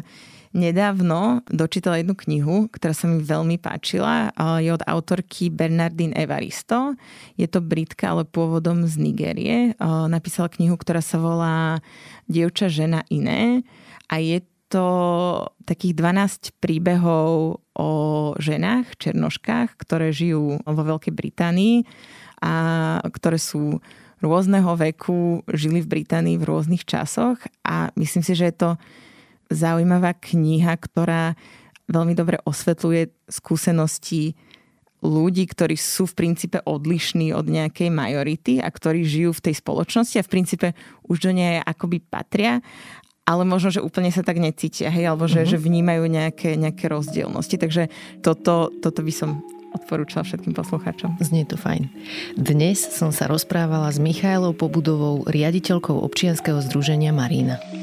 nedávno 0.54 1.42
dočítala 1.50 2.00
jednu 2.00 2.14
knihu, 2.14 2.70
ktorá 2.70 2.94
sa 2.94 3.10
mi 3.10 3.20
veľmi 3.20 3.58
páčila. 3.58 4.30
Je 4.62 4.70
od 4.70 4.86
autorky 4.86 5.50
Bernardine 5.50 6.14
Evaristo. 6.14 6.94
Je 7.36 7.50
to 7.50 7.60
Britka, 7.60 8.14
ale 8.14 8.24
pôvodom 8.24 8.86
z 8.86 9.02
Nigérie. 9.02 9.74
Napísala 9.84 10.54
knihu, 10.54 10.78
ktorá 10.78 11.02
sa 11.02 11.18
volá 11.18 11.82
Dievča, 12.30 12.70
žena, 12.70 13.02
iné. 13.10 13.66
A 14.08 14.22
je 14.22 14.46
to 14.70 14.86
takých 15.66 15.98
12 15.98 16.58
príbehov 16.62 17.62
o 17.74 17.90
ženách, 18.38 18.98
černoškách, 18.98 19.78
ktoré 19.78 20.14
žijú 20.14 20.62
vo 20.62 20.82
Veľkej 20.86 21.14
Británii 21.14 21.86
a 22.42 22.54
ktoré 23.06 23.38
sú 23.42 23.82
rôzneho 24.24 24.74
veku, 24.80 25.44
žili 25.52 25.84
v 25.84 26.00
Británii 26.00 26.40
v 26.40 26.48
rôznych 26.48 26.88
časoch 26.88 27.38
a 27.68 27.92
myslím 28.00 28.24
si, 28.24 28.34
že 28.34 28.50
je 28.50 28.56
to 28.56 28.70
zaujímavá 29.54 30.18
kniha, 30.18 30.74
ktorá 30.76 31.38
veľmi 31.88 32.14
dobre 32.18 32.42
osvetľuje 32.44 33.14
skúsenosti 33.30 34.34
ľudí, 35.04 35.44
ktorí 35.52 35.76
sú 35.76 36.08
v 36.08 36.16
princípe 36.16 36.64
odlišní 36.64 37.36
od 37.36 37.44
nejakej 37.52 37.92
majority 37.92 38.64
a 38.64 38.72
ktorí 38.72 39.04
žijú 39.04 39.36
v 39.36 39.52
tej 39.52 39.56
spoločnosti 39.60 40.16
a 40.16 40.26
v 40.26 40.32
princípe 40.32 40.68
už 41.06 41.28
do 41.28 41.32
nej 41.36 41.60
akoby 41.60 42.00
patria, 42.00 42.64
ale 43.28 43.44
možno, 43.44 43.72
že 43.72 43.84
úplne 43.84 44.12
sa 44.12 44.24
tak 44.24 44.40
necítia, 44.40 44.92
hej, 44.92 45.12
alebo 45.12 45.28
že, 45.28 45.44
mm-hmm. 45.44 45.52
že 45.52 45.64
vnímajú 45.64 46.04
nejaké, 46.08 46.50
nejaké 46.56 46.86
rozdielnosti. 46.92 47.56
Takže 47.56 47.92
toto, 48.24 48.72
toto 48.80 49.00
by 49.04 49.14
som 49.16 49.44
odporúčala 49.74 50.24
všetkým 50.24 50.54
poslucháčom. 50.54 51.18
Znie 51.20 51.48
to 51.50 51.58
fajn. 51.58 51.90
Dnes 52.38 52.80
som 52.80 53.10
sa 53.10 53.26
rozprávala 53.26 53.90
s 53.90 53.98
Michailou 53.98 54.54
Pobudovou, 54.54 55.26
riaditeľkou 55.26 55.98
občianskeho 56.04 56.62
združenia 56.62 57.10
Marína. 57.10 57.83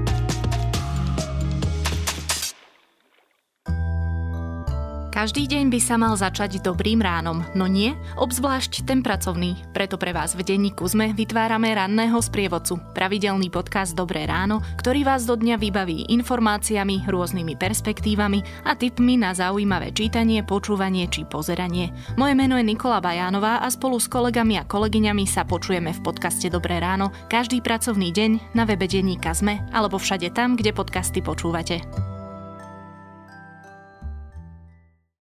Každý 5.21 5.45
deň 5.45 5.69
by 5.69 5.77
sa 5.77 6.01
mal 6.01 6.17
začať 6.17 6.65
dobrým 6.65 6.97
ránom, 6.97 7.45
no 7.53 7.69
nie, 7.69 7.93
obzvlášť 8.17 8.89
ten 8.89 9.05
pracovný. 9.05 9.53
Preto 9.69 9.93
pre 10.01 10.17
vás 10.17 10.33
v 10.33 10.41
denníku 10.41 10.81
sme 10.89 11.13
vytvárame 11.13 11.69
ranného 11.77 12.17
sprievodcu, 12.17 12.81
pravidelný 12.97 13.53
podcast 13.53 13.93
Dobré 13.93 14.25
ráno, 14.25 14.65
ktorý 14.81 15.05
vás 15.05 15.29
do 15.29 15.37
dňa 15.37 15.61
vybaví 15.61 16.09
informáciami, 16.09 17.05
rôznymi 17.05 17.53
perspektívami 17.53 18.65
a 18.65 18.73
tipmi 18.73 19.21
na 19.21 19.37
zaujímavé 19.37 19.93
čítanie, 19.93 20.41
počúvanie 20.41 21.05
či 21.05 21.21
pozeranie. 21.29 21.93
Moje 22.17 22.33
meno 22.33 22.57
je 22.57 22.65
Nikola 22.65 22.97
Bajánová 22.97 23.61
a 23.61 23.69
spolu 23.69 24.01
s 24.01 24.09
kolegami 24.09 24.57
a 24.57 24.65
kolegyňami 24.65 25.29
sa 25.29 25.45
počujeme 25.45 25.93
v 25.93 26.01
podcaste 26.01 26.49
Dobré 26.49 26.81
ráno 26.81 27.13
každý 27.29 27.61
pracovný 27.61 28.09
deň 28.09 28.57
na 28.57 28.65
webe 28.65 28.89
denníka 28.89 29.37
Zme 29.37 29.69
alebo 29.69 30.01
všade 30.01 30.33
tam, 30.33 30.57
kde 30.57 30.73
podcasty 30.73 31.21
počúvate. 31.21 32.09